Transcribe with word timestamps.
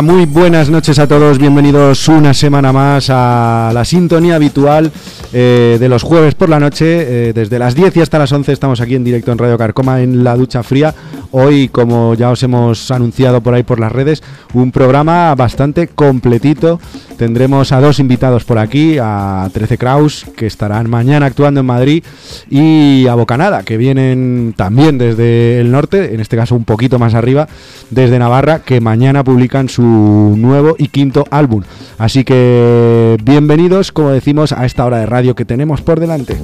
Muy 0.00 0.24
buenas 0.24 0.70
noches 0.70 0.98
a 0.98 1.06
todos. 1.06 1.36
Bienvenidos 1.36 2.08
una 2.08 2.32
semana 2.32 2.72
más 2.72 3.10
a 3.10 3.72
la 3.74 3.84
sintonía 3.84 4.36
habitual 4.36 4.90
eh, 5.34 5.76
de 5.78 5.88
los 5.88 6.02
jueves 6.02 6.34
por 6.34 6.48
la 6.48 6.58
noche. 6.58 7.28
Eh, 7.28 7.32
desde 7.34 7.58
las 7.58 7.74
10 7.74 7.98
y 7.98 8.00
hasta 8.00 8.18
las 8.18 8.32
11 8.32 8.52
estamos 8.52 8.80
aquí 8.80 8.94
en 8.94 9.04
directo 9.04 9.32
en 9.32 9.38
Radio 9.38 9.58
Carcoma 9.58 10.00
en 10.00 10.24
la 10.24 10.34
ducha 10.34 10.62
fría 10.62 10.94
Hoy, 11.34 11.68
como 11.68 12.12
ya 12.12 12.30
os 12.30 12.42
hemos 12.42 12.90
anunciado 12.90 13.40
por 13.40 13.54
ahí 13.54 13.62
por 13.62 13.80
las 13.80 13.90
redes, 13.90 14.22
un 14.52 14.70
programa 14.70 15.34
bastante 15.34 15.88
completito. 15.88 16.78
Tendremos 17.16 17.72
a 17.72 17.80
dos 17.80 17.98
invitados 18.00 18.44
por 18.44 18.58
aquí, 18.58 18.98
a 19.00 19.48
13 19.50 19.78
Kraus, 19.78 20.26
que 20.36 20.46
estarán 20.46 20.90
mañana 20.90 21.24
actuando 21.24 21.60
en 21.60 21.66
Madrid, 21.66 22.04
y 22.50 23.06
a 23.06 23.14
Bocanada, 23.14 23.62
que 23.62 23.78
vienen 23.78 24.52
también 24.58 24.98
desde 24.98 25.58
el 25.58 25.72
norte, 25.72 26.14
en 26.14 26.20
este 26.20 26.36
caso 26.36 26.54
un 26.54 26.64
poquito 26.64 26.98
más 26.98 27.14
arriba, 27.14 27.48
desde 27.88 28.18
Navarra, 28.18 28.58
que 28.58 28.82
mañana 28.82 29.24
publican 29.24 29.70
su 29.70 29.82
nuevo 29.82 30.76
y 30.76 30.88
quinto 30.88 31.24
álbum. 31.30 31.62
Así 31.96 32.24
que 32.24 33.16
bienvenidos, 33.24 33.90
como 33.90 34.10
decimos, 34.10 34.52
a 34.52 34.66
esta 34.66 34.84
hora 34.84 34.98
de 34.98 35.06
radio 35.06 35.34
que 35.34 35.46
tenemos 35.46 35.80
por 35.80 35.98
delante. 35.98 36.36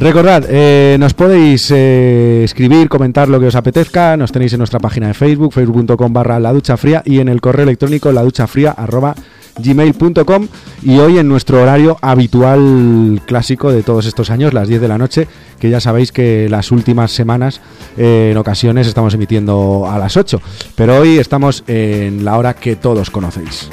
Recordad, 0.00 0.44
eh, 0.48 0.96
nos 1.00 1.12
podéis 1.12 1.72
eh, 1.74 2.42
escribir, 2.44 2.88
comentar 2.88 3.28
lo 3.28 3.40
que 3.40 3.46
os 3.46 3.56
apetezca, 3.56 4.16
nos 4.16 4.30
tenéis 4.30 4.52
en 4.52 4.58
nuestra 4.58 4.78
página 4.78 5.08
de 5.08 5.14
Facebook, 5.14 5.52
facebook.com 5.52 6.12
barra 6.12 6.38
la 6.38 6.52
ducha 6.52 6.76
fría 6.76 7.02
y 7.04 7.18
en 7.18 7.28
el 7.28 7.40
correo 7.40 7.64
electrónico 7.64 8.12
la 8.12 8.22
ducha 8.22 8.46
fría 8.46 8.70
arroba 8.70 9.16
gmail.com 9.58 10.46
y 10.82 10.98
hoy 10.98 11.18
en 11.18 11.26
nuestro 11.26 11.60
horario 11.60 11.98
habitual 12.00 13.20
clásico 13.26 13.72
de 13.72 13.82
todos 13.82 14.06
estos 14.06 14.30
años, 14.30 14.54
las 14.54 14.68
10 14.68 14.80
de 14.80 14.88
la 14.88 14.98
noche, 14.98 15.26
que 15.58 15.68
ya 15.68 15.80
sabéis 15.80 16.12
que 16.12 16.48
las 16.48 16.70
últimas 16.70 17.10
semanas 17.10 17.60
eh, 17.96 18.28
en 18.30 18.36
ocasiones 18.38 18.86
estamos 18.86 19.14
emitiendo 19.14 19.88
a 19.90 19.98
las 19.98 20.16
8, 20.16 20.40
pero 20.76 20.96
hoy 20.98 21.18
estamos 21.18 21.64
en 21.66 22.24
la 22.24 22.38
hora 22.38 22.54
que 22.54 22.76
todos 22.76 23.10
conocéis. 23.10 23.68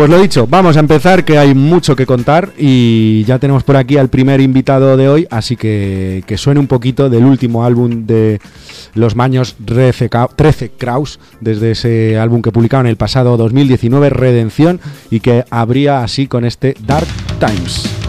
Pues 0.00 0.08
lo 0.08 0.18
dicho, 0.18 0.46
vamos 0.46 0.78
a 0.78 0.80
empezar, 0.80 1.26
que 1.26 1.36
hay 1.36 1.54
mucho 1.54 1.94
que 1.94 2.06
contar 2.06 2.54
y 2.56 3.22
ya 3.24 3.38
tenemos 3.38 3.64
por 3.64 3.76
aquí 3.76 3.98
al 3.98 4.08
primer 4.08 4.40
invitado 4.40 4.96
de 4.96 5.10
hoy, 5.10 5.26
así 5.30 5.56
que 5.56 6.24
que 6.26 6.38
suene 6.38 6.58
un 6.58 6.68
poquito 6.68 7.10
del 7.10 7.26
último 7.26 7.66
álbum 7.66 8.06
de 8.06 8.40
Los 8.94 9.14
Maños 9.14 9.56
13, 9.62 10.08
Kraus, 10.78 11.20
desde 11.42 11.72
ese 11.72 12.18
álbum 12.18 12.40
que 12.40 12.50
publicaron 12.50 12.86
el 12.86 12.96
pasado 12.96 13.36
2019, 13.36 14.08
Redención, 14.08 14.80
y 15.10 15.20
que 15.20 15.44
abría 15.50 16.02
así 16.02 16.28
con 16.28 16.46
este 16.46 16.76
Dark 16.86 17.06
Times. 17.38 17.99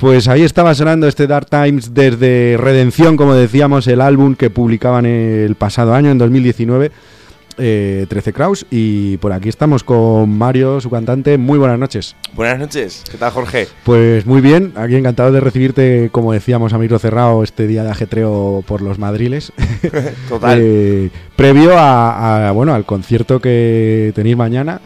Pues 0.00 0.28
ahí 0.28 0.44
estaba 0.44 0.74
sonando 0.74 1.06
este 1.06 1.26
Dark 1.26 1.50
Times 1.50 1.92
desde 1.92 2.56
Redención, 2.56 3.18
como 3.18 3.34
decíamos, 3.34 3.86
el 3.86 4.00
álbum 4.00 4.34
que 4.34 4.48
publicaban 4.48 5.04
el 5.04 5.56
pasado 5.56 5.92
año, 5.92 6.10
en 6.10 6.16
2019, 6.16 6.90
13 7.56 8.08
eh, 8.08 8.32
Kraus. 8.32 8.64
Y 8.70 9.18
por 9.18 9.34
aquí 9.34 9.50
estamos 9.50 9.84
con 9.84 10.30
Mario, 10.30 10.80
su 10.80 10.88
cantante. 10.88 11.36
Muy 11.36 11.58
buenas 11.58 11.78
noches. 11.78 12.16
Buenas 12.32 12.58
noches, 12.58 13.04
¿qué 13.10 13.18
tal 13.18 13.30
Jorge? 13.30 13.68
Pues 13.84 14.24
muy 14.24 14.40
bien, 14.40 14.72
aquí 14.76 14.96
encantado 14.96 15.32
de 15.32 15.40
recibirte, 15.40 16.08
como 16.10 16.32
decíamos, 16.32 16.72
a 16.72 16.78
micro 16.78 16.98
cerrado 16.98 17.42
este 17.42 17.66
día 17.66 17.84
de 17.84 17.90
ajetreo 17.90 18.64
por 18.66 18.80
los 18.80 18.98
madriles. 18.98 19.52
Total. 20.30 20.58
Eh, 20.62 21.10
previo 21.36 21.72
a, 21.76 22.50
bueno, 22.52 22.72
al 22.72 22.86
concierto 22.86 23.38
que 23.38 24.12
tenéis 24.14 24.36
mañana. 24.38 24.80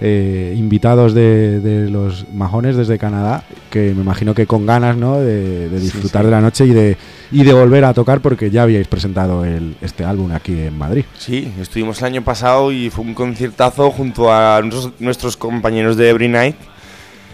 Eh, 0.00 0.54
invitados 0.56 1.12
de, 1.12 1.88
los 1.90 2.26
majones 2.32 2.76
desde 2.76 2.98
Canadá, 2.98 3.42
que 3.68 3.92
me 3.96 4.02
imagino 4.02 4.32
que 4.32 4.46
con 4.46 4.64
ganas 4.64 4.96
¿no? 4.96 5.18
de, 5.18 5.68
disfrutar 5.80 6.24
de 6.24 6.30
la 6.30 6.40
noche 6.40 6.66
y 6.66 6.70
de, 6.70 6.96
y 7.32 7.42
de 7.42 7.52
volver 7.52 7.84
a 7.84 7.92
tocar 7.92 8.20
porque 8.20 8.48
ya 8.48 8.62
habíais 8.62 8.86
presentado 8.86 9.44
el, 9.44 9.74
este 9.80 10.04
álbum 10.04 10.30
aquí 10.30 10.52
en 10.52 10.78
Madrid. 10.78 11.04
Sí, 11.18 11.52
estuvimos 11.60 11.98
el 11.98 12.06
año 12.06 12.22
pasado 12.22 12.70
y 12.70 12.90
fue 12.90 13.04
un 13.04 13.14
conciertazo 13.14 13.90
junto 13.90 14.32
a 14.32 14.62
nuestros, 15.00 15.36
compañeros 15.36 15.96
de 15.96 16.10
Every 16.10 16.28
Night 16.28 16.56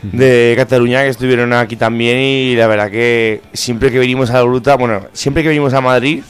de 0.02 0.54
Cataluña 0.56 1.02
que 1.02 1.08
estuvieron 1.08 1.52
aquí 1.52 1.76
también 1.76 2.18
y 2.18 2.56
la 2.56 2.66
verdad 2.66 2.90
que 2.90 3.42
siempre 3.52 3.90
que 3.90 3.98
venimos 3.98 4.30
a 4.30 4.34
la 4.34 4.42
Gruta, 4.42 4.76
bueno, 4.76 5.02
siempre 5.12 5.42
que 5.42 5.50
venimos 5.50 5.74
a 5.74 5.82
Madrid 5.82 6.22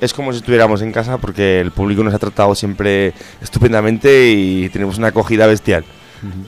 es 0.00 0.12
como 0.12 0.32
si 0.32 0.38
estuviéramos 0.38 0.82
en 0.82 0.92
casa 0.92 1.18
porque 1.18 1.60
el 1.60 1.70
público 1.70 2.02
nos 2.02 2.14
ha 2.14 2.18
tratado 2.18 2.54
siempre 2.54 3.12
estupendamente 3.40 4.30
y 4.30 4.68
tenemos 4.70 4.98
una 4.98 5.08
acogida 5.08 5.46
bestial. 5.46 5.84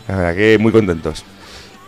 La 0.09 0.17
verdad 0.17 0.35
que 0.35 0.59
muy 0.59 0.73
contentos. 0.73 1.25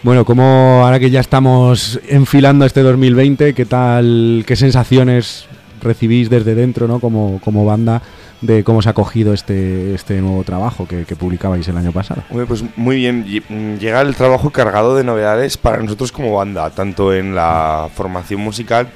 Bueno, 0.03 0.25
como 0.25 0.83
ahora 0.85 1.01
que 1.01 1.11
ya 1.11 1.21
estamos 1.21 1.99
enfilando 2.09 2.67
este 2.67 2.83
2020, 2.83 3.55
¿qué 3.55 3.65
tal, 3.65 4.45
qué 4.47 4.57
sensaciones 4.57 5.47
recibís 5.81 6.29
desde 6.29 6.55
dentro, 6.55 6.87
¿no? 6.87 7.01
Como, 7.01 7.41
como 7.43 7.65
banda 7.65 8.03
de 8.43 8.63
cómo 8.65 8.83
se 8.83 8.91
ha 8.91 8.93
cogido 8.93 9.33
este, 9.33 9.95
este 9.95 10.21
nuevo 10.21 10.45
trabajo 10.45 10.87
que, 10.87 11.05
que 11.05 11.17
publicabais 11.17 11.67
el 11.69 11.79
año 11.79 11.93
pasado. 11.93 12.23
Pues 12.47 12.65
muy 12.77 12.97
bien, 12.97 13.25
mm, 13.49 13.79
llega 13.79 14.03
el 14.03 14.15
trabajo 14.15 14.51
cargado 14.51 14.95
de 14.95 15.05
novedades 15.05 15.57
para 15.57 15.79
nosotros 15.79 16.13
como 16.13 16.35
banda, 16.35 16.69
tanto 16.71 17.15
en 17.15 17.35
la 17.35 17.89
formación 17.95 18.41
musical 18.41 18.89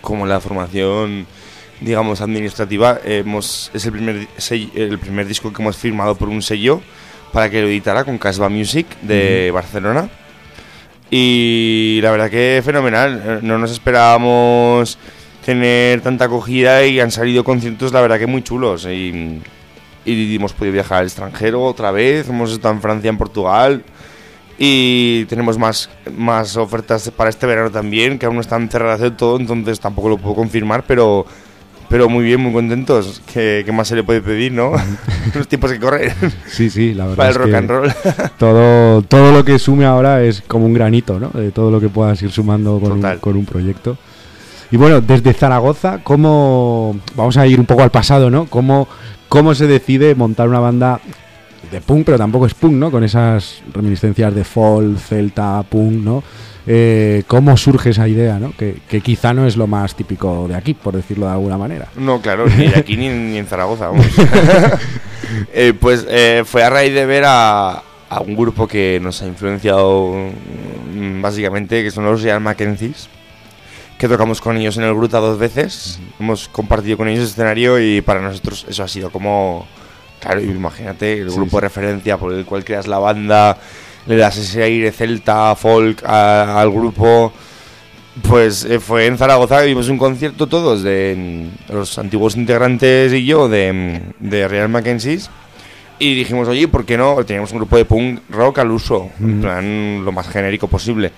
como 0.00 0.22
en 0.22 0.30
la 0.30 0.40
formación, 0.40 1.26
digamos, 1.80 2.20
administrativa. 2.20 2.98
Hemos, 3.04 3.70
es 3.74 3.84
el 3.86 3.92
primer, 3.92 4.28
el 4.74 4.98
primer 4.98 5.26
disco 5.26 5.52
que 5.52 5.62
hemos 5.62 5.76
firmado 5.76 6.14
por 6.14 6.28
un 6.28 6.42
sello 6.42 6.80
para 7.32 7.50
que 7.50 7.60
lo 7.60 7.68
editara 7.68 8.04
con 8.04 8.18
Casbah 8.18 8.48
Music 8.48 8.86
de 9.02 9.50
Barcelona. 9.52 10.08
Y 11.10 12.00
la 12.02 12.10
verdad 12.10 12.30
que 12.30 12.62
fenomenal, 12.64 13.22
eh, 13.24 13.38
no 13.42 13.58
nos 13.58 13.70
esperábamos 13.70 14.98
tener 15.44 16.00
tanta 16.00 16.24
acogida 16.24 16.84
y 16.84 16.98
han 16.98 17.12
salido 17.12 17.44
conciertos 17.44 17.92
la 17.92 18.00
verdad 18.00 18.18
que 18.18 18.26
muy 18.26 18.42
chulos 18.42 18.84
y, 18.86 19.40
y 20.04 20.34
hemos 20.34 20.52
podido 20.52 20.72
viajar 20.72 20.98
al 20.98 21.06
extranjero 21.06 21.62
otra 21.62 21.92
vez, 21.92 22.28
hemos 22.28 22.50
estado 22.50 22.74
en 22.74 22.80
Francia, 22.80 23.08
en 23.08 23.16
Portugal 23.16 23.84
y 24.58 25.26
tenemos 25.26 25.58
más, 25.58 25.90
más 26.16 26.56
ofertas 26.56 27.10
para 27.10 27.30
este 27.30 27.46
verano 27.46 27.70
también, 27.70 28.18
que 28.18 28.26
aún 28.26 28.36
no 28.36 28.40
están 28.40 28.68
cerradas 28.68 29.00
del 29.00 29.14
todo, 29.14 29.38
entonces 29.38 29.78
tampoco 29.80 30.08
lo 30.08 30.18
puedo 30.18 30.34
confirmar, 30.34 30.84
pero, 30.86 31.26
pero 31.88 32.08
muy 32.08 32.24
bien, 32.24 32.40
muy 32.40 32.52
contentos. 32.52 33.22
¿Qué, 33.32 33.62
qué 33.64 33.72
más 33.72 33.88
se 33.88 33.96
le 33.96 34.02
puede 34.02 34.20
pedir, 34.20 34.52
no? 34.52 34.72
Los 35.34 35.48
tiempos 35.48 35.72
que 35.72 35.78
corren 35.80 36.12
Sí, 36.48 36.70
sí, 36.70 36.94
la 36.94 37.04
verdad. 37.06 37.16
para 37.16 37.28
el 37.30 37.34
rock 37.34 37.54
and 37.54 37.70
roll. 37.70 37.92
Todo, 38.38 39.02
todo 39.02 39.32
lo 39.32 39.44
que 39.44 39.58
sume 39.58 39.84
ahora 39.84 40.22
es 40.22 40.42
como 40.46 40.66
un 40.66 40.74
granito, 40.74 41.18
¿no? 41.20 41.30
De 41.30 41.50
todo 41.50 41.70
lo 41.70 41.80
que 41.80 41.88
puedas 41.88 42.20
ir 42.22 42.30
sumando 42.30 42.78
con, 42.80 42.92
un, 42.92 43.18
con 43.18 43.36
un 43.36 43.44
proyecto. 43.44 43.96
Y 44.70 44.76
bueno, 44.76 45.00
desde 45.00 45.32
Zaragoza, 45.32 46.00
¿cómo. 46.02 46.98
Vamos 47.14 47.36
a 47.36 47.46
ir 47.46 47.60
un 47.60 47.66
poco 47.66 47.82
al 47.82 47.90
pasado, 47.90 48.30
¿no? 48.30 48.46
¿Cómo, 48.46 48.88
cómo 49.28 49.54
se 49.54 49.66
decide 49.66 50.14
montar 50.14 50.48
una 50.48 50.58
banda 50.60 51.00
de 51.70 51.80
punk, 51.80 52.04
pero 52.06 52.18
tampoco 52.18 52.46
es 52.46 52.54
punk, 52.54 52.72
¿no? 52.74 52.90
Con 52.90 53.04
esas 53.04 53.62
reminiscencias 53.72 54.34
de 54.34 54.44
folk, 54.44 54.98
celta, 54.98 55.62
punk, 55.68 55.92
¿no? 56.04 56.22
Eh, 56.66 57.22
¿Cómo 57.28 57.56
surge 57.56 57.90
esa 57.90 58.08
idea, 58.08 58.38
¿no? 58.38 58.52
Que, 58.56 58.76
que 58.88 59.00
quizá 59.00 59.32
no 59.32 59.46
es 59.46 59.56
lo 59.56 59.66
más 59.68 59.94
típico 59.94 60.46
de 60.48 60.56
aquí, 60.56 60.74
por 60.74 60.94
decirlo 60.96 61.26
de 61.26 61.32
alguna 61.32 61.56
manera. 61.56 61.88
No, 61.96 62.20
claro, 62.20 62.46
ni 62.48 62.66
aquí 62.66 62.96
ni, 62.96 63.08
ni 63.08 63.38
en 63.38 63.46
Zaragoza. 63.46 63.88
vamos. 63.88 64.06
Eh, 65.52 65.74
pues 65.78 66.06
eh, 66.08 66.44
fue 66.46 66.62
a 66.62 66.70
raíz 66.70 66.94
de 66.94 67.04
ver 67.04 67.24
a, 67.26 67.82
a 68.08 68.20
un 68.20 68.36
grupo 68.36 68.68
que 68.68 69.00
nos 69.02 69.20
ha 69.22 69.26
influenciado 69.26 70.12
mm, 70.94 71.20
básicamente, 71.20 71.82
que 71.82 71.90
son 71.90 72.04
los 72.04 72.22
Real 72.22 72.40
Mackenzies, 72.40 73.08
que 73.98 74.06
tocamos 74.08 74.40
con 74.40 74.56
ellos 74.56 74.76
en 74.76 74.84
el 74.84 74.94
Gruta 74.94 75.18
dos 75.18 75.36
veces. 75.38 75.98
Hemos 76.20 76.48
compartido 76.48 76.96
con 76.96 77.08
ellos 77.08 77.30
escenario 77.30 77.80
y 77.80 78.02
para 78.02 78.20
nosotros 78.20 78.66
eso 78.68 78.84
ha 78.84 78.88
sido 78.88 79.10
como... 79.10 79.66
Claro, 80.20 80.40
imagínate, 80.40 81.18
el 81.20 81.30
Sí, 81.30 81.36
grupo 81.36 81.50
sí. 81.50 81.56
de 81.56 81.60
referencia 81.62 82.16
por 82.16 82.32
el 82.32 82.44
cual 82.44 82.64
creas 82.64 82.86
la 82.86 82.98
banda, 82.98 83.58
le 84.06 84.16
das 84.16 84.36
ese 84.38 84.62
aire 84.62 84.92
celta, 84.92 85.54
folk 85.56 86.02
a- 86.04 86.60
al 86.60 86.70
grupo. 86.70 87.32
Pues 88.26 88.64
eh, 88.64 88.80
fue 88.80 89.06
en 89.06 89.18
Zaragoza 89.18 89.60
que 89.60 89.66
vimos 89.66 89.88
un 89.90 89.98
concierto 89.98 90.46
todos 90.46 90.82
de 90.82 91.48
los 91.68 91.98
antiguos 91.98 92.34
integrantes 92.36 93.12
y 93.12 93.26
yo 93.26 93.46
de, 93.48 94.00
de 94.18 94.48
Real 94.48 94.70
Mackenzies 94.70 95.28
y 95.98 96.14
dijimos, 96.14 96.48
oye, 96.48 96.66
¿por 96.66 96.86
qué 96.86 96.96
no? 96.96 97.22
Teníamos 97.24 97.52
un 97.52 97.58
grupo 97.58 97.76
de 97.76 97.84
punk 97.84 98.20
rock 98.30 98.58
al 98.60 98.70
uso, 98.70 99.10
en 99.20 99.40
plan 99.42 100.02
lo 100.04 100.12
más 100.12 100.28
genérico 100.28 100.66
posible. 100.66 101.12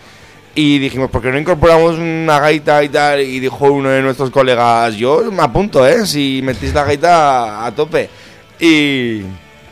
Y 0.57 0.79
dijimos, 0.81 1.09
¿por 1.09 1.23
qué 1.23 1.31
no 1.31 1.39
incorporamos 1.39 1.97
una 1.99 2.41
gaita 2.41 2.83
y 2.83 2.89
tal? 2.89 3.21
Y 3.21 3.39
dijo 3.39 3.67
uno 3.71 3.91
de 3.91 4.03
nuestros 4.03 4.31
colegas, 4.31 4.97
yo 4.97 5.31
me 5.31 5.43
apunto, 5.43 5.87
¿eh? 5.87 6.05
Si 6.05 6.41
metís 6.43 6.75
la 6.75 6.83
gaita 6.85 7.65
a 7.65 7.71
tope. 7.73 8.09
Y, 8.59 9.21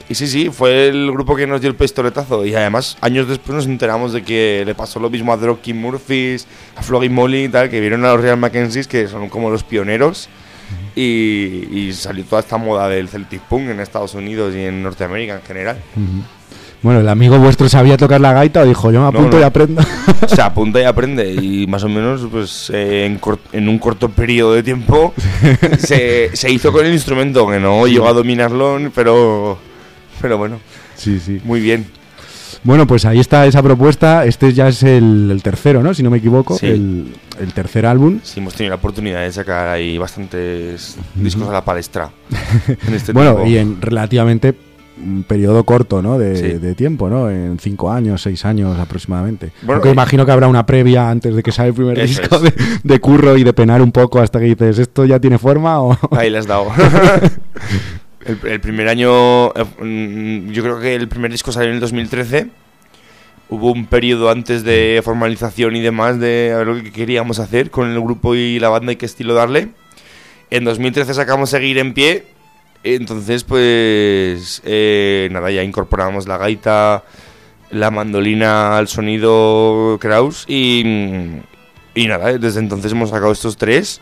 y 0.09 0.15
sí, 0.15 0.27
sí, 0.27 0.51
fue 0.51 0.89
el 0.89 1.11
grupo 1.11 1.35
que 1.35 1.47
nos 1.47 1.61
dio 1.61 1.71
el 1.71 1.77
pistoletazo. 1.77 2.45
Y 2.47 2.55
además, 2.55 2.97
años 3.01 3.29
después 3.29 3.57
nos 3.57 3.67
enteramos 3.67 4.13
de 4.13 4.23
que 4.23 4.63
le 4.65 4.75
pasó 4.75 5.01
lo 5.01 5.11
mismo 5.11 5.33
a 5.33 5.37
Dropkick 5.37 5.75
Murphys, 5.75 6.47
a 6.77 6.83
Flogging 6.83 7.13
Molly 7.13 7.45
y 7.45 7.49
tal, 7.49 7.69
que 7.69 7.81
vieron 7.81 8.05
a 8.05 8.13
los 8.13 8.21
Real 8.21 8.37
Mackenzies, 8.37 8.87
que 8.87 9.09
son 9.09 9.29
como 9.29 9.51
los 9.51 9.65
pioneros. 9.65 10.29
Y, 10.97 11.69
y 11.71 11.93
salió 11.93 12.25
toda 12.25 12.41
esta 12.41 12.57
moda 12.57 12.89
del 12.89 13.09
Celtic 13.09 13.41
Punk 13.43 13.69
en 13.69 13.81
Estados 13.81 14.15
Unidos 14.15 14.55
y 14.55 14.65
en 14.65 14.83
Norteamérica 14.83 15.37
en 15.37 15.43
general. 15.43 15.79
Bueno, 16.83 17.01
¿el 17.01 17.09
amigo 17.09 17.39
vuestro 17.39 17.69
sabía 17.69 17.97
tocar 17.97 18.21
la 18.21 18.33
gaita 18.33 18.61
o 18.61 18.65
dijo 18.65 18.93
yo 18.93 19.01
me 19.01 19.09
apunto 19.09 19.37
no. 19.37 19.43
y 19.43 19.45
aprendo? 19.45 19.83
Se 20.29 20.41
apunta 20.41 20.81
y 20.81 20.85
aprende 20.87 21.33
y 21.33 21.67
más 21.67 21.83
o 21.85 21.89
menos 21.89 22.27
pues 22.31 22.71
eh, 22.73 23.07
en, 23.07 23.21
en 23.53 23.69
un 23.69 23.79
corto 23.79 24.09
periodo 24.09 24.55
de 24.55 24.63
tiempo 24.63 25.13
se, 25.79 26.31
se 26.37 26.51
hizo 26.51 26.73
con 26.73 26.87
el 26.87 26.93
instrumento, 26.93 27.49
que 27.49 27.59
no 27.59 27.87
llegó 27.87 28.07
a 28.09 28.13
dominarlo, 28.13 28.79
pero, 28.95 29.59
pero 30.27 30.39
bueno, 30.39 30.59
sí, 30.97 31.21
sí. 31.21 31.41
muy 31.45 31.61
bien. 31.61 31.87
Bueno, 32.65 32.85
pues 32.85 33.05
ahí 33.05 33.21
está 33.21 33.47
esa 33.47 33.63
propuesta. 33.63 34.25
Este 34.25 34.53
ya 34.53 34.67
es 34.67 34.83
el, 34.83 35.29
el 35.31 35.41
tercero, 35.41 35.85
¿no? 35.85 35.95
Si 35.95 36.03
no 36.03 36.11
me 36.11 36.19
equivoco. 36.19 36.59
Sí. 36.59 36.67
El, 36.67 37.15
el 37.39 37.53
tercer 37.53 37.87
álbum. 37.87 38.19
Sí, 38.25 38.41
hemos 38.41 38.55
tenido 38.55 38.71
la 38.71 38.77
oportunidad 38.77 39.21
de 39.21 39.31
sacar 39.31 39.69
ahí 39.69 39.99
bastantes 39.99 40.97
discos 41.15 41.49
a 41.49 41.53
la 41.53 41.65
palestra. 41.65 42.11
en 42.89 42.95
este 42.95 43.13
bueno, 43.13 43.35
tiempo. 43.37 43.51
y 43.51 43.59
en 43.59 43.81
relativamente 43.81 44.57
un 45.01 45.23
periodo 45.25 45.63
corto, 45.65 46.03
¿no? 46.03 46.19
De, 46.19 46.35
Sí. 46.37 46.59
de 46.59 46.75
tiempo, 46.75 47.09
¿no? 47.09 47.31
En 47.31 47.59
cinco 47.61 47.93
años, 47.93 48.23
seis 48.23 48.45
años 48.45 48.77
aproximadamente. 48.79 49.53
Bueno, 49.63 49.75
Aunque 49.75 49.91
y- 49.91 49.93
imagino 49.93 50.27
que 50.27 50.33
habrá 50.33 50.49
una 50.49 50.67
previa 50.67 51.09
antes 51.09 51.37
de 51.37 51.43
que 51.45 51.53
salga 51.53 51.69
el 51.69 51.75
primer 51.75 52.01
disco 52.05 52.41
de 52.83 52.99
curro 53.01 53.37
y 53.37 53.45
de 53.45 53.53
penar 53.53 53.81
un 53.83 53.93
poco 53.93 54.19
hasta 54.21 54.41
que 54.41 54.47
dices, 54.47 54.79
¿esto 54.81 55.05
ya 55.05 55.21
tiene 55.21 55.39
forma 55.39 55.81
o...? 55.83 55.97
Ahí 56.17 56.31
le 56.31 56.39
has 56.39 56.47
dado. 56.47 56.67
el, 58.27 58.61
primer 58.61 58.89
año, 58.89 59.49
eh, 59.55 59.65
mm, 59.81 60.51
yo 60.51 60.63
creo 60.63 60.81
que 60.81 60.95
el 60.95 61.09
primer 61.09 61.31
disco 61.31 61.53
salió 61.53 61.69
en 61.69 61.77
el 61.77 61.81
2013. 61.81 62.49
Hubo 63.49 63.71
un 63.73 63.87
periodo 63.87 64.31
antes 64.31 64.65
de 64.65 65.01
formalización 65.05 65.77
y 65.77 65.81
demás 65.81 66.19
de 66.19 66.53
a 66.53 66.59
ver 66.59 66.67
lo 66.67 66.83
que 66.83 66.91
queríamos 66.91 67.39
hacer 67.39 67.71
con 67.71 67.91
el 67.91 68.01
grupo 68.01 68.35
y 68.35 68.59
la 68.59 68.69
banda 68.69 68.93
y 68.93 68.97
qué 68.97 69.07
estilo 69.07 69.35
darle. 69.35 69.69
En 70.51 70.65
2013 70.65 71.15
sacamos 71.15 71.51
Seguir 71.51 71.79
en 71.79 71.95
Pie. 71.95 72.25
Entonces, 72.83 73.45
pues, 73.45 74.63
eh, 74.65 75.29
nada, 75.31 75.51
ya 75.51 75.63
incorporamos 75.63 76.27
la 76.29 76.39
gaita, 76.39 77.05
la 77.71 77.91
mandolina 77.91 78.77
al 78.77 78.89
sonido 78.89 79.99
Kraus 80.01 80.45
y, 80.47 80.83
y 81.95 82.07
nada, 82.07 82.39
desde 82.39 82.61
entonces 82.61 82.93
hemos 82.93 83.11
sacado 83.11 83.33
estos 83.33 83.57
tres 83.57 84.01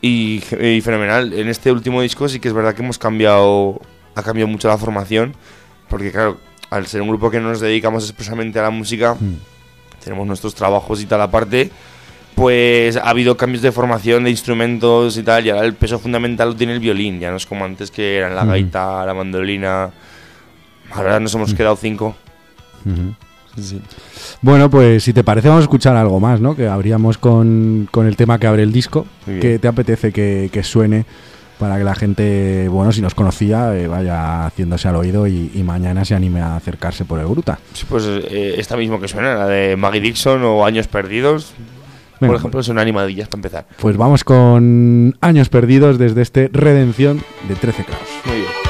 y, 0.00 0.42
y 0.60 0.80
fenomenal. 0.80 1.32
En 1.32 1.48
este 1.48 1.72
último 1.72 2.02
disco 2.02 2.28
sí 2.28 2.40
que 2.40 2.48
es 2.48 2.54
verdad 2.54 2.74
que 2.74 2.82
hemos 2.82 2.98
cambiado, 2.98 3.80
ha 4.14 4.22
cambiado 4.22 4.48
mucho 4.48 4.68
la 4.68 4.78
formación, 4.78 5.34
porque 5.88 6.12
claro, 6.12 6.38
al 6.70 6.86
ser 6.86 7.02
un 7.02 7.08
grupo 7.08 7.30
que 7.30 7.40
no 7.40 7.48
nos 7.48 7.60
dedicamos 7.60 8.04
expresamente 8.04 8.58
a 8.58 8.62
la 8.62 8.70
música, 8.70 9.16
tenemos 10.02 10.26
nuestros 10.26 10.54
trabajos 10.54 11.00
y 11.02 11.06
tal 11.06 11.20
aparte, 11.22 11.70
pues 12.34 12.96
ha 12.96 13.08
habido 13.10 13.36
cambios 13.36 13.62
de 13.62 13.72
formación 13.72 14.24
de 14.24 14.30
instrumentos 14.30 15.16
y 15.16 15.22
tal, 15.22 15.44
y 15.46 15.50
ahora 15.50 15.64
el 15.64 15.74
peso 15.74 15.98
fundamental 15.98 16.50
lo 16.50 16.56
tiene 16.56 16.72
el 16.74 16.80
violín, 16.80 17.18
ya 17.18 17.30
no 17.30 17.36
es 17.36 17.46
como 17.46 17.64
antes 17.64 17.90
que 17.90 18.16
eran 18.18 18.34
la 18.36 18.42
Ujú. 18.42 18.50
gaita, 18.50 19.04
la 19.04 19.14
mandolina, 19.14 19.90
ahora 20.92 21.18
nos 21.18 21.34
hemos 21.34 21.52
quedado 21.54 21.74
cinco. 21.76 22.14
Ujú. 22.84 23.14
Sí. 23.62 23.80
Bueno, 24.42 24.70
pues 24.70 25.02
si 25.02 25.12
te 25.12 25.24
parece 25.24 25.48
vamos 25.48 25.62
a 25.62 25.64
escuchar 25.64 25.96
algo 25.96 26.20
más, 26.20 26.40
¿no? 26.40 26.54
Que 26.56 26.68
abríamos 26.68 27.18
con, 27.18 27.88
con 27.90 28.06
el 28.06 28.16
tema 28.16 28.38
que 28.38 28.46
abre 28.46 28.62
el 28.62 28.72
disco. 28.72 29.06
Que 29.26 29.58
te 29.58 29.68
apetece 29.68 30.12
que, 30.12 30.48
que 30.52 30.62
suene 30.62 31.04
para 31.58 31.76
que 31.76 31.84
la 31.84 31.94
gente, 31.94 32.68
bueno, 32.68 32.92
si 32.92 33.02
nos 33.02 33.14
conocía, 33.14 33.76
eh, 33.76 33.88
vaya 33.88 34.46
haciéndose 34.46 34.88
al 34.88 34.96
oído 34.96 35.26
y, 35.26 35.50
y 35.54 35.62
mañana 35.64 36.04
se 36.04 36.14
anime 36.14 36.40
a 36.40 36.56
acercarse 36.56 37.04
por 37.04 37.18
el 37.18 37.26
Gruta? 37.26 37.58
Sí, 37.72 37.84
pues 37.88 38.04
eh, 38.06 38.54
esta 38.58 38.76
mismo 38.76 39.00
que 39.00 39.08
suena, 39.08 39.34
la 39.34 39.46
de 39.48 39.76
Maggie 39.76 40.00
Dixon 40.00 40.42
o 40.44 40.64
Años 40.64 40.86
Perdidos, 40.86 41.52
Venga, 42.20 42.32
por 42.32 42.36
ejemplo, 42.36 42.62
son 42.62 42.78
animadillas 42.78 43.28
para 43.28 43.38
empezar. 43.38 43.66
Pues 43.80 43.96
vamos 43.96 44.24
con 44.24 45.16
Años 45.20 45.48
Perdidos 45.48 45.98
desde 45.98 46.22
este 46.22 46.48
Redención 46.52 47.22
de 47.48 47.54
13 47.54 47.84
Kraus. 47.84 48.02
Muy 48.24 48.36
bien. 48.36 48.67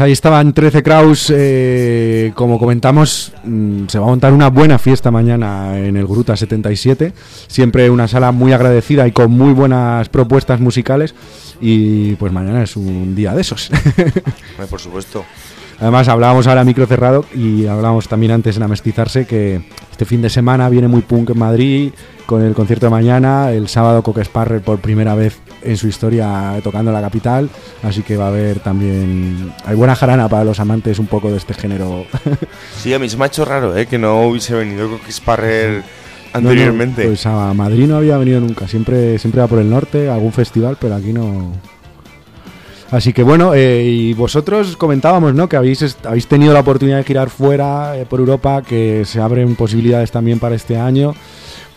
Ahí 0.00 0.12
estaban 0.12 0.52
13 0.52 0.82
Kraus, 0.82 1.32
eh, 1.34 2.32
como 2.34 2.58
comentamos, 2.58 3.32
mm, 3.44 3.86
se 3.88 3.98
va 3.98 4.06
a 4.06 4.08
montar 4.08 4.32
una 4.32 4.48
buena 4.48 4.78
fiesta 4.78 5.10
mañana 5.10 5.78
en 5.78 5.96
el 5.96 6.06
Gruta 6.06 6.36
77, 6.36 7.12
siempre 7.46 7.90
una 7.90 8.08
sala 8.08 8.32
muy 8.32 8.52
agradecida 8.52 9.06
y 9.06 9.12
con 9.12 9.30
muy 9.30 9.52
buenas 9.52 10.08
propuestas 10.08 10.60
musicales 10.60 11.14
y 11.60 12.14
pues 12.16 12.32
mañana 12.32 12.62
es 12.62 12.76
un 12.76 13.14
día 13.14 13.34
de 13.34 13.42
esos. 13.42 13.70
Por 14.70 14.80
supuesto. 14.80 15.24
Además 15.80 16.08
hablábamos 16.08 16.46
ahora 16.46 16.62
micro 16.62 16.86
cerrado 16.86 17.24
y 17.34 17.66
hablábamos 17.66 18.06
también 18.06 18.32
antes 18.32 18.56
en 18.56 18.62
Amestizarse 18.62 19.26
que 19.26 19.62
este 19.90 20.04
fin 20.04 20.20
de 20.20 20.28
semana 20.28 20.68
viene 20.68 20.88
muy 20.88 21.00
punk 21.00 21.30
en 21.30 21.38
Madrid 21.38 21.92
con 22.26 22.42
el 22.42 22.54
concierto 22.54 22.86
de 22.86 22.90
mañana, 22.90 23.50
el 23.50 23.66
sábado 23.66 24.02
Coque 24.02 24.24
Sparrer 24.24 24.60
por 24.60 24.78
primera 24.78 25.14
vez 25.14 25.38
en 25.62 25.76
su 25.76 25.88
historia 25.88 26.58
tocando 26.62 26.90
en 26.90 26.94
la 26.94 27.00
capital, 27.00 27.48
así 27.82 28.02
que 28.02 28.16
va 28.16 28.26
a 28.26 28.28
haber 28.28 28.60
también 28.60 29.52
hay 29.64 29.76
buena 29.76 29.94
jarana 29.94 30.28
para 30.28 30.44
los 30.44 30.60
amantes 30.60 30.98
un 30.98 31.06
poco 31.06 31.30
de 31.30 31.36
este 31.36 31.54
género. 31.54 32.06
Sí, 32.78 32.94
a 32.94 32.98
mí 32.98 33.08
se 33.08 33.16
me 33.16 33.24
ha 33.24 33.26
hecho 33.26 33.44
raro, 33.44 33.76
¿eh? 33.76 33.86
Que 33.86 33.98
no 33.98 34.22
hubiese 34.22 34.54
venido 34.54 34.88
Coque 34.88 35.12
Sparrer 35.12 35.82
No, 36.34 36.40
no, 36.40 36.48
anteriormente. 36.48 37.04
pues 37.06 37.26
a 37.26 37.52
Madrid 37.52 37.86
no 37.86 37.96
había 37.96 38.16
venido 38.16 38.40
nunca, 38.40 38.66
siempre 38.66 39.18
siempre 39.18 39.40
va 39.40 39.48
por 39.48 39.58
el 39.58 39.68
norte, 39.68 40.08
algún 40.08 40.32
festival, 40.32 40.78
pero 40.80 40.94
aquí 40.94 41.12
no 41.12 41.52
Así 42.90 43.12
que 43.12 43.22
bueno, 43.22 43.54
eh, 43.54 43.84
y 43.84 44.14
vosotros 44.14 44.76
comentábamos, 44.76 45.32
¿no? 45.32 45.48
Que 45.48 45.56
habéis, 45.56 45.96
habéis 46.04 46.26
tenido 46.26 46.52
la 46.52 46.60
oportunidad 46.60 46.96
de 46.98 47.04
girar 47.04 47.30
fuera 47.30 47.96
eh, 47.96 48.04
por 48.04 48.18
Europa, 48.18 48.62
que 48.62 49.04
se 49.04 49.20
abren 49.20 49.54
posibilidades 49.54 50.10
también 50.10 50.40
para 50.40 50.56
este 50.56 50.76
año. 50.76 51.14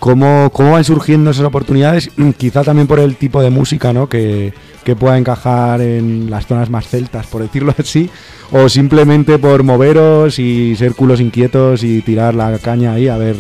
¿Cómo, 0.04 0.50
cómo 0.52 0.74
van 0.74 0.84
surgiendo 0.84 1.32
esas 1.32 1.46
oportunidades? 1.46 2.12
Quizá 2.36 2.62
también 2.62 2.88
por 2.88 3.00
el 3.00 3.16
tipo 3.16 3.42
de 3.42 3.50
música, 3.50 3.94
¿no? 3.94 4.10
Que, 4.10 4.52
que 4.84 4.98
pueda 4.98 5.18
encajar 5.18 5.80
en 5.80 6.30
las 6.30 6.46
zonas 6.46 6.70
más 6.70 6.89
celtas, 6.89 7.26
por 7.28 7.42
decirlo 7.42 7.74
así. 7.80 8.10
O 8.52 8.68
simplemente 8.68 9.39
por 9.39 9.63
moveros 9.63 10.39
y 10.39 10.76
ser 10.76 10.94
culos 10.94 11.22
inquietos 11.22 11.86
y 11.86 12.02
tirar 12.02 12.36
la 12.36 12.60
caña 12.60 12.92
ahí 12.92 13.08
a 13.08 13.16
ver, 13.16 13.38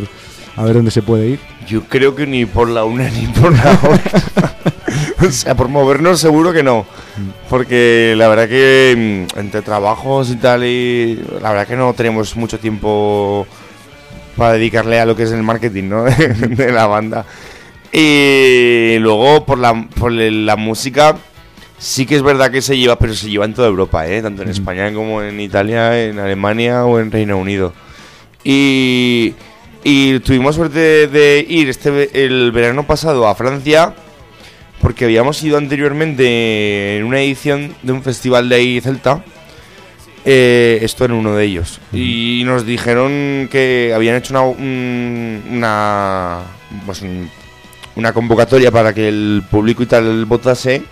a 0.55 0.63
ver 0.63 0.75
dónde 0.75 0.91
se 0.91 1.01
puede 1.01 1.31
ir. 1.31 1.39
Yo 1.67 1.83
creo 1.83 2.15
que 2.15 2.25
ni 2.25 2.45
por 2.45 2.69
la 2.69 2.85
una 2.85 3.09
ni 3.09 3.27
por 3.27 3.51
la 3.51 3.73
otra. 3.73 4.23
o 5.27 5.31
sea, 5.31 5.55
por 5.55 5.67
movernos 5.67 6.21
seguro 6.21 6.53
que 6.53 6.63
no. 6.63 6.85
Porque 7.49 8.15
la 8.15 8.29
verdad 8.29 8.47
que 8.47 9.25
mm, 9.35 9.37
entre 9.37 9.63
trabajos 9.63 10.29
y 10.29 10.37
tal, 10.37 10.63
y 10.63 11.21
la 11.41 11.49
verdad 11.49 11.67
que 11.67 11.75
no 11.75 11.93
tenemos 11.93 12.37
mucho 12.37 12.57
tiempo 12.57 13.45
para 14.37 14.53
dedicarle 14.53 14.99
a 14.99 15.05
lo 15.05 15.15
que 15.15 15.23
es 15.23 15.31
el 15.31 15.43
marketing 15.43 15.89
¿no? 15.89 16.03
de 16.05 16.71
la 16.71 16.87
banda. 16.87 17.25
Y 17.91 18.97
luego 18.99 19.45
por 19.45 19.59
la, 19.59 19.87
por 19.99 20.11
la 20.11 20.55
música, 20.55 21.15
sí 21.77 22.05
que 22.05 22.15
es 22.15 22.23
verdad 22.23 22.51
que 22.51 22.61
se 22.61 22.77
lleva, 22.77 22.97
pero 22.97 23.13
se 23.13 23.29
lleva 23.29 23.45
en 23.45 23.53
toda 23.53 23.67
Europa, 23.67 24.07
¿eh? 24.07 24.21
tanto 24.21 24.41
en 24.41 24.49
España 24.49 24.91
como 24.93 25.21
en 25.21 25.39
Italia, 25.39 26.03
en 26.03 26.17
Alemania 26.17 26.85
o 26.85 26.99
en 26.99 27.11
Reino 27.11 27.37
Unido. 27.37 27.73
Y, 28.43 29.35
y 29.83 30.19
tuvimos 30.21 30.55
suerte 30.55 31.07
de, 31.07 31.45
ir 31.47 31.69
este 31.69 32.25
el 32.25 32.51
verano 32.51 32.83
pasado 32.87 33.27
a 33.27 33.35
Francia 33.35 33.93
porque 34.83 35.05
habíamos 35.05 35.41
ido 35.41 35.57
anteriormente 35.57 36.97
en 36.97 37.05
una 37.05 37.21
edición 37.21 37.73
de 37.83 37.93
un 37.93 38.03
festival 38.03 38.49
de 38.49 38.55
ahí 38.55 38.81
celta. 38.81 39.23
Eh, 40.25 40.79
esto 40.81 41.05
en 41.05 41.11
uno 41.11 41.35
de 41.35 41.45
ellos. 41.45 41.79
Y 41.91 42.43
nos 42.45 42.65
dijeron 42.65 43.47
que 43.51 43.91
habían 43.95 44.15
hecho 44.15 44.33
una, 44.33 44.41
un- 44.43 45.43
una, 45.51 46.39
pues 46.85 47.01
un- 47.01 47.29
una 47.95 48.13
convocatoria 48.13 48.71
para 48.71 48.93
que 48.93 49.07
el 49.07 49.43
público 49.49 49.83
y 49.83 49.85
tal 49.85 50.25
votase. 50.25 50.83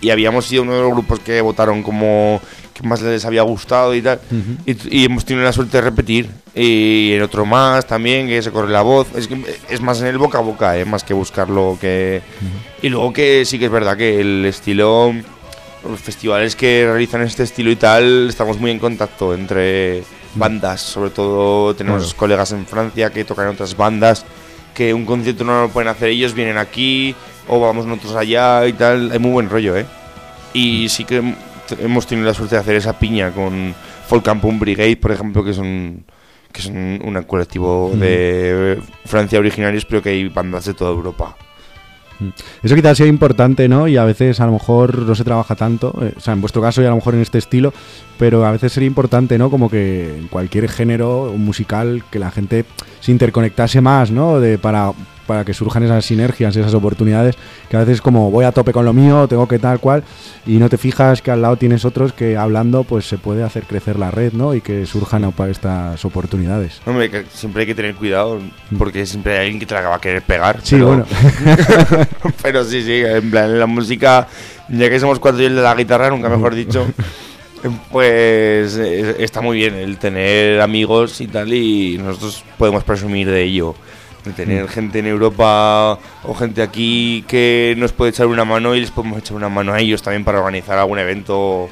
Y 0.00 0.10
habíamos 0.10 0.46
sido 0.46 0.62
uno 0.64 0.74
de 0.74 0.80
los 0.82 0.90
grupos 0.92 1.20
que 1.20 1.40
votaron 1.40 1.82
como 1.84 2.40
que 2.74 2.82
más 2.88 3.00
les 3.02 3.24
había 3.24 3.42
gustado 3.42 3.94
y 3.94 4.02
tal. 4.02 4.20
y, 4.66 5.00
y 5.02 5.04
hemos 5.04 5.24
tenido 5.24 5.44
la 5.44 5.52
suerte 5.52 5.76
de 5.76 5.80
repetir. 5.82 6.28
Y 6.54 7.12
en 7.12 7.22
otro 7.22 7.46
más 7.46 7.86
también, 7.86 8.26
que 8.26 8.42
se 8.42 8.50
corre 8.50 8.70
la 8.72 8.82
voz. 8.82 9.06
Es, 9.14 9.28
que 9.28 9.36
es 9.70 9.80
más 9.80 10.00
en 10.00 10.08
el 10.08 10.18
boca 10.18 10.38
a 10.38 10.40
boca, 10.40 10.76
¿eh? 10.76 10.84
más 10.84 11.04
que 11.04 11.14
buscarlo. 11.14 11.78
que 11.80 12.20
Y 12.82 12.88
luego 12.88 13.12
que 13.12 13.44
sí 13.44 13.58
que 13.60 13.66
es 13.66 13.70
verdad 13.70 13.96
que 13.96 14.20
el 14.20 14.44
estilo, 14.44 15.14
los 15.88 16.00
festivales 16.00 16.56
que 16.56 16.86
realizan 16.86 17.22
este 17.22 17.42
estilo 17.42 17.70
y 17.70 17.76
tal, 17.76 18.28
estamos 18.28 18.58
muy 18.58 18.70
en 18.70 18.78
contacto 18.78 19.34
entre 19.34 20.02
bandas. 20.34 20.80
Sobre 20.80 21.10
todo 21.10 21.74
tenemos 21.74 22.14
colegas 22.14 22.52
en 22.52 22.66
Francia 22.66 23.10
que 23.10 23.24
tocan 23.24 23.46
en 23.46 23.52
otras 23.52 23.76
bandas. 23.76 24.24
Que 24.74 24.94
un 24.94 25.04
concierto 25.04 25.44
no 25.44 25.62
lo 25.62 25.68
pueden 25.68 25.88
hacer 25.88 26.08
ellos, 26.08 26.34
vienen 26.34 26.56
aquí 26.56 27.14
o 27.46 27.60
vamos 27.60 27.84
nosotros 27.84 28.16
allá 28.16 28.66
y 28.66 28.72
tal. 28.72 29.10
Hay 29.12 29.18
muy 29.18 29.32
buen 29.32 29.50
rollo, 29.50 29.76
¿eh? 29.76 29.86
Y 30.54 30.88
sí 30.88 31.04
que 31.04 31.34
hemos 31.78 32.06
tenido 32.06 32.26
la 32.26 32.34
suerte 32.34 32.54
de 32.54 32.60
hacer 32.60 32.76
esa 32.76 32.98
piña 32.98 33.32
con 33.32 33.74
Folk 34.08 34.24
Camp 34.24 34.44
Brigade, 34.44 34.96
por 34.96 35.12
ejemplo, 35.12 35.44
que 35.44 35.52
son 35.52 36.04
que 36.52 36.60
es 36.60 36.66
un, 36.66 37.00
un 37.02 37.22
colectivo 37.22 37.92
de 37.94 38.78
Francia 39.06 39.38
originarios, 39.38 39.86
pero 39.86 40.02
que 40.02 40.10
hay 40.10 40.28
bandas 40.28 40.66
de 40.66 40.74
toda 40.74 40.90
Europa. 40.90 41.34
Eso 42.62 42.74
quizás 42.74 42.96
sea 42.96 43.06
importante, 43.06 43.68
¿no? 43.68 43.88
Y 43.88 43.96
a 43.96 44.04
veces 44.04 44.40
a 44.40 44.46
lo 44.46 44.52
mejor 44.52 44.98
no 44.98 45.14
se 45.14 45.24
trabaja 45.24 45.54
tanto, 45.54 45.94
eh, 46.00 46.14
o 46.16 46.20
sea, 46.20 46.34
en 46.34 46.40
vuestro 46.40 46.62
caso 46.62 46.82
y 46.82 46.86
a 46.86 46.90
lo 46.90 46.96
mejor 46.96 47.14
en 47.14 47.20
este 47.20 47.38
estilo, 47.38 47.72
pero 48.18 48.44
a 48.44 48.52
veces 48.52 48.72
sería 48.72 48.86
importante, 48.86 49.38
¿no? 49.38 49.50
Como 49.50 49.68
que 49.70 50.16
en 50.18 50.28
cualquier 50.28 50.68
género 50.68 51.34
musical 51.36 52.04
que 52.10 52.18
la 52.18 52.30
gente 52.30 52.64
se 53.00 53.12
interconectase 53.12 53.80
más, 53.80 54.10
¿no? 54.10 54.40
De, 54.40 54.58
para, 54.58 54.92
para 55.32 55.46
que 55.46 55.54
surjan 55.54 55.82
esas 55.82 56.04
sinergias, 56.04 56.54
esas 56.54 56.74
oportunidades, 56.74 57.36
que 57.70 57.76
a 57.78 57.80
veces 57.80 58.02
como 58.02 58.30
voy 58.30 58.44
a 58.44 58.52
tope 58.52 58.70
con 58.70 58.84
lo 58.84 58.92
mío, 58.92 59.26
tengo 59.28 59.48
que 59.48 59.58
tal 59.58 59.80
cual, 59.80 60.04
y 60.46 60.58
no 60.58 60.68
te 60.68 60.76
fijas 60.76 61.22
que 61.22 61.30
al 61.30 61.40
lado 61.40 61.56
tienes 61.56 61.86
otros 61.86 62.12
que 62.12 62.36
hablando 62.36 62.84
pues 62.84 63.06
se 63.06 63.16
puede 63.16 63.42
hacer 63.42 63.62
crecer 63.62 63.98
la 63.98 64.10
red, 64.10 64.34
¿no? 64.34 64.54
Y 64.54 64.60
que 64.60 64.84
surjan 64.84 65.32
para 65.32 65.50
estas 65.50 66.04
oportunidades. 66.04 66.82
Hombre, 66.84 67.10
que 67.10 67.24
siempre 67.32 67.62
hay 67.62 67.66
que 67.66 67.74
tener 67.74 67.94
cuidado 67.94 68.40
porque 68.76 69.06
siempre 69.06 69.32
hay 69.32 69.44
alguien 69.44 69.58
que 69.58 69.64
te 69.64 69.72
la 69.72 69.88
va 69.88 69.96
a 69.96 70.00
querer 70.02 70.20
pegar. 70.20 70.60
Sí, 70.62 70.74
pero, 70.74 70.88
bueno. 70.88 71.06
pero 72.42 72.62
sí, 72.64 72.82
sí, 72.82 73.00
en 73.02 73.30
plan, 73.30 73.46
en 73.52 73.58
la 73.58 73.66
música, 73.66 74.28
ya 74.68 74.90
que 74.90 75.00
somos 75.00 75.18
cuatro 75.18 75.40
y 75.40 75.46
el 75.46 75.56
de 75.56 75.62
la 75.62 75.74
guitarra, 75.74 76.10
nunca 76.10 76.28
mejor 76.28 76.54
dicho, 76.54 76.86
pues 77.90 78.76
eh, 78.76 79.16
está 79.18 79.40
muy 79.40 79.56
bien 79.56 79.76
el 79.76 79.96
tener 79.96 80.60
amigos 80.60 81.22
y 81.22 81.26
tal, 81.26 81.54
y 81.54 81.96
nosotros 81.96 82.44
podemos 82.58 82.84
presumir 82.84 83.30
de 83.30 83.44
ello. 83.44 83.74
De 84.24 84.32
tener 84.32 84.68
gente 84.68 85.00
en 85.00 85.06
Europa 85.06 85.98
o 86.22 86.34
gente 86.34 86.62
aquí 86.62 87.24
que 87.26 87.74
nos 87.76 87.92
puede 87.92 88.10
echar 88.10 88.28
una 88.28 88.44
mano 88.44 88.76
y 88.76 88.80
les 88.80 88.92
podemos 88.92 89.18
echar 89.18 89.36
una 89.36 89.48
mano 89.48 89.72
a 89.72 89.80
ellos 89.80 90.00
también 90.00 90.24
para 90.24 90.38
organizar 90.38 90.78
algún 90.78 91.00
evento 91.00 91.68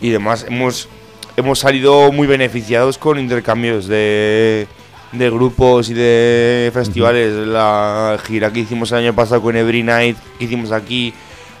y 0.00 0.10
demás. 0.10 0.44
Hemos, 0.48 0.88
hemos 1.36 1.60
salido 1.60 2.10
muy 2.10 2.26
beneficiados 2.26 2.98
con 2.98 3.20
intercambios 3.20 3.86
de, 3.86 4.66
de 5.12 5.30
grupos 5.30 5.90
y 5.90 5.94
de 5.94 6.70
festivales. 6.74 7.34
La 7.46 8.18
gira 8.26 8.52
que 8.52 8.60
hicimos 8.60 8.90
el 8.92 8.98
año 8.98 9.14
pasado 9.14 9.40
con 9.40 9.56
Every 9.56 9.84
Night, 9.84 10.16
que 10.38 10.46
hicimos 10.46 10.72
aquí 10.72 11.14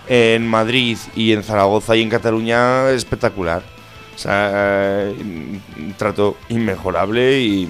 en 0.08 0.46
Madrid 0.46 0.98
y 1.14 1.32
en 1.32 1.44
Zaragoza 1.44 1.94
y 1.94 2.02
en 2.02 2.10
Cataluña, 2.10 2.90
es 2.90 2.96
espectacular. 2.96 3.62
O 4.14 4.18
sea, 4.18 5.08
un 5.08 5.94
trato 5.96 6.36
inmejorable 6.48 7.40
y, 7.40 7.68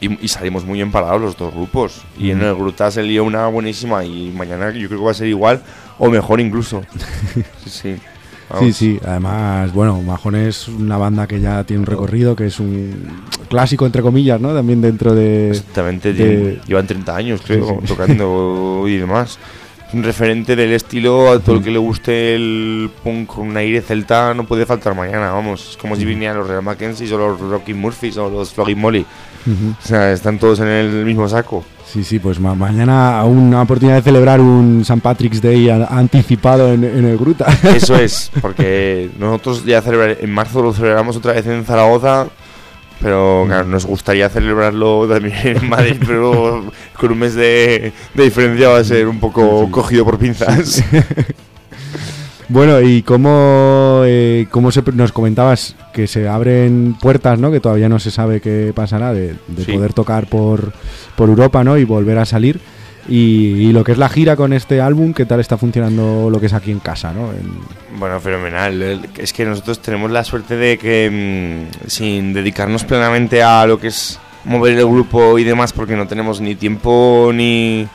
y, 0.00 0.24
y 0.24 0.28
salimos 0.28 0.64
muy 0.64 0.74
bien 0.78 0.90
parados 0.92 1.20
los 1.20 1.36
dos 1.36 1.52
grupos. 1.54 2.02
Y 2.18 2.30
en 2.30 2.42
el 2.42 2.54
Gruta 2.54 2.90
se 2.90 3.02
lió 3.02 3.24
una 3.24 3.46
buenísima 3.48 4.04
y 4.04 4.30
mañana 4.36 4.70
yo 4.70 4.88
creo 4.88 5.00
que 5.00 5.04
va 5.06 5.10
a 5.10 5.14
ser 5.14 5.28
igual 5.28 5.62
o 5.98 6.08
mejor 6.10 6.40
incluso. 6.40 6.82
Sí, 7.34 7.42
sí. 7.70 7.96
Sí, 7.96 8.00
Vamos. 8.54 8.76
sí, 8.76 9.00
además, 9.04 9.72
bueno, 9.72 10.00
Majón 10.02 10.36
es 10.36 10.68
una 10.68 10.96
banda 10.96 11.26
que 11.26 11.40
ya 11.40 11.64
tiene 11.64 11.80
un 11.80 11.86
recorrido, 11.86 12.36
que 12.36 12.46
es 12.46 12.60
un 12.60 13.24
clásico, 13.48 13.86
entre 13.86 14.02
comillas, 14.02 14.40
¿no? 14.40 14.54
También 14.54 14.80
dentro 14.80 15.16
de... 15.16 15.50
Exactamente, 15.50 16.12
de- 16.12 16.60
llevan 16.64 16.86
30 16.86 17.16
años, 17.16 17.40
creo, 17.44 17.66
Sí, 17.66 17.74
sí. 17.80 17.86
tocando 17.88 18.84
y 18.86 18.98
demás. 18.98 19.40
Es 19.88 19.94
un 19.94 20.04
referente 20.04 20.54
del 20.54 20.72
estilo 20.74 21.32
a 21.32 21.40
todo 21.40 21.56
el 21.56 21.64
que 21.64 21.72
le 21.72 21.78
guste 21.78 22.36
el 22.36 22.88
punk 23.02 23.26
con 23.26 23.48
un 23.48 23.56
aire 23.56 23.80
celta, 23.82 24.32
no 24.32 24.44
puede 24.46 24.64
faltar 24.64 24.94
mañana, 24.94 25.32
vamos. 25.32 25.70
Es 25.70 25.76
como 25.76 25.96
si 25.96 26.04
vinieran 26.04 26.38
los 26.38 26.46
Real 26.48 26.62
Mackenzie 26.62 27.12
o 27.14 27.18
los 27.18 27.40
Rocky 27.40 27.74
Murphys 27.74 28.16
o 28.16 28.30
los 28.30 28.52
Flogging 28.52 28.78
Molly. 28.78 29.04
O 29.46 29.86
sea, 29.86 30.12
están 30.12 30.38
todos 30.38 30.60
en 30.60 30.66
el 30.68 31.04
mismo 31.04 31.28
saco. 31.28 31.64
Sí, 31.86 32.02
sí, 32.02 32.18
pues 32.18 32.40
ma- 32.40 32.54
mañana 32.56 33.22
una 33.24 33.62
oportunidad 33.62 33.96
de 33.96 34.02
celebrar 34.02 34.40
un 34.40 34.80
St. 34.82 35.00
Patrick's 35.00 35.40
Day 35.40 35.68
anticipado 35.70 36.72
en, 36.72 36.82
en 36.84 37.04
el 37.04 37.16
Gruta. 37.16 37.46
Eso 37.74 37.94
es, 37.96 38.30
porque 38.42 39.08
nosotros 39.18 39.64
ya 39.64 39.80
celebrar, 39.82 40.18
en 40.20 40.30
marzo 40.32 40.62
lo 40.62 40.72
celebramos 40.72 41.16
otra 41.16 41.32
vez 41.34 41.46
en 41.46 41.64
Zaragoza, 41.64 42.26
pero 43.00 43.44
claro, 43.46 43.68
nos 43.68 43.86
gustaría 43.86 44.28
celebrarlo 44.28 45.06
también 45.06 45.36
en 45.44 45.68
Madrid, 45.68 45.96
pero 46.04 46.64
con 46.98 47.12
un 47.12 47.18
mes 47.18 47.34
de, 47.34 47.92
de 48.14 48.22
diferencia 48.24 48.68
va 48.70 48.78
a 48.78 48.84
ser 48.84 49.06
un 49.06 49.20
poco 49.20 49.70
cogido 49.70 50.04
por 50.04 50.18
pinzas. 50.18 50.82
Bueno, 52.48 52.80
y 52.80 53.02
cómo, 53.02 54.02
eh, 54.04 54.46
cómo 54.50 54.70
se, 54.70 54.82
nos 54.92 55.10
comentabas 55.10 55.74
que 55.92 56.06
se 56.06 56.28
abren 56.28 56.96
puertas, 57.00 57.38
¿no? 57.40 57.50
Que 57.50 57.58
todavía 57.60 57.88
no 57.88 57.98
se 57.98 58.10
sabe 58.12 58.40
qué 58.40 58.72
pasará 58.74 59.12
de, 59.12 59.34
de 59.48 59.64
Sí. 59.64 59.72
poder 59.72 59.92
tocar 59.92 60.26
por, 60.28 60.72
por 61.16 61.28
Europa, 61.28 61.64
¿no? 61.64 61.76
Y 61.76 61.84
volver 61.84 62.18
a 62.18 62.24
salir. 62.24 62.60
Y, 63.08 63.68
y 63.68 63.72
lo 63.72 63.82
que 63.84 63.92
es 63.92 63.98
la 63.98 64.08
gira 64.08 64.34
con 64.36 64.52
este 64.52 64.80
álbum, 64.80 65.12
¿qué 65.12 65.24
tal 65.26 65.38
está 65.40 65.56
funcionando 65.56 66.28
lo 66.30 66.40
que 66.40 66.46
es 66.46 66.52
aquí 66.52 66.70
en 66.72 66.80
casa, 66.80 67.12
¿no? 67.12 67.30
En- 67.32 67.98
Bueno, 67.98 68.20
fenomenal. 68.20 69.00
Es 69.16 69.32
que 69.32 69.44
nosotros 69.44 69.80
tenemos 69.80 70.10
la 70.12 70.22
suerte 70.24 70.56
de 70.56 70.76
que 70.78 71.66
mm, 71.82 71.88
sin 71.88 72.32
dedicarnos 72.32 72.84
plenamente 72.84 73.42
a 73.42 73.66
lo 73.66 73.78
que 73.80 73.88
es 73.88 74.18
mover 74.44 74.78
el 74.78 74.86
grupo 74.86 75.38
y 75.38 75.44
demás, 75.44 75.72
porque 75.72 75.96
no 75.96 76.06
tenemos 76.06 76.40
ni 76.40 76.54
tiempo 76.54 77.30
ni 77.34 77.86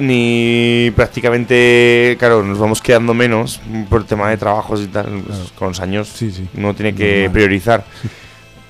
ni 0.00 0.90
prácticamente, 0.96 2.16
claro, 2.18 2.42
nos 2.42 2.58
vamos 2.58 2.80
quedando 2.82 3.14
menos 3.14 3.60
por 3.88 4.00
el 4.00 4.06
tema 4.06 4.28
de 4.30 4.36
trabajos 4.36 4.80
y 4.82 4.86
tal, 4.88 5.06
pues, 5.06 5.38
Claro. 5.38 5.50
con 5.56 5.68
los 5.68 5.80
años 5.80 6.08
Sí, 6.08 6.30
sí. 6.32 6.46
uno 6.56 6.74
tiene 6.74 6.94
que 6.94 7.12
Normal. 7.22 7.32
priorizar. 7.32 7.84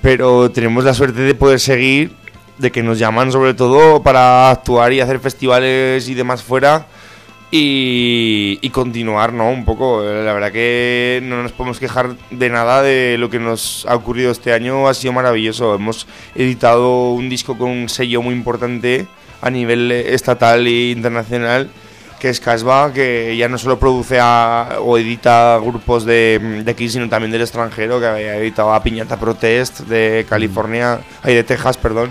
Pero 0.02 0.50
tenemos 0.50 0.84
la 0.84 0.94
suerte 0.94 1.20
de 1.20 1.34
poder 1.34 1.60
seguir, 1.60 2.12
de 2.58 2.70
que 2.70 2.82
nos 2.82 2.98
llaman 2.98 3.32
sobre 3.32 3.54
todo 3.54 4.02
para 4.02 4.50
actuar 4.50 4.92
y 4.92 5.00
hacer 5.00 5.18
festivales 5.20 6.08
y 6.08 6.14
demás 6.14 6.42
fuera 6.42 6.86
y, 7.50 8.58
y 8.62 8.70
continuar, 8.70 9.32
¿no? 9.32 9.50
Un 9.50 9.64
poco. 9.64 10.02
Eh, 10.04 10.24
La 10.24 10.32
verdad 10.32 10.52
que 10.52 11.20
no 11.22 11.42
nos 11.42 11.52
podemos 11.52 11.78
quejar 11.78 12.16
de 12.30 12.48
nada 12.50 12.82
de 12.82 13.16
lo 13.18 13.30
que 13.30 13.38
nos 13.38 13.86
ha 13.88 13.94
ocurrido 13.94 14.30
este 14.32 14.52
año. 14.52 14.88
Ha 14.88 14.94
sido 14.94 15.12
maravilloso. 15.12 15.74
Hemos 15.74 16.06
editado 16.34 17.10
un 17.12 17.28
disco 17.28 17.56
con 17.56 17.70
un 17.70 17.88
sello 17.88 18.22
muy 18.22 18.34
importante 18.34 19.06
a 19.42 19.50
nivel 19.50 19.90
estatal 19.92 20.66
e 20.66 20.90
internacional 20.92 21.68
que 22.18 22.28
es 22.28 22.38
Casbah, 22.38 22.92
que 22.92 23.36
ya 23.36 23.48
no 23.48 23.58
solo 23.58 23.80
produce 23.80 24.18
a- 24.20 24.76
o 24.80 24.96
edita 24.96 25.58
grupos 25.60 26.04
de, 26.04 26.38
de 26.64 26.70
aquí, 26.70 26.88
sino 26.88 27.08
también 27.08 27.32
del 27.32 27.40
extranjero, 27.42 27.98
que 27.98 28.06
había 28.06 28.36
editado 28.36 28.72
a 28.72 28.80
Piñata 28.80 29.18
Protest 29.18 29.80
de 29.80 30.24
California, 30.28 31.00
ay, 31.24 31.34
de 31.34 31.42
Texas, 31.42 31.76
perdón, 31.76 32.10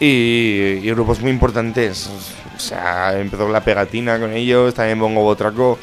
y, 0.00 0.78
y 0.82 0.90
grupos 0.92 1.20
muy 1.20 1.30
importantes. 1.30 2.08
O 2.56 2.58
sea, 2.58 3.20
empezó 3.20 3.46
la 3.50 3.60
pegatina 3.62 4.18
con 4.18 4.32
ellos, 4.32 4.72
también 4.72 4.98
Bongo 4.98 5.20
Botraco, 5.20 5.78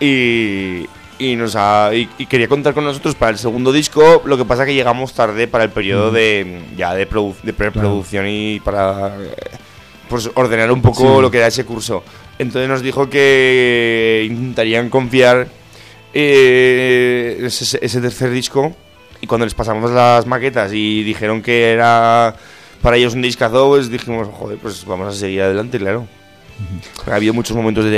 y, 0.00 0.84
y, 1.20 1.36
nos 1.36 1.54
ha- 1.54 1.90
y, 1.94 2.08
y 2.18 2.26
quería 2.26 2.48
contar 2.48 2.74
con 2.74 2.84
nosotros 2.84 3.14
para 3.14 3.30
el 3.30 3.38
segundo 3.38 3.70
disco, 3.70 4.20
lo 4.24 4.36
que 4.36 4.44
pasa 4.44 4.66
que 4.66 4.74
llegamos 4.74 5.12
tarde 5.12 5.46
para 5.46 5.62
el 5.62 5.70
periodo 5.70 6.10
de, 6.10 6.62
ya 6.76 6.92
de, 6.92 7.08
produ- 7.08 7.40
de 7.44 7.52
preproducción 7.52 8.26
y 8.28 8.58
para 8.60 9.12
pues 10.08 10.30
ordenar 10.34 10.70
un 10.72 10.82
poco 10.82 11.16
Sí. 11.16 11.22
lo 11.22 11.30
que 11.30 11.38
era 11.38 11.46
ese 11.48 11.64
curso. 11.64 12.02
Entonces 12.38 12.68
nos 12.68 12.82
dijo 12.82 13.08
que 13.10 14.26
intentarían 14.30 14.90
confiar 14.90 15.48
eh, 16.14 17.38
ese, 17.44 17.78
ese 17.84 18.00
tercer 18.00 18.30
disco 18.30 18.74
y 19.20 19.26
cuando 19.26 19.44
les 19.46 19.54
pasamos 19.54 19.90
las 19.90 20.26
maquetas 20.26 20.72
y 20.72 21.02
dijeron 21.02 21.42
que 21.42 21.72
era 21.72 22.36
para 22.82 22.96
ellos 22.96 23.14
un 23.14 23.22
discazo, 23.22 23.68
pues 23.68 23.90
dijimos, 23.90 24.28
joder, 24.32 24.58
pues 24.58 24.84
vamos 24.84 25.14
a 25.14 25.18
seguir 25.18 25.42
adelante, 25.42 25.78
claro. 25.78 26.06
Ha 27.06 27.14
habido 27.16 27.34
muchos 27.34 27.54
momentos 27.54 27.84
de 27.84 27.90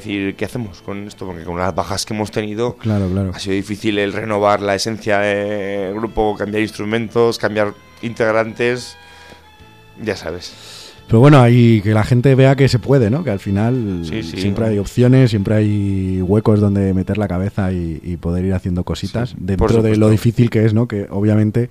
decir, 0.00 0.36
¿qué 0.36 0.44
hacemos 0.44 0.82
con 0.82 1.06
esto? 1.08 1.24
Porque 1.24 1.44
con 1.44 1.58
las 1.58 1.74
bajas 1.74 2.04
que 2.04 2.12
hemos 2.12 2.30
tenido 2.30 2.74
Claro, 2.76 3.08
claro. 3.08 3.30
ha 3.34 3.38
sido 3.38 3.54
difícil 3.54 3.98
el 3.98 4.12
renovar 4.12 4.60
la 4.60 4.74
esencia 4.74 5.18
del 5.20 5.94
grupo, 5.94 6.36
cambiar 6.36 6.62
instrumentos, 6.62 7.38
cambiar 7.38 7.72
integrantes, 8.02 8.96
ya 10.02 10.14
sabes. 10.16 10.52
Pero 11.06 11.20
bueno, 11.20 11.40
ahí 11.42 11.82
que 11.82 11.92
la 11.92 12.04
gente 12.04 12.34
vea 12.34 12.56
que 12.56 12.68
se 12.68 12.78
puede, 12.78 13.10
¿no? 13.10 13.22
Que 13.22 13.30
al 13.30 13.38
final 13.38 14.00
Sí, 14.04 14.22
sí. 14.22 14.38
siempre 14.38 14.64
hay 14.66 14.78
opciones, 14.78 15.28
siempre 15.30 15.54
hay 15.56 16.22
huecos 16.22 16.58
donde 16.60 16.94
meter 16.94 17.18
la 17.18 17.28
cabeza 17.28 17.70
y, 17.72 18.00
y 18.02 18.16
poder 18.16 18.44
ir 18.46 18.54
haciendo 18.54 18.82
cositas 18.84 19.30
Sí, 19.30 19.36
dentro 19.38 19.82
de 19.82 19.96
lo 19.96 20.08
difícil 20.08 20.48
que 20.48 20.64
es, 20.64 20.72
¿no? 20.72 20.88
Que 20.88 21.06
obviamente 21.10 21.68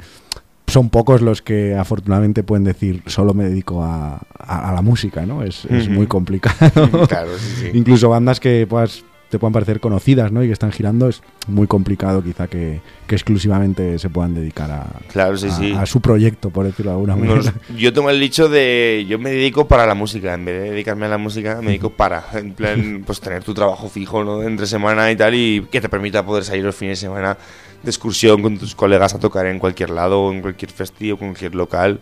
son 0.68 0.90
pocos 0.90 1.22
los 1.22 1.42
que 1.42 1.76
afortunadamente 1.76 2.44
pueden 2.44 2.64
decir 2.64 3.02
solo 3.08 3.34
me 3.34 3.44
dedico 3.46 3.84
a, 3.84 4.22
a- 4.38 4.70
a 4.70 4.74
la 4.74 4.82
música, 4.84 5.26
¿no? 5.26 5.44
Es, 5.44 5.68
muy 5.90 6.06
complicado. 6.08 7.08
claro, 7.08 7.32
sí, 7.40 7.56
sí. 7.62 7.70
Incluso 7.78 8.10
bandas 8.10 8.40
que 8.40 8.68
puedas, 8.70 9.04
te 9.32 9.40
puedan 9.40 9.54
parecer 9.54 9.80
conocidas, 9.80 10.32
¿no? 10.32 10.44
Y 10.44 10.48
que 10.48 10.54
están 10.54 10.72
girando, 10.72 11.08
es 11.10 11.24
muy 11.48 11.66
complicado 11.66 12.22
quizá 12.24 12.48
que, 12.48 12.82
que 13.08 13.16
exclusivamente 13.16 13.98
se 13.98 14.10
puedan 14.10 14.36
dedicar 14.36 14.70
a, 14.70 14.86
Claro, 15.12 15.36
sí, 15.38 15.48
a- 15.48 15.52
sí. 15.52 15.74
a 15.76 15.86
su 15.88 16.02
proyecto, 16.02 16.52
por 16.52 16.66
decirlo 16.66 16.92
de 16.92 16.96
alguna 16.98 17.16
manera. 17.16 17.54
Yo 17.76 17.92
tomo 17.94 18.10
el 18.12 18.20
dicho 18.20 18.50
de 18.50 19.06
yo 19.10 19.18
me 19.18 19.32
dedico 19.32 19.68
para 19.68 19.88
la 19.88 19.96
música, 19.96 20.34
en 20.36 20.46
vez 20.46 20.62
de 20.62 20.70
dedicarme 20.72 21.06
a 21.08 21.10
la 21.10 21.18
música, 21.18 21.56
me 21.62 21.68
dedico 21.70 21.90
para, 21.90 22.24
en 22.34 22.54
plan, 22.54 23.04
pues 23.08 23.20
tener 23.22 23.44
tu 23.44 23.54
trabajo 23.56 23.90
fijo, 23.90 24.24
¿no? 24.24 24.44
Entre 24.44 24.68
semana 24.68 25.10
y 25.12 25.16
tal, 25.16 25.34
y 25.34 25.66
que 25.72 25.82
te 25.82 25.90
permita 25.90 26.26
poder 26.26 26.44
salir 26.44 26.64
los 26.64 26.76
fines 26.76 27.00
de 27.00 27.08
semana 27.08 27.38
de 27.82 27.90
excursión 27.90 28.42
con 28.44 28.58
tus 28.60 28.76
colegas 28.76 29.16
a 29.16 29.20
tocar 29.20 29.48
en 29.48 29.58
cualquier 29.58 29.90
lado, 29.90 30.32
en 30.32 30.42
cualquier 30.42 30.70
festivo, 30.72 31.18
cualquier 31.18 31.56
local. 31.56 32.00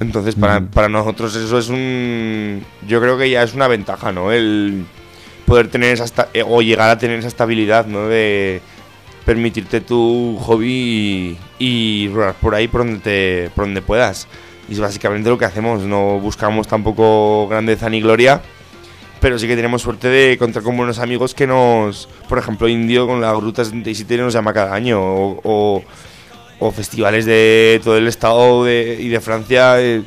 Entonces, 0.00 0.34
para, 0.34 0.60
para 0.60 0.88
nosotros 0.88 1.34
eso 1.36 1.58
es 1.58 1.68
un... 1.68 2.62
Yo 2.88 3.00
creo 3.00 3.16
que 3.16 3.30
ya 3.30 3.42
es 3.42 3.54
una 3.54 3.68
ventaja, 3.68 4.10
¿no? 4.10 4.32
El 4.32 4.84
poder 5.46 5.68
tener 5.68 5.92
esa... 5.94 6.28
eh, 6.34 6.44
o 6.46 6.62
llegar 6.62 6.90
a 6.90 6.98
tener 6.98 7.18
esa 7.18 7.28
estabilidad, 7.28 7.86
¿no? 7.86 8.08
De 8.08 8.60
permitirte 9.24 9.80
tu 9.80 10.36
hobby 10.40 11.36
y, 11.58 12.04
y 12.04 12.08
rodar 12.08 12.34
por 12.34 12.54
ahí 12.54 12.66
por 12.68 12.80
donde, 12.84 12.98
te, 13.00 13.50
por 13.54 13.64
donde 13.64 13.82
puedas. 13.82 14.26
Y 14.68 14.72
es 14.74 14.80
básicamente 14.80 15.28
lo 15.28 15.38
que 15.38 15.44
hacemos. 15.44 15.82
No 15.82 16.18
buscamos 16.18 16.66
tampoco 16.66 17.46
grandeza 17.48 17.88
ni 17.88 18.00
gloria, 18.00 18.40
pero 19.20 19.38
sí 19.38 19.46
que 19.46 19.54
tenemos 19.56 19.82
suerte 19.82 20.08
de 20.08 20.36
contar 20.38 20.62
con 20.62 20.76
buenos 20.76 20.98
amigos 20.98 21.34
que 21.34 21.46
nos, 21.46 22.08
por 22.28 22.38
ejemplo, 22.38 22.68
Indio 22.68 23.06
con 23.06 23.20
la 23.20 23.32
Gruta 23.32 23.64
77 23.64 24.16
nos 24.18 24.32
llama 24.34 24.52
cada 24.52 24.74
año, 24.74 25.00
o, 25.00 25.40
o- 25.44 25.84
o 26.64 26.70
festivales 26.70 27.24
de 27.26 27.80
todo 27.82 27.96
el 27.98 28.06
estado 28.06 28.64
de- 28.64 28.96
y 29.00 29.08
de 29.08 29.20
Francia. 29.20 29.80
eh, 29.80 30.02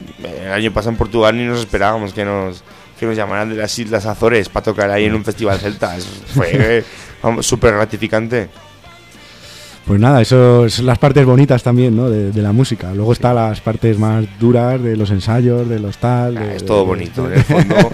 el 0.45 0.52
año 0.52 0.71
pasado 0.74 0.91
en 0.91 0.98
Portugal 0.98 1.38
ni 1.38 1.43
nos 1.43 1.60
esperábamos 1.60 2.13
que 2.13 2.24
nos, 2.26 2.63
que 2.99 3.05
nos 3.05 3.15
llamaran 3.15 3.49
de 3.49 3.55
las 3.55 3.77
Islas 3.79 4.05
Azores 4.05 4.49
para 4.49 4.63
tocar 4.63 4.89
ahí 4.91 5.05
en 5.05 5.15
un 5.15 5.23
festival 5.25 5.60
celta. 5.60 5.95
Eso 5.97 6.10
fue 6.34 6.84
súper 7.41 7.73
gratificante. 7.73 8.49
Pues 9.86 9.99
nada, 9.99 10.19
eso 10.19 10.67
son 10.67 10.88
las 10.88 10.97
partes 10.97 11.23
bonitas 11.27 11.62
también, 11.62 11.95
¿no? 11.95 12.10
De, 12.10 12.31
de 12.31 12.41
la 12.41 12.51
música. 12.51 12.91
Luego 12.91 13.13
están 13.13 13.36
las 13.36 13.62
partes 13.62 13.99
más 13.99 14.25
duras 14.39 14.81
de 14.81 14.97
los 14.97 15.12
ensayos, 15.12 15.69
de 15.69 15.77
los 15.79 15.99
tal. 15.99 16.38
Ah, 16.38 16.41
de- 16.41 16.55
es 16.55 16.65
todo 16.65 16.79
de- 16.79 16.86
bonito, 16.88 17.27
en 17.27 17.34
el 17.38 17.43
fondo. 17.43 17.75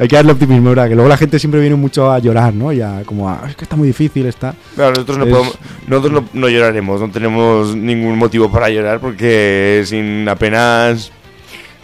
Hay 0.00 0.06
que 0.08 0.16
darle 0.16 0.32
optimismo, 0.32 0.70
¿verdad? 0.70 0.88
Que 0.88 0.94
luego 0.94 1.08
la 1.08 1.16
gente 1.16 1.38
siempre 1.38 1.60
viene 1.60 1.76
mucho 1.76 2.10
a 2.10 2.18
llorar, 2.18 2.54
¿no? 2.54 2.72
Y 2.72 2.80
a 2.80 3.02
como, 3.04 3.28
a, 3.30 3.44
es 3.48 3.54
que 3.56 3.64
está 3.64 3.76
muy 3.76 3.86
difícil, 3.88 4.26
está. 4.26 4.52
Claro, 4.74 4.90
nosotros 4.90 5.18
no, 5.18 5.24
Es- 5.26 5.30
podemos, 5.30 5.58
nosotros 5.86 6.12
no, 6.12 6.28
no 6.40 6.48
lloraremos, 6.48 7.00
no 7.00 7.10
tenemos 7.10 7.76
ningún 7.76 8.18
motivo 8.18 8.50
para 8.50 8.68
llorar 8.68 8.98
porque 8.98 9.82
sin 9.86 10.28
apenas 10.28 11.12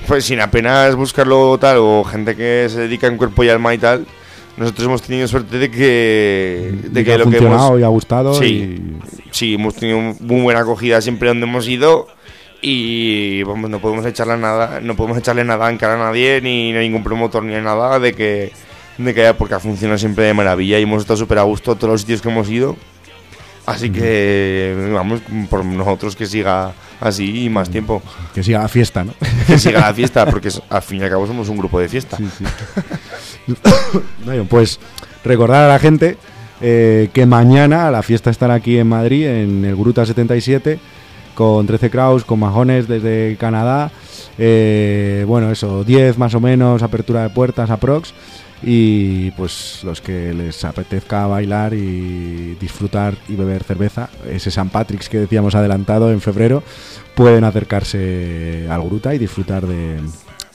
pues 0.07 0.25
sin 0.25 0.41
apenas 0.41 0.95
buscarlo 0.97 1.57
tal 1.59 1.79
o 1.81 2.05
gente 2.05 2.35
que 2.37 2.67
se 2.69 2.81
dedica 2.81 3.07
en 3.07 3.17
cuerpo 3.17 3.45
y 3.45 3.49
alma 3.49 3.75
y 3.75 3.79
tal, 3.79 4.07
nosotros 4.57 4.87
hemos 4.87 5.03
tenido 5.03 5.27
suerte 5.29 5.59
de 5.59 5.71
que 5.71 6.73
de 6.91 7.01
Y 7.01 7.05
que 7.05 7.13
ha 7.13 7.19
lo 7.19 7.25
que 7.25 7.31
funcionado 7.33 7.69
hemos 7.69 7.81
y 7.81 7.83
ha 7.85 7.89
gustado. 7.89 8.35
Sí. 8.35 8.47
y- 8.47 8.99
sí, 9.31 9.55
hemos 9.55 9.75
tenido 9.75 9.99
muy 9.99 10.41
buena 10.43 10.61
acogida 10.61 11.01
siempre 11.01 11.29
donde 11.29 11.47
hemos 11.47 11.67
ido 11.69 12.07
y 12.63 13.43
vamos, 13.43 13.69
no 13.69 13.79
podemos 13.81 14.07
echarle 14.07 14.37
nada, 14.37 14.81
no 14.81 14.95
podemos 14.97 15.19
echarle 15.19 15.45
nada 15.45 15.69
en 15.71 15.77
cara 15.77 15.95
a 15.95 15.99
nadie 15.99 16.41
ni 16.43 16.75
a 16.75 16.81
ningún 16.81 17.03
promotor 17.05 17.43
ni 17.43 17.55
a 17.55 17.61
nada 17.61 17.99
de 17.99 18.13
que 18.15 18.53
de 18.97 19.13
que 19.13 19.35
porque 19.35 19.55
ha 19.55 19.61
funcionado 19.61 19.99
siempre 19.99 20.25
de 20.25 20.35
maravilla 20.35 20.79
y 20.79 20.83
hemos 20.85 21.03
estado 21.03 21.17
súper 21.19 21.39
a 21.39 21.43
gusto 21.43 21.75
todos 21.75 21.91
los 21.93 22.01
sitios 22.03 22.23
que 22.23 22.29
hemos 22.29 22.49
ido. 22.49 22.77
Así 23.67 23.91
que 23.91 24.91
vamos 24.93 25.21
por 25.49 25.65
nosotros 25.65 26.17
que 26.17 26.27
siga 26.27 26.73
así 27.01 27.45
y 27.45 27.49
más 27.49 27.71
tiempo. 27.71 28.03
que 28.35 28.43
siga 28.43 28.61
la 28.61 28.69
fiesta, 28.69 29.05
¿no? 29.05 29.15
Que 29.47 29.59
siga 29.59 29.81
la 29.81 29.95
fiesta, 29.95 30.27
porque 30.27 30.51
al 30.69 30.83
fin 30.83 31.01
y 31.01 31.05
al 31.05 31.11
cabo 31.11 31.27
somos 31.27 31.49
un 31.49 31.57
grupo 31.57 31.81
de 31.81 31.89
fiesta. 31.89 32.17
Sí, 32.17 32.29
sí. 32.39 32.45
Bueno, 34.25 34.47
pues 34.49 34.81
recordar 35.23 35.65
a 35.65 35.69
la 35.69 35.79
gente 35.79 36.17
eh, 36.61 37.11
que 37.13 37.27
mañana 37.27 37.91
la 37.91 38.03
fiesta 38.03 38.31
estará 38.31 38.55
aquí 38.55 38.79
en 38.79 38.89
Madrid, 38.89 39.27
en 39.27 39.65
el 39.65 39.77
Gruta 39.77 40.07
77, 40.07 40.79
con 41.35 41.67
13 41.67 41.91
Kraus, 41.91 42.25
con 42.25 42.41
majones 42.41 42.89
desde 42.89 43.37
Canadá. 43.39 43.91
Eh, 44.39 45.25
bueno, 45.27 45.51
eso, 45.51 45.85
10 45.85 46.19
más 46.19 46.35
o 46.35 46.41
menos, 46.41 46.83
apertura 46.83 47.23
de 47.23 47.31
puertas, 47.31 47.71
aprox. 47.71 48.15
Y 48.67 49.31
pues 49.33 49.81
los 49.85 50.01
que 50.01 50.33
les 50.33 50.65
apetezca 50.65 51.27
bailar 51.27 51.75
y 51.75 52.57
disfrutar 52.59 53.15
y 53.29 53.35
beber 53.37 53.63
cerveza, 53.63 54.09
ese 54.31 54.51
San 54.51 54.71
Patrick's 54.71 55.11
que 55.11 55.19
decíamos 55.19 55.55
adelantado 55.55 56.11
en 56.11 56.21
febrero, 56.23 56.63
pueden 57.15 57.45
acercarse 57.45 58.67
al 58.71 58.83
Gruta 58.83 59.15
y 59.15 59.19
disfrutar 59.19 59.67
de, 59.67 59.99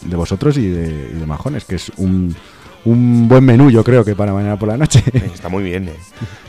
de 0.01 0.15
vosotros 0.15 0.57
y 0.57 0.67
de, 0.67 1.11
y 1.13 1.19
de 1.19 1.25
Majones, 1.27 1.65
que 1.65 1.75
es 1.75 1.91
un, 1.97 2.35
un 2.85 3.27
buen 3.27 3.43
menú, 3.43 3.69
yo 3.69 3.83
creo 3.83 4.03
que 4.03 4.15
para 4.15 4.33
mañana 4.33 4.57
por 4.57 4.69
la 4.69 4.77
noche. 4.77 5.03
Está 5.13 5.49
muy 5.49 5.63
bien, 5.63 5.89
eh. 5.89 5.95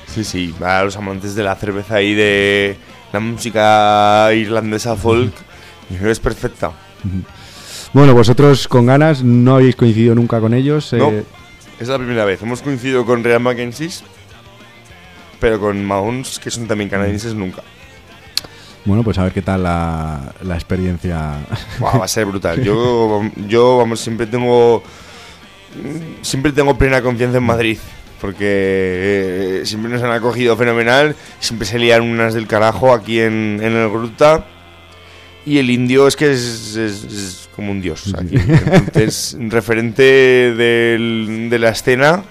Sí, 0.06 0.24
sí, 0.24 0.54
a 0.64 0.82
los 0.82 0.96
amantes 0.96 1.34
de 1.34 1.42
la 1.42 1.54
cerveza 1.56 2.00
y 2.00 2.14
de 2.14 2.76
la 3.12 3.20
música 3.20 4.30
irlandesa 4.34 4.96
folk, 4.96 5.32
es 6.02 6.20
perfecta. 6.20 6.72
bueno, 7.92 8.14
vosotros 8.14 8.66
con 8.66 8.86
ganas 8.86 9.22
no 9.22 9.56
habéis 9.56 9.76
coincidido 9.76 10.14
nunca 10.14 10.40
con 10.40 10.54
ellos. 10.54 10.92
No. 10.94 11.10
eh, 11.10 11.24
Es 11.80 11.88
la 11.88 11.96
primera 11.96 12.24
vez. 12.24 12.42
Hemos 12.42 12.60
coincidido 12.62 13.04
con 13.06 13.24
Real 13.24 13.40
Mackenzie, 13.40 13.90
pero 15.40 15.58
con 15.58 15.82
Mahomes, 15.84 16.38
que 16.38 16.50
son 16.50 16.66
también 16.66 16.90
canadienses, 16.90 17.34
nunca. 17.34 17.62
bueno, 18.84 19.02
pues 19.02 19.18
a 19.18 19.24
ver 19.24 19.32
qué 19.32 19.42
tal 19.42 19.62
la, 19.62 20.34
la 20.42 20.54
experiencia. 20.54 21.38
Buah, 21.78 21.98
va 21.98 22.04
a 22.04 22.08
ser 22.08 22.26
brutal. 22.26 22.62
Yo, 22.62 23.22
yo, 23.48 23.78
vamos, 23.78 24.00
siempre 24.00 24.26
tengo. 24.26 24.82
Siempre 26.22 26.52
tengo 26.52 26.76
plena 26.76 27.00
confianza 27.00 27.38
en 27.38 27.44
Madrid. 27.44 27.78
Porque 28.20 28.44
eh, 28.44 29.62
siempre 29.64 29.90
nos 29.90 30.02
han 30.02 30.10
acogido 30.12 30.54
fenomenal. 30.56 31.16
Siempre 31.38 31.66
se 31.66 31.78
lían 31.78 32.02
unas 32.02 32.34
del 32.34 32.46
carajo 32.46 32.92
aquí 32.92 33.20
en, 33.20 33.58
en 33.62 33.74
el 33.74 33.88
Gruta. 33.88 34.44
Y 35.50 35.58
el 35.58 35.68
indio 35.70 36.06
es 36.06 36.14
que 36.16 36.30
es, 36.30 36.76
es- 36.76 37.04
es 37.04 37.48
como 37.56 37.72
un 37.72 37.80
dios 37.80 38.14
aquí. 38.16 38.36
Entonces, 38.72 39.36
referente 39.48 40.02
del- 40.02 41.48
de 41.50 41.58
la 41.58 41.70
escena 41.70 42.22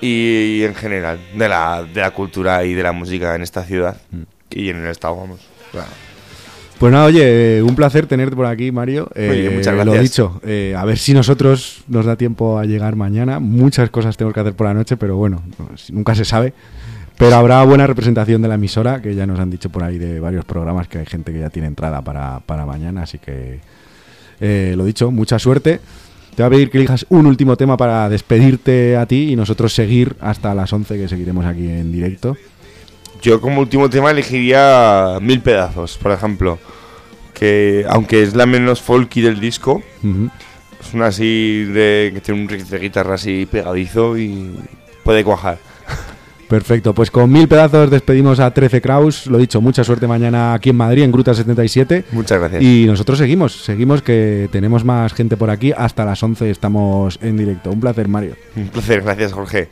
y, 0.00 0.62
en 0.62 0.74
general 0.74 1.18
de 1.36 1.48
la, 1.48 1.82
de 1.82 2.00
la 2.00 2.10
cultura 2.12 2.64
y 2.64 2.74
de 2.74 2.82
la 2.82 2.92
música 2.92 3.34
en 3.34 3.42
esta 3.42 3.64
ciudad 3.64 3.96
y 4.50 4.68
en 4.68 4.76
el 4.84 4.90
estado, 4.90 5.16
vamos. 5.16 5.40
Claro. 5.72 5.88
Pues 6.78 6.92
nada, 6.92 7.06
oye, 7.06 7.58
eh, 7.58 7.62
un 7.62 7.74
placer 7.74 8.06
tenerte 8.06 8.36
por 8.36 8.46
aquí, 8.46 8.70
Mario. 8.70 9.08
Oye, 9.16 9.46
Eh, 9.46 9.50
muchas 9.50 9.74
Lo 9.74 9.84
gracias. 9.84 10.02
dicho, 10.02 10.40
eh, 10.44 10.74
a 10.76 10.84
ver 10.84 10.98
si 10.98 11.14
nosotros 11.14 11.82
nos 11.88 12.04
da 12.04 12.16
tiempo 12.16 12.58
a 12.58 12.64
llegar 12.66 12.94
mañana. 12.96 13.38
Muchas 13.40 13.90
cosas 13.90 14.16
tenemos 14.16 14.34
que 14.34 14.40
hacer 14.40 14.54
por 14.54 14.66
la 14.66 14.74
noche, 14.74 14.96
pero 14.96 15.16
bueno, 15.16 15.42
nunca 15.90 16.14
se 16.14 16.24
sabe. 16.24 16.52
Pero 17.16 17.36
habrá 17.36 17.62
buena 17.64 17.86
representación 17.86 18.42
de 18.42 18.48
la 18.48 18.54
emisora, 18.54 19.00
que 19.00 19.14
ya 19.14 19.26
nos 19.26 19.38
han 19.38 19.50
dicho 19.50 19.70
por 19.70 19.84
ahí 19.84 19.98
de 19.98 20.18
varios 20.18 20.44
programas 20.44 20.88
que 20.88 20.98
hay 20.98 21.06
gente 21.06 21.32
que 21.32 21.38
ya 21.38 21.50
tiene 21.50 21.68
entrada 21.68 22.02
para, 22.02 22.40
para 22.40 22.66
mañana. 22.66 23.02
Así 23.02 23.18
que, 23.18 23.60
eh, 24.40 24.74
lo 24.76 24.84
dicho, 24.84 25.10
mucha 25.10 25.38
suerte. 25.38 25.80
Te 26.34 26.42
voy 26.42 26.46
a 26.46 26.50
pedir 26.50 26.70
que 26.70 26.78
elijas 26.78 27.06
un 27.10 27.26
último 27.26 27.56
tema 27.56 27.76
para 27.76 28.08
despedirte 28.08 28.96
a 28.96 29.06
ti 29.06 29.30
y 29.30 29.36
nosotros 29.36 29.72
seguir 29.72 30.16
hasta 30.20 30.52
las 30.54 30.72
11, 30.72 30.96
que 30.96 31.08
seguiremos 31.08 31.46
aquí 31.46 31.68
en 31.68 31.92
directo. 31.92 32.36
Yo 33.22 33.40
como 33.40 33.60
último 33.60 33.88
tema 33.88 34.10
elegiría 34.10 35.18
Mil 35.22 35.40
Pedazos, 35.40 35.96
por 35.96 36.12
ejemplo. 36.12 36.58
Que 37.32 37.84
aunque 37.88 38.22
es 38.22 38.34
la 38.34 38.46
menos 38.46 38.80
folky 38.80 39.20
del 39.20 39.40
disco, 39.40 39.82
es 40.80 40.94
una 40.94 41.06
así 41.06 41.64
de 41.64 42.10
que 42.14 42.20
tiene 42.20 42.42
un 42.42 42.48
riff 42.48 42.68
de 42.68 42.78
guitarra 42.78 43.14
así 43.14 43.46
pegadizo 43.50 44.18
y 44.18 44.58
puede 45.02 45.24
cuajar. 45.24 45.58
Perfecto, 46.48 46.94
pues 46.94 47.10
con 47.10 47.30
mil 47.30 47.48
pedazos 47.48 47.90
despedimos 47.90 48.40
a 48.40 48.52
13 48.52 48.80
Kraus. 48.80 49.26
Lo 49.26 49.38
dicho, 49.38 49.60
mucha 49.60 49.84
suerte 49.84 50.06
mañana 50.06 50.54
aquí 50.54 50.70
en 50.70 50.76
Madrid, 50.76 51.02
en 51.02 51.12
Gruta 51.12 51.34
77. 51.34 52.04
Muchas 52.12 52.38
gracias. 52.38 52.62
Y 52.62 52.84
nosotros 52.86 53.18
seguimos, 53.18 53.64
seguimos 53.64 54.02
que 54.02 54.48
tenemos 54.52 54.84
más 54.84 55.12
gente 55.14 55.36
por 55.36 55.50
aquí. 55.50 55.72
Hasta 55.76 56.04
las 56.04 56.22
11 56.22 56.50
estamos 56.50 57.18
en 57.22 57.36
directo. 57.36 57.70
Un 57.70 57.80
placer, 57.80 58.08
Mario. 58.08 58.36
Un 58.56 58.68
placer, 58.68 59.02
gracias 59.02 59.32
Jorge. 59.32 59.68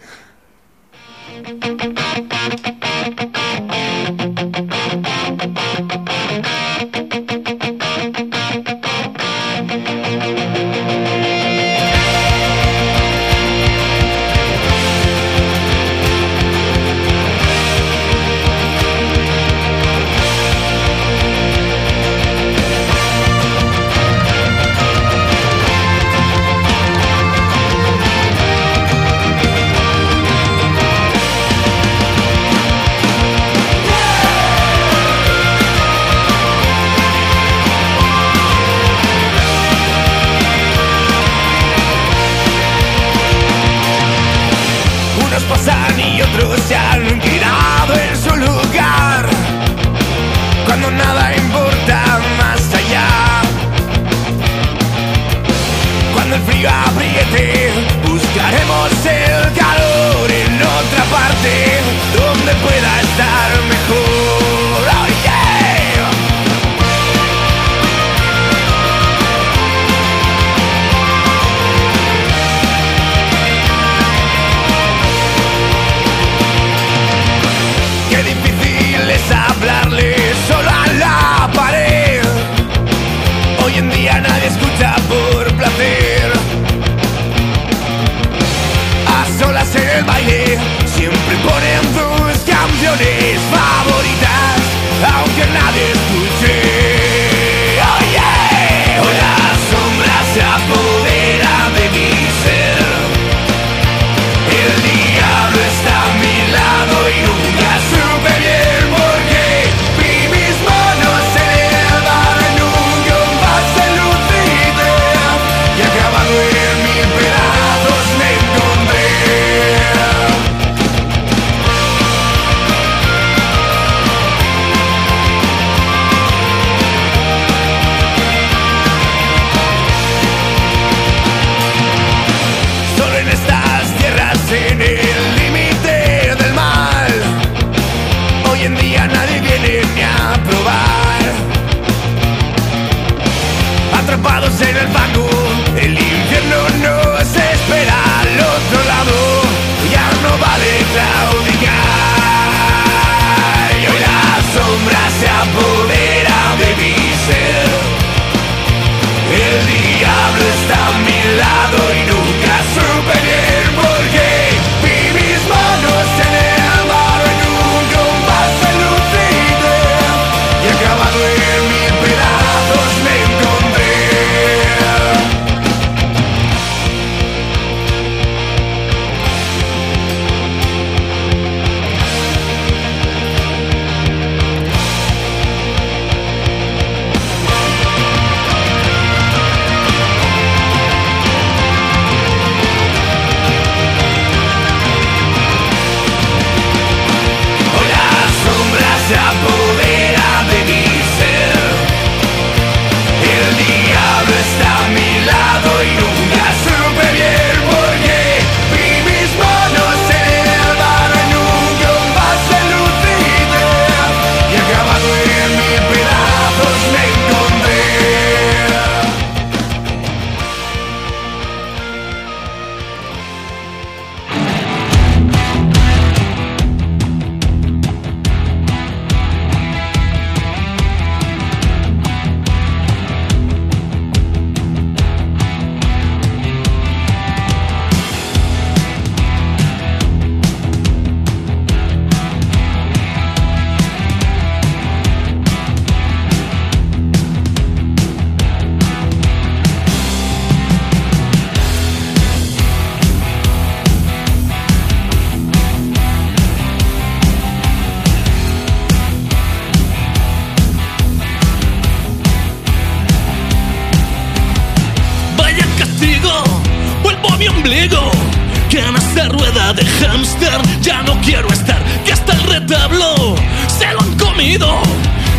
Comido. 274.53 274.83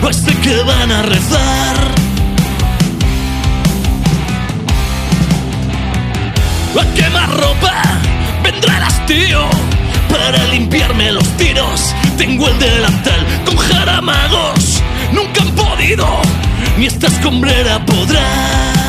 Pues 0.02 0.18
que 0.42 0.64
van 0.64 0.92
a 0.92 1.02
rezar. 1.04 1.78
A 6.80 6.96
quemar 6.96 7.30
ropa 7.30 7.82
vendrá 8.44 8.78
el 8.78 8.84
hastío 8.84 9.40
para 10.10 10.44
limpiarme 10.48 11.12
los 11.12 11.28
tiros. 11.38 11.94
Tengo 12.18 12.48
el 12.48 12.60
delantal 12.60 13.26
con 13.46 13.58
jaramagos. 13.58 14.82
Nunca 15.12 15.42
han 15.42 15.52
podido, 15.52 16.08
ni 16.78 16.88
esta 16.88 17.08
escombrera 17.08 17.84
podrá. 17.86 18.83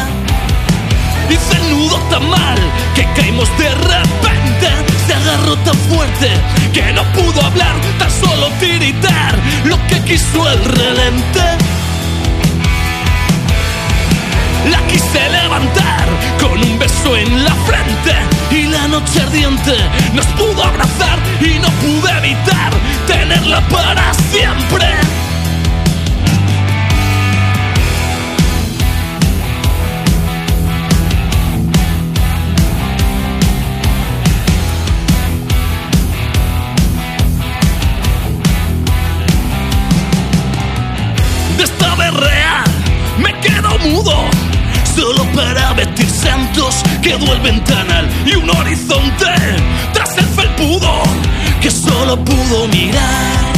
Hice 1.31 1.57
el 1.57 1.71
nudo 1.71 1.97
tan 2.11 2.29
mal 2.29 2.59
que 2.95 3.05
caímos 3.15 3.49
de 3.59 3.71
repente. 3.71 4.69
Se 5.07 5.15
agarró 5.15 5.57
tan 5.59 5.77
fuerte 5.91 6.31
que 6.73 6.93
no 6.93 7.03
pudo 7.13 7.45
hablar, 7.45 7.75
tan 7.99 8.11
solo 8.11 8.51
tiritar 8.61 9.35
lo 9.65 9.77
que 9.87 10.01
quiso 10.03 10.49
el 10.51 10.65
relente. 10.65 11.43
La 14.71 14.79
quise 14.87 15.29
levantar 15.31 16.09
con 16.41 16.59
un 16.63 16.79
beso 16.79 17.17
en 17.17 17.45
la 17.45 17.55
frente 17.67 18.15
y 18.51 18.63
la 18.65 18.89
noche 18.89 19.21
ardiente 19.21 19.77
nos 20.15 20.27
pudo 20.27 20.63
abrazar 20.63 21.19
y 21.41 21.59
no 21.59 21.69
pude 21.83 22.11
evitar 22.19 22.73
tenerla 23.07 23.61
para 23.69 24.15
siempre. 24.31 24.87
Mudo 43.85 44.15
solo 44.95 45.25
para 45.35 45.73
vestir 45.75 46.09
santos 46.09 46.83
quedó 47.03 47.33
el 47.35 47.41
ventanal 47.41 48.09
y 48.25 48.35
un 48.35 48.49
horizonte 48.49 49.27
tras 49.93 50.17
el 50.17 50.27
felpudo 50.27 51.03
que 51.61 51.71
solo 51.71 52.17
pudo 52.25 52.69
mirar. 52.69 53.55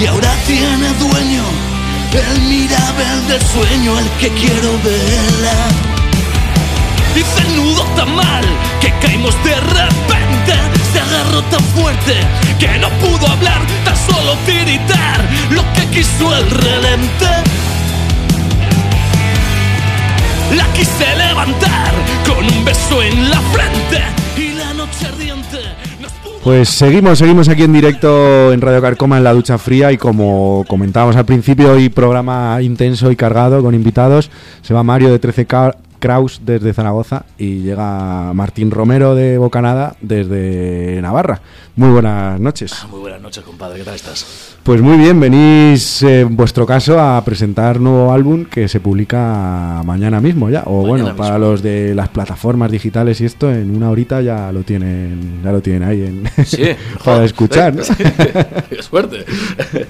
Y 0.00 0.06
ahora 0.06 0.34
tiene 0.46 0.88
dueño 0.98 1.55
el 2.20 2.40
mirabel 2.42 3.28
del 3.28 3.42
sueño 3.42 3.98
el 3.98 4.08
que 4.20 4.28
quiero 4.30 4.72
verla 4.82 5.56
Hice 7.14 7.40
el 7.46 7.56
nudo 7.56 7.82
tan 7.96 8.14
mal 8.14 8.44
que 8.80 8.92
caímos 9.00 9.34
de 9.42 9.54
repente. 9.54 10.52
Se 10.92 11.00
agarró 11.00 11.42
tan 11.44 11.64
fuerte 11.74 12.14
que 12.58 12.68
no 12.78 12.90
pudo 12.98 13.26
hablar 13.26 13.60
Tan 13.84 13.96
solo 13.96 14.36
tiritar 14.44 15.24
lo 15.50 15.62
que 15.72 15.86
quiso 15.86 16.34
el 16.36 16.50
relente. 16.50 17.28
La 20.54 20.66
quise 20.74 21.16
levantar 21.16 21.92
con 22.26 22.44
un 22.44 22.64
beso 22.64 23.02
en 23.02 23.30
la 23.30 23.40
frente 23.52 24.25
Pues 26.46 26.68
seguimos, 26.68 27.18
seguimos 27.18 27.48
aquí 27.48 27.64
en 27.64 27.72
directo 27.72 28.52
en 28.52 28.60
Radio 28.60 28.80
Carcoma 28.80 29.18
en 29.18 29.24
la 29.24 29.32
ducha 29.32 29.58
fría 29.58 29.90
y 29.90 29.96
como 29.96 30.64
comentábamos 30.68 31.16
al 31.16 31.24
principio, 31.24 31.72
hoy 31.72 31.88
programa 31.88 32.62
intenso 32.62 33.10
y 33.10 33.16
cargado 33.16 33.60
con 33.64 33.74
invitados. 33.74 34.30
Se 34.62 34.72
va 34.72 34.84
Mario 34.84 35.10
de 35.10 35.20
13K 35.20 35.74
Kraus 36.06 36.40
desde 36.44 36.72
Zaragoza 36.72 37.24
y 37.36 37.62
llega 37.62 38.32
Martín 38.32 38.70
Romero 38.70 39.16
de 39.16 39.38
Bocanada 39.38 39.96
desde 40.00 41.00
Navarra. 41.02 41.40
Muy 41.74 41.90
buenas 41.90 42.38
noches. 42.38 42.86
Muy 42.88 43.00
buenas 43.00 43.20
noches, 43.20 43.42
compadre, 43.42 43.78
¿qué 43.80 43.84
tal 43.84 43.96
estás? 43.96 44.54
Pues 44.62 44.80
muy 44.80 44.98
bien, 44.98 45.18
venís 45.18 46.04
eh, 46.04 46.20
en 46.20 46.36
vuestro 46.36 46.64
caso 46.64 47.00
a 47.00 47.20
presentar 47.24 47.80
nuevo 47.80 48.12
álbum 48.12 48.44
que 48.44 48.68
se 48.68 48.78
publica 48.78 49.82
mañana 49.84 50.20
mismo 50.20 50.48
ya. 50.48 50.62
O 50.66 50.82
Mañana 50.82 51.02
bueno, 51.02 51.16
para 51.16 51.38
los 51.40 51.60
de 51.60 51.92
las 51.92 52.08
plataformas 52.08 52.70
digitales 52.70 53.20
y 53.20 53.24
esto, 53.24 53.50
en 53.50 53.74
una 53.74 53.90
horita 53.90 54.20
ya 54.20 54.52
lo 54.52 54.62
tienen, 54.62 55.40
ya 55.42 55.50
lo 55.50 55.60
tienen 55.60 55.82
ahí 55.82 56.02
en, 56.04 56.46
Sí, 56.46 56.68
para 57.04 57.24
escuchar. 57.24 57.74
¿no? 57.74 57.82
Qué 58.70 58.80
suerte. 58.80 59.24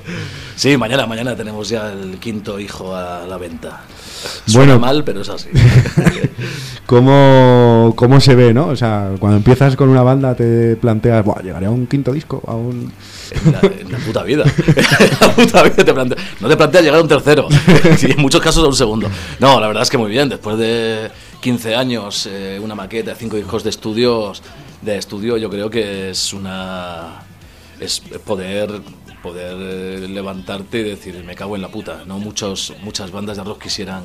Sí, 0.57 0.75
mañana, 0.79 1.07
mañana 1.07 1.37
tenemos 1.37 1.69
ya 1.69 1.93
el 1.93 2.17
quinto 2.19 2.59
hijo 2.59 2.97
a 2.97 3.27
la 3.27 3.37
venta. 3.37 3.83
Suena 4.47 4.75
Bueno. 4.75 4.79
mal, 4.81 5.05
pero 5.05 5.21
es 5.23 5.29
así. 5.29 5.49
¿Cómo, 6.87 7.95
¿Cómo 7.97 8.21
se 8.21 8.35
ve, 8.37 8.55
no? 8.55 8.69
O 8.69 8.77
sea, 8.77 9.11
cuando 9.19 9.39
empiezas 9.39 9.75
con 9.75 9.89
una 9.89 10.03
banda 10.03 10.35
te 10.37 10.77
planteas, 10.77 11.25
Buah, 11.25 11.43
llegaré 11.43 11.67
a 11.67 11.71
un 11.71 11.87
quinto 11.87 12.13
disco, 12.13 12.41
a 12.47 12.55
un... 12.55 12.93
En 13.45 13.53
la, 13.53 13.61
en 13.81 13.91
la 13.93 13.99
puta 13.99 14.23
vida. 14.23 14.45
En 14.45 15.11
la 15.21 15.35
puta 15.35 15.63
vida 15.65 15.85
te 15.85 15.93
plantea- 15.95 16.19
no 16.41 16.49
te 16.49 16.57
planteas 16.57 16.85
llegar 16.85 17.01
a 17.01 17.03
un 17.03 17.09
tercero. 17.09 17.49
Sí, 17.99 18.07
en 18.11 18.21
muchos 18.21 18.41
casos 18.41 18.63
a 18.65 18.69
un 18.69 18.75
segundo. 18.77 19.09
No, 19.41 19.59
la 19.59 19.67
verdad 19.67 19.83
es 19.83 19.91
que 19.91 19.99
muy 19.99 20.11
bien. 20.11 20.29
Después 20.29 20.59
de 20.59 21.11
15 21.41 21.75
años, 21.75 22.29
eh, 22.31 22.61
una 22.63 22.75
maqueta, 22.77 23.15
cinco 23.17 23.37
discos 23.37 23.65
de 23.65 23.71
estudios, 23.71 24.43
de 24.83 24.97
estudio, 24.99 25.37
yo 25.39 25.51
creo 25.51 25.69
que 25.69 26.11
es 26.11 26.33
una 26.33 27.23
es 27.81 28.01
poder 28.25 28.71
poder 29.27 29.57
eh, 29.59 30.09
levantarte 30.09 30.81
y 30.81 30.83
decir 30.85 31.23
me 31.25 31.35
cago 31.35 31.57
en 31.57 31.63
la 31.63 31.69
puta. 31.69 32.05
No 32.07 32.19
muchos 32.19 32.75
muchas 32.83 33.11
bandas 33.11 33.37
de 33.37 33.45
rock 33.45 33.63
quisieran 33.65 34.05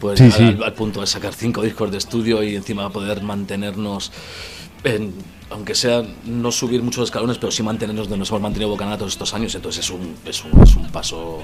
pues 0.00 0.18
Sí, 0.18 0.24
llegar 0.26 0.56
sí. 0.56 0.62
Al, 0.64 0.72
punto 0.74 1.00
de 1.00 1.06
sacar 1.06 1.34
cinco 1.34 1.62
discos 1.62 1.90
de 1.90 1.98
estudio 1.98 2.42
y 2.42 2.56
encima 2.56 2.90
poder 2.90 3.22
mantenernos 3.22 4.12
en, 4.84 5.12
aunque 5.50 5.74
sea 5.74 6.02
no 6.24 6.52
subir 6.52 6.82
muchos 6.82 7.04
escalones, 7.04 7.38
pero 7.38 7.50
sí 7.50 7.62
mantenernos 7.62 8.06
donde 8.08 8.20
nos 8.20 8.30
hemos 8.30 8.42
mantenido 8.42 8.70
Bocanada 8.70 8.98
todos 8.98 9.12
estos 9.12 9.34
años. 9.34 9.54
Entonces 9.54 9.84
es 9.84 9.90
un, 9.90 10.14
es 10.24 10.44
un, 10.44 10.62
es 10.62 10.74
un 10.76 10.86
paso 10.90 11.42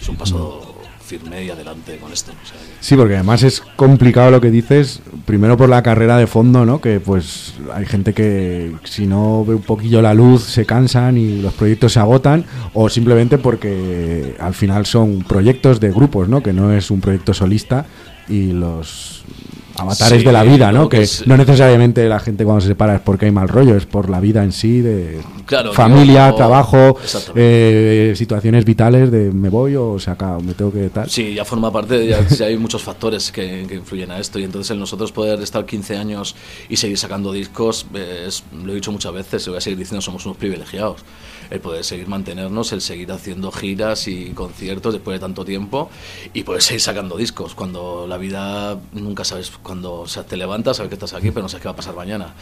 es 0.00 0.08
un 0.08 0.16
paso 0.16 0.74
firme 1.06 1.44
y 1.44 1.50
adelante 1.50 1.96
con 1.98 2.12
esto. 2.12 2.32
o 2.32 2.46
sea 2.46 2.56
Sí, 2.80 2.96
porque 2.96 3.14
además 3.14 3.42
es 3.42 3.60
complicado 3.76 4.30
lo 4.30 4.40
que 4.40 4.50
dices, 4.50 5.00
primero 5.24 5.56
por 5.56 5.68
la 5.68 5.82
carrera 5.82 6.18
de 6.18 6.26
fondo, 6.26 6.66
¿no? 6.66 6.80
Que 6.80 7.00
pues 7.00 7.54
hay 7.72 7.86
gente 7.86 8.12
que 8.12 8.72
si 8.84 9.06
no 9.06 9.44
ve 9.44 9.54
un 9.54 9.62
poquillo 9.62 10.02
la 10.02 10.14
luz 10.14 10.42
se 10.42 10.66
cansan 10.66 11.16
y 11.16 11.40
los 11.40 11.54
proyectos 11.54 11.92
se 11.92 12.00
agotan, 12.00 12.44
o 12.74 12.88
simplemente 12.88 13.38
porque 13.38 14.36
al 14.40 14.54
final 14.54 14.84
son 14.86 15.20
proyectos 15.20 15.80
de 15.80 15.90
grupos, 15.92 16.28
¿no? 16.28 16.42
Que 16.42 16.52
no 16.52 16.72
es 16.72 16.90
un 16.90 17.00
proyecto 17.00 17.32
solista 17.32 17.86
y 18.28 18.52
los 18.52 19.24
avatares 19.78 20.20
Sí, 20.20 20.24
de 20.26 20.32
la 20.32 20.42
vida, 20.42 20.72
¿no? 20.72 20.88
que 20.88 20.98
Que 20.98 21.02
es- 21.04 21.26
no 21.26 21.36
necesariamente 21.36 22.08
la 22.08 22.18
gente 22.20 22.44
cuando 22.44 22.60
se 22.60 22.68
separa 22.68 22.96
es 22.96 23.00
porque 23.00 23.26
hay 23.26 23.30
mal 23.32 23.48
rollo, 23.48 23.76
es 23.76 23.86
por 23.86 24.08
la 24.10 24.20
vida 24.20 24.42
en 24.42 24.52
sí, 24.52 24.80
de 24.80 25.20
Claro, 25.46 25.72
familia, 25.72 26.26
digo, 26.26 26.36
trabajo, 26.36 26.96
eh, 27.34 28.12
situaciones 28.16 28.64
vitales 28.64 29.10
de 29.10 29.30
me 29.30 29.48
voy 29.48 29.76
o 29.76 29.98
se 29.98 30.10
acaba, 30.10 30.38
me 30.40 30.54
tengo 30.54 30.72
que 30.72 30.88
tal. 30.88 31.08
Sí, 31.10 31.34
ya 31.34 31.44
forma 31.44 31.70
parte, 31.72 32.06
ya, 32.06 32.26
ya 32.26 32.46
hay 32.46 32.56
muchos 32.56 32.82
factores 32.82 33.30
que, 33.30 33.66
que 33.68 33.74
influyen 33.76 34.10
a 34.10 34.18
esto 34.18 34.38
y 34.38 34.44
entonces 34.44 34.70
el 34.70 34.78
nosotros 34.78 35.12
poder 35.12 35.40
estar 35.40 35.64
15 35.66 35.96
años 35.96 36.34
y 36.68 36.76
seguir 36.76 36.98
sacando 36.98 37.32
discos, 37.32 37.86
eh, 37.94 38.24
es, 38.26 38.42
lo 38.64 38.72
he 38.72 38.74
dicho 38.74 38.92
muchas 38.92 39.12
veces, 39.12 39.46
y 39.46 39.50
voy 39.50 39.58
a 39.58 39.60
seguir 39.60 39.78
diciendo, 39.78 40.00
somos 40.00 40.24
unos 40.26 40.38
privilegiados. 40.38 41.02
El 41.48 41.60
poder 41.60 41.84
seguir 41.84 42.08
mantenernos, 42.08 42.72
el 42.72 42.80
seguir 42.80 43.12
haciendo 43.12 43.52
giras 43.52 44.08
y 44.08 44.30
conciertos 44.30 44.94
después 44.94 45.14
de 45.14 45.20
tanto 45.20 45.44
tiempo 45.44 45.88
y 46.34 46.42
poder 46.42 46.60
seguir 46.60 46.80
sacando 46.80 47.16
discos. 47.16 47.54
Cuando 47.54 48.06
la 48.08 48.16
vida 48.16 48.78
nunca 48.92 49.22
sabes, 49.24 49.52
cuando 49.66 50.06
te 50.28 50.36
levantas, 50.36 50.76
sabes 50.76 50.90
que 50.90 50.94
estás 50.94 51.12
aquí, 51.12 51.32
pero 51.32 51.42
no 51.42 51.48
sabes 51.48 51.62
qué 51.62 51.68
va 51.68 51.72
a 51.72 51.76
pasar 51.76 51.96
mañana. 51.96 52.34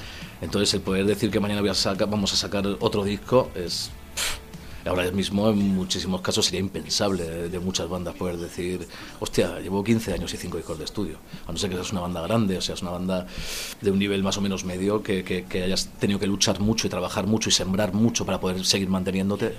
Entonces 0.42 0.74
el 0.74 0.82
poder 0.82 1.06
decir 1.06 1.30
que 1.30 1.40
mañana 1.40 1.62
voy 1.62 1.70
a 1.70 1.74
sacar, 1.74 2.06
vamos 2.10 2.34
a 2.34 2.36
sacar 2.36 2.66
otro 2.80 3.02
disco 3.02 3.50
es... 3.54 3.90
Ahora 4.86 5.10
mismo 5.10 5.48
en 5.48 5.74
muchísimos 5.74 6.20
casos 6.20 6.44
sería 6.44 6.60
impensable 6.60 7.24
de, 7.48 7.58
muchas 7.58 7.88
bandas 7.88 8.14
poder 8.16 8.36
decir, 8.36 8.86
hostia, 9.18 9.58
llevo 9.60 9.82
15 9.82 10.12
años 10.12 10.34
y 10.34 10.36
5 10.36 10.58
discos 10.58 10.76
de 10.76 10.84
estudio. 10.84 11.16
A 11.46 11.52
no 11.52 11.56
ser 11.56 11.70
que 11.70 11.76
seas 11.76 11.92
una 11.92 12.02
banda 12.02 12.20
grande, 12.20 12.58
o 12.58 12.60
sea, 12.60 12.74
es 12.74 12.82
una 12.82 12.90
banda 12.90 13.26
de 13.80 13.90
un 13.90 13.98
nivel 13.98 14.22
más 14.22 14.36
o 14.36 14.42
menos 14.42 14.66
medio, 14.66 15.02
que 15.02 15.62
hayas 15.64 15.88
tenido 15.98 16.20
que 16.20 16.26
luchar 16.26 16.60
mucho 16.60 16.86
y 16.86 16.90
trabajar 16.90 17.26
mucho 17.26 17.48
y 17.48 17.52
sembrar 17.52 17.94
mucho 17.94 18.26
para 18.26 18.38
poder 18.38 18.62
seguir 18.66 18.90
manteniéndote. 18.90 19.54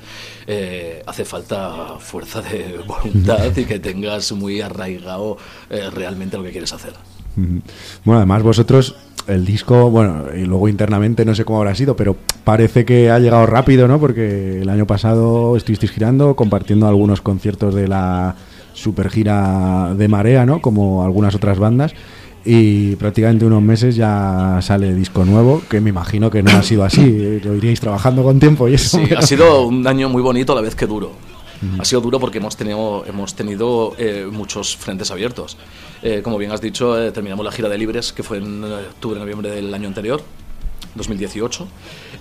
Eh, 0.46 1.02
hace 1.08 1.26
falta 1.26 1.98
fuerza 1.98 2.44
de 2.44 2.78
voluntad 2.86 3.58
y 3.58 3.66
que 3.66 3.80
tengas 3.80 4.32
muy 4.32 4.62
arraigado 4.62 5.40
eh, 5.72 5.90
realmente 5.90 6.38
lo 6.38 6.44
que 6.44 6.52
quieres 6.52 6.72
hacer. 6.72 6.94
Ujú. 7.38 7.62
Bueno, 8.04 8.18
además 8.18 8.44
vosotros, 8.44 8.96
el 9.28 9.46
disco, 9.46 9.90
bueno, 9.90 10.26
y 10.36 10.46
luego 10.46 10.70
internamente 10.70 11.26
no 11.26 11.36
sé 11.36 11.46
cómo 11.46 11.60
habrá 11.60 11.76
sido, 11.76 11.96
pero 11.96 12.16
parece 12.44 12.86
que 12.86 13.10
ha 13.10 13.20
llegado 13.20 13.46
rápido, 13.46 13.88
¿no? 13.88 14.00
Porque 14.00 14.62
el 14.62 14.70
año 14.70 14.86
pasado 14.86 15.58
estuvisteis 15.58 15.92
girando, 15.92 16.36
compartiendo 16.36 16.88
algunos 16.88 17.22
conciertos 17.22 17.74
de 17.74 17.88
la 17.88 18.36
super 18.74 19.10
gira 19.10 19.94
de 19.98 20.08
Marea, 20.08 20.46
¿no? 20.46 20.62
Como 20.62 21.04
algunas 21.04 21.34
otras 21.36 21.58
bandas. 21.60 21.94
Y 22.48 22.96
prácticamente 22.98 23.44
unos 23.44 23.64
meses 23.64 23.96
ya 23.96 24.60
sale 24.62 24.94
disco 24.94 25.26
nuevo, 25.26 25.64
que 25.68 25.82
me 25.82 25.90
imagino 25.90 26.30
que 26.30 26.44
no 26.44 26.52
ha 26.52 26.62
sido 26.62 26.84
así, 26.84 27.40
lo 27.44 27.56
iríais 27.56 27.80
trabajando 27.80 28.22
con 28.22 28.40
tiempo 28.40 28.68
y 28.68 28.76
eso. 28.76 29.00
Sí, 29.00 29.14
ha 29.18 29.24
sido 29.24 29.66
un 29.66 29.88
año 29.88 30.10
muy 30.10 30.22
bonito 30.22 30.54
a 30.54 30.56
la 30.56 30.62
vez 30.62 30.76
que 30.76 30.86
duro. 30.86 31.14
Ha 31.80 31.86
sido 31.86 32.02
duro 32.02 32.20
porque 32.20 32.38
hemos 32.40 32.56
tenido, 32.58 33.04
hemos 33.08 33.34
tenido 33.36 33.94
eh, 33.98 34.28
muchos 34.32 34.76
frentes 34.76 35.10
abiertos. 35.12 35.58
Eh, 36.04 36.22
como 36.24 36.38
bien 36.38 36.52
has 36.52 36.62
dicho, 36.62 37.02
eh, 37.02 37.12
terminamos 37.12 37.44
la 37.46 37.52
gira 37.52 37.70
de 37.70 37.78
Libres, 37.78 38.14
que 38.14 38.24
fue 38.24 38.38
en 38.38 38.64
eh, 38.64 38.68
octubre, 38.92 39.20
noviembre 39.20 39.50
del 39.52 39.74
año 39.74 39.88
anterior, 39.88 40.22
2018. 40.96 41.68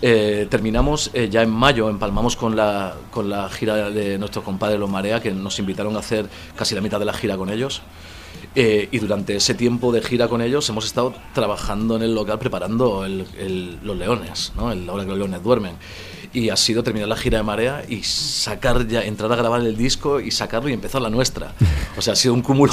Eh, 0.02 0.46
terminamos 0.50 1.10
eh, 1.14 1.28
ya 1.30 1.42
en 1.42 1.50
mayo, 1.50 1.88
empalmamos 1.88 2.36
con 2.36 2.56
la, 2.56 2.94
con 3.10 3.28
la 3.30 3.48
gira 3.48 3.90
de 3.90 4.18
nuestros 4.18 4.44
compadres 4.44 4.78
Los 4.78 4.90
Marea, 4.90 5.20
que 5.20 5.32
nos 5.32 5.58
invitaron 5.58 5.96
a 5.96 6.00
hacer 6.00 6.26
casi 6.56 6.74
la 6.74 6.80
mitad 6.80 6.98
de 6.98 7.04
la 7.04 7.12
gira 7.14 7.36
con 7.36 7.50
ellos. 7.50 7.82
Eh, 8.56 8.88
y 8.92 8.98
durante 8.98 9.34
ese 9.36 9.54
tiempo 9.54 9.90
de 9.92 10.00
gira 10.02 10.28
con 10.28 10.40
ellos 10.40 10.68
hemos 10.68 10.84
estado 10.86 11.12
trabajando 11.34 11.96
en 11.96 12.02
el 12.02 12.14
local 12.14 12.38
preparando 12.38 13.04
el- 13.04 13.26
el- 13.38 13.78
los 13.82 13.96
leones, 13.96 14.52
¿no? 14.56 14.70
El- 14.70 14.86
la 14.86 14.92
hora 14.92 15.02
que 15.04 15.08
los 15.10 15.18
leones 15.18 15.42
duermen. 15.42 15.72
Y 16.34 16.50
ha 16.50 16.56
sido 16.56 16.82
terminar 16.82 17.08
la 17.08 17.16
gira 17.16 17.38
de 17.38 17.44
Marea 17.44 17.84
y 17.88 18.02
sacar 18.02 18.86
ya, 18.86 19.02
entrar 19.02 19.32
a 19.32 19.36
grabar 19.36 19.60
el 19.60 19.76
disco 19.76 20.20
y 20.20 20.30
sacarlo 20.30 20.68
y 20.68 20.72
empezar 20.72 21.00
la 21.00 21.08
nuestra. 21.08 21.54
O 21.96 22.02
sea, 22.02 22.12
ha 22.14 22.16
sido 22.16 22.34
un 22.34 22.42
cúmulo 22.42 22.72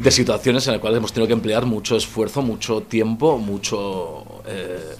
de, 0.00 0.10
situaciones 0.10 0.66
en 0.68 0.74
las 0.74 0.80
cuales 0.80 0.98
hemos 0.98 1.12
tenido 1.12 1.26
que 1.26 1.32
emplear 1.32 1.66
mucho 1.66 1.96
esfuerzo, 1.96 2.40
mucho 2.40 2.80
tiempo, 2.82 3.38
mucho... 3.38 4.42
eh, 4.46 4.96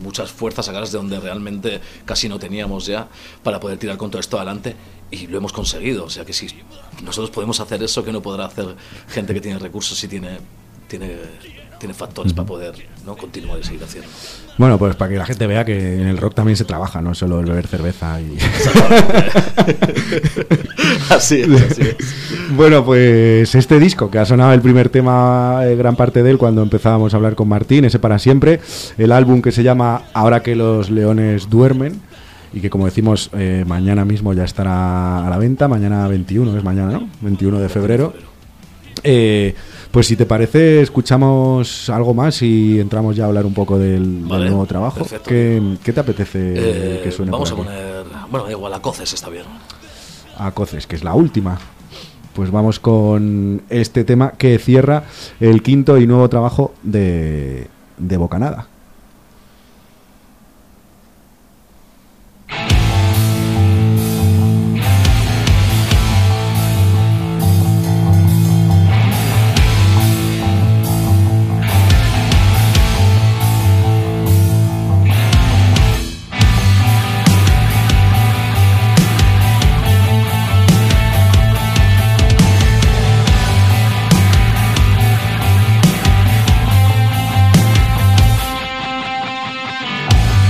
muchas 0.00 0.30
fuerzas 0.30 0.66
sacadas 0.66 0.92
de 0.92 0.98
donde 0.98 1.20
realmente 1.20 1.80
casi 2.04 2.28
no 2.28 2.38
teníamos 2.38 2.86
ya 2.86 3.08
para 3.42 3.60
poder 3.60 3.78
tirar 3.78 3.96
con 3.96 4.10
todo 4.10 4.20
esto 4.20 4.38
adelante 4.38 4.74
y 5.10 5.26
lo 5.26 5.38
hemos 5.38 5.52
conseguido. 5.52 6.04
O 6.04 6.10
sea 6.10 6.24
que 6.24 6.32
si 6.32 6.48
nosotros 7.02 7.30
podemos 7.30 7.60
hacer 7.60 7.82
eso, 7.82 8.04
que 8.04 8.12
no 8.12 8.22
podrá 8.22 8.46
hacer 8.46 8.76
gente 9.08 9.34
que 9.34 9.40
tiene 9.40 9.58
recursos 9.58 10.02
y 10.02 10.08
tiene, 10.08 10.38
tiene, 10.88 11.16
tiene 11.80 11.94
factores 11.94 12.32
para 12.32 12.46
poder 12.46 12.74
¿no? 13.04 13.16
continuar 13.16 13.58
y 13.58 13.64
seguir 13.64 13.82
haciendo. 13.82 14.08
Bueno, 14.58 14.78
pues 14.78 14.94
para 14.94 15.10
que 15.10 15.16
la 15.16 15.24
gente 15.24 15.46
vea 15.46 15.64
que 15.64 15.94
en 15.94 16.06
el 16.06 16.18
rock 16.18 16.34
también 16.34 16.56
se 16.56 16.64
trabaja, 16.64 17.00
no 17.00 17.14
solo 17.14 17.40
el 17.40 17.46
beber 17.46 17.66
cerveza 17.66 18.20
y... 18.20 18.36
así 21.10 21.40
es, 21.40 21.48
así 21.48 21.82
es. 21.82 21.96
Bueno, 22.54 22.84
pues 22.84 23.54
este 23.54 23.80
disco 23.80 24.10
que 24.10 24.18
ha 24.18 24.26
sonado 24.26 24.52
el 24.52 24.60
primer 24.60 24.90
tema, 24.90 25.62
eh, 25.64 25.74
gran 25.74 25.96
parte 25.96 26.22
de 26.22 26.30
él, 26.30 26.38
cuando 26.38 26.62
empezábamos 26.62 27.14
a 27.14 27.16
hablar 27.16 27.34
con 27.34 27.48
Martín, 27.48 27.86
ese 27.86 27.98
para 27.98 28.18
siempre, 28.18 28.60
el 28.98 29.10
álbum 29.10 29.40
que 29.40 29.50
se 29.50 29.62
llama 29.62 30.02
Ahora 30.12 30.42
que 30.42 30.54
los 30.54 30.90
leones 30.90 31.48
duermen 31.48 32.00
y 32.52 32.60
que 32.60 32.68
como 32.68 32.84
decimos 32.84 33.30
eh, 33.32 33.64
mañana 33.66 34.04
mismo 34.04 34.34
ya 34.34 34.44
estará 34.44 35.26
a 35.26 35.30
la 35.30 35.38
venta, 35.38 35.68
mañana 35.68 36.06
21, 36.06 36.58
es 36.58 36.64
mañana, 36.64 36.92
¿no? 36.92 37.08
21 37.22 37.58
de 37.58 37.68
febrero. 37.70 38.12
Eh, 39.02 39.54
pues 39.90 40.06
si 40.06 40.16
te 40.16 40.26
parece, 40.26 40.80
escuchamos 40.82 41.88
algo 41.90 42.14
más 42.14 42.42
y 42.42 42.78
entramos 42.80 43.16
ya 43.16 43.24
a 43.24 43.26
hablar 43.28 43.44
un 43.46 43.54
poco 43.54 43.78
del, 43.78 44.22
nuevo 44.26 44.64
trabajo. 44.66 45.06
¿Qué, 45.26 45.76
qué 45.82 45.92
te 45.92 46.00
apetece 46.00 46.38
Eh, 46.56 47.00
que 47.02 47.10
suene 47.10 47.32
vamos 47.32 47.50
a 47.50 47.56
por 47.56 47.66
aquí? 47.66 47.74
poner, 47.74 48.04
bueno, 48.30 48.46
da 48.46 48.52
igual, 48.52 48.72
a 48.74 48.80
Coces 48.80 49.12
está 49.12 49.28
bien. 49.28 49.44
a 50.38 50.50
Coces, 50.52 50.86
que 50.86 50.96
es 50.96 51.04
la 51.04 51.14
última. 51.14 51.58
Pues 52.34 52.50
vamos 52.52 52.78
con 52.78 53.62
este 53.68 54.04
tema 54.04 54.32
que 54.32 54.58
cierra 54.58 55.02
el 55.40 55.62
quinto 55.62 55.98
y 55.98 56.06
nuevo 56.06 56.28
trabajo 56.28 56.72
de, 56.84 57.66
de 57.98 58.16
Bocanada. 58.16 58.68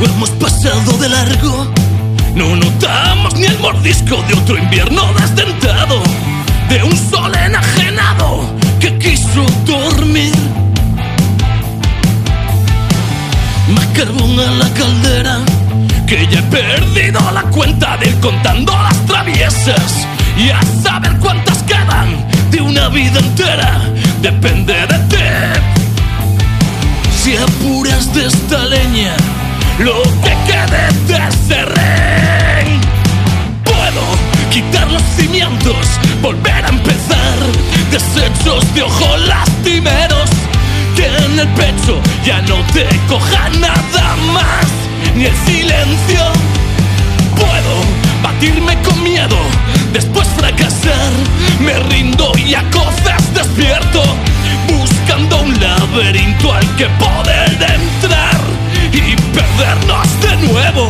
Hemos 0.03 0.31
pasado 0.31 0.97
de 0.99 1.11
largo, 1.11 1.67
no 2.35 2.57
notamos 2.57 3.35
ni 3.35 3.45
el 3.45 3.59
mordisco 3.59 4.23
de 4.29 4.35
otro 4.35 4.57
invierno 4.57 5.03
desdentado, 5.13 6.03
de 6.71 6.83
un 6.83 6.97
sol 6.97 7.35
enajenado 7.35 8.45
que 8.81 8.97
quiso 8.99 9.45
dormir. 9.67 10.33
Más 13.75 13.87
carbón 13.89 14.41
a 14.41 14.51
la 14.53 14.73
caldera, 14.73 15.39
que 16.07 16.27
ya 16.29 16.39
he 16.39 16.43
perdido 16.45 17.21
la 17.33 17.43
cuenta 17.43 17.99
de 17.99 18.09
ir 18.09 18.21
contando 18.21 18.73
las 18.73 19.05
traviesas. 19.05 20.07
Y 20.37 20.49
a 20.49 20.61
saber 20.83 21.19
cuántas 21.19 21.63
quedan 21.65 22.27
de 22.51 22.63
una 22.63 22.89
vida 22.89 23.19
entera, 23.19 23.83
depende 24.23 24.73
de 24.73 24.99
ti. 25.11 25.17
Si 27.23 27.37
apuras 27.37 28.15
de 28.15 28.27
esta 28.27 28.65
leña 28.65 29.15
lo 29.81 30.03
que 30.03 30.35
quede 30.47 30.85
de 31.09 31.29
ese 31.29 31.65
rey, 31.65 32.81
puedo 33.65 34.03
quitar 34.51 34.91
los 34.91 35.03
cimientos, 35.17 35.87
volver 36.21 36.65
a 36.65 36.69
empezar, 36.69 37.39
desechos 37.91 38.75
de 38.75 38.83
ojos 38.83 39.21
lastimeros, 39.27 40.29
que 40.95 41.07
en 41.07 41.39
el 41.39 41.49
pecho 41.49 41.99
ya 42.25 42.43
no 42.43 42.57
te 42.75 42.87
coja 43.09 43.49
nada 43.59 44.17
más, 44.35 44.67
ni 45.17 45.25
el 45.25 45.37
silencio. 45.47 46.25
Puedo 47.37 47.75
batirme 48.23 48.77
con 48.83 49.03
miedo, 49.03 49.39
después 49.95 50.29
fracasar, 50.37 51.13
me 51.59 51.75
rindo 51.95 52.33
y 52.37 52.55
a 52.55 52.63
cosas 52.71 53.23
despierto, 53.33 54.03
buscando 54.69 55.41
un 55.41 55.59
laberinto 55.59 56.53
al 56.53 56.77
que 56.77 56.87
poder 56.87 57.53
entrar 57.53 58.30
perdernos 59.33 60.21
de 60.21 60.37
nuevo. 60.49 60.89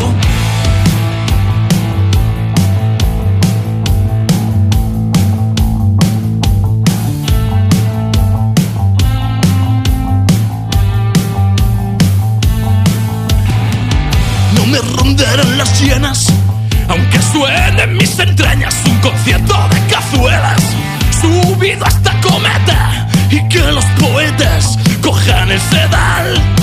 No 14.55 14.66
me 14.66 14.78
rondarán 14.78 15.59
las 15.59 15.80
llenas, 15.80 16.26
aunque 16.88 17.18
suene 17.32 17.82
en 17.82 17.97
mis 17.97 18.18
entrañas 18.18 18.74
un 18.86 18.99
concierto 18.99 19.55
de 19.70 19.86
cazuelas, 19.93 20.62
subido 21.20 21.84
hasta 21.84 22.12
cometa, 22.20 23.09
y 23.30 23.47
que 23.49 23.61
los 23.61 23.84
poetas 23.99 24.78
cojan 25.03 25.51
el 25.51 25.61
sedal 25.61 26.61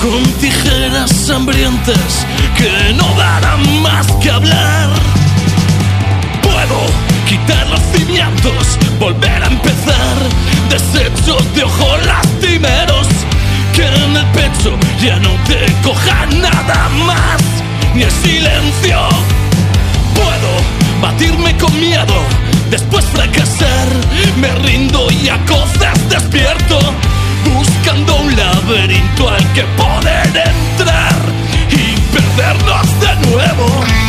con 0.00 0.22
tijeras 0.40 1.30
hambrientas 1.30 2.26
que 2.56 2.92
no 2.94 3.14
darán 3.16 3.82
más 3.82 4.06
que 4.22 4.30
hablar. 4.30 4.90
Puedo 6.42 6.80
quitar 7.28 7.66
los 7.68 7.80
cimientos, 7.94 8.78
volver 8.98 9.42
a 9.42 9.46
empezar, 9.46 10.16
desechos 10.70 11.42
de 11.54 11.64
ojos 11.64 12.06
lastimeros, 12.06 13.06
que 13.74 13.86
en 13.86 14.16
el 14.16 14.26
pecho 14.26 14.76
ya 15.02 15.18
no 15.18 15.30
te 15.46 15.66
coja 15.82 16.26
nada 16.26 16.88
más, 17.06 17.42
ni 17.94 18.02
el 18.02 18.10
silencio. 18.10 18.98
Puedo 20.14 20.76
batirme 21.00 21.56
con 21.58 21.78
miedo, 21.78 22.14
después 22.70 23.04
fracasar, 23.06 23.88
me 24.38 24.52
rindo 24.66 25.08
y 25.10 25.28
a 25.28 25.38
cosas 25.44 26.08
despierto, 26.08 26.78
buscando 27.54 28.16
un 28.16 28.36
laberinto 28.36 29.28
al 29.28 29.52
que 29.52 29.62
poder 29.76 30.26
entrar 30.26 31.14
y 31.70 31.98
perdernos 32.12 33.00
de 33.00 33.30
nuevo. 33.30 34.05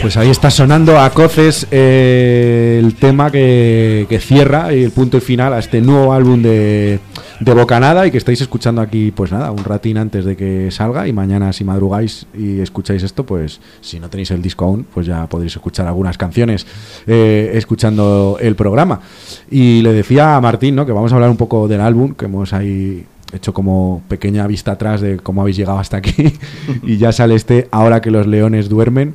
Pues 0.00 0.16
ahí 0.16 0.30
está 0.30 0.50
sonando 0.50 0.98
a 1.00 1.10
coces 1.10 1.66
eh, 1.70 2.80
el 2.82 2.94
tema 2.94 3.30
que, 3.30 4.06
que 4.08 4.20
cierra 4.20 4.72
y 4.72 4.84
el 4.84 4.90
punto 4.92 5.20
final 5.20 5.52
a 5.52 5.58
este 5.58 5.80
nuevo 5.80 6.12
álbum 6.12 6.42
de, 6.42 7.00
de 7.40 7.54
Bocanada 7.54 8.06
y 8.06 8.10
que 8.10 8.18
estáis 8.18 8.40
escuchando 8.40 8.80
aquí, 8.80 9.10
pues 9.10 9.32
nada, 9.32 9.50
un 9.50 9.64
ratín 9.64 9.98
antes 9.98 10.24
de 10.24 10.36
que 10.36 10.70
salga 10.70 11.06
y 11.06 11.12
mañana 11.12 11.52
si 11.52 11.64
madrugáis 11.64 12.26
y 12.34 12.60
escucháis 12.60 13.02
esto, 13.02 13.24
pues 13.24 13.60
si 13.80 14.00
no 14.00 14.08
tenéis 14.08 14.30
el 14.30 14.42
disco 14.42 14.64
aún, 14.64 14.84
pues 14.84 15.06
ya 15.06 15.26
podréis 15.26 15.54
escuchar 15.54 15.86
algunas 15.86 16.16
canciones 16.16 16.66
eh, 17.06 17.52
escuchando 17.54 18.38
el 18.40 18.54
programa. 18.54 19.00
Y 19.50 19.82
le 19.82 19.92
decía 19.92 20.36
a 20.36 20.40
Martín, 20.40 20.76
¿no? 20.76 20.86
Que 20.86 20.92
vamos 20.92 21.12
a 21.12 21.16
hablar 21.16 21.30
un 21.30 21.36
poco 21.36 21.68
del 21.68 21.80
álbum, 21.80 22.14
que 22.14 22.26
hemos 22.26 22.52
ahí 22.52 23.04
hecho 23.32 23.52
como 23.52 24.02
pequeña 24.08 24.46
vista 24.46 24.72
atrás 24.72 25.00
de 25.00 25.18
cómo 25.18 25.40
habéis 25.42 25.56
llegado 25.56 25.78
hasta 25.78 25.96
aquí 25.96 26.32
y 26.84 26.96
ya 26.96 27.12
sale 27.12 27.34
este 27.34 27.68
Ahora 27.70 28.00
que 28.00 28.10
los 28.10 28.26
leones 28.26 28.68
duermen. 28.68 29.14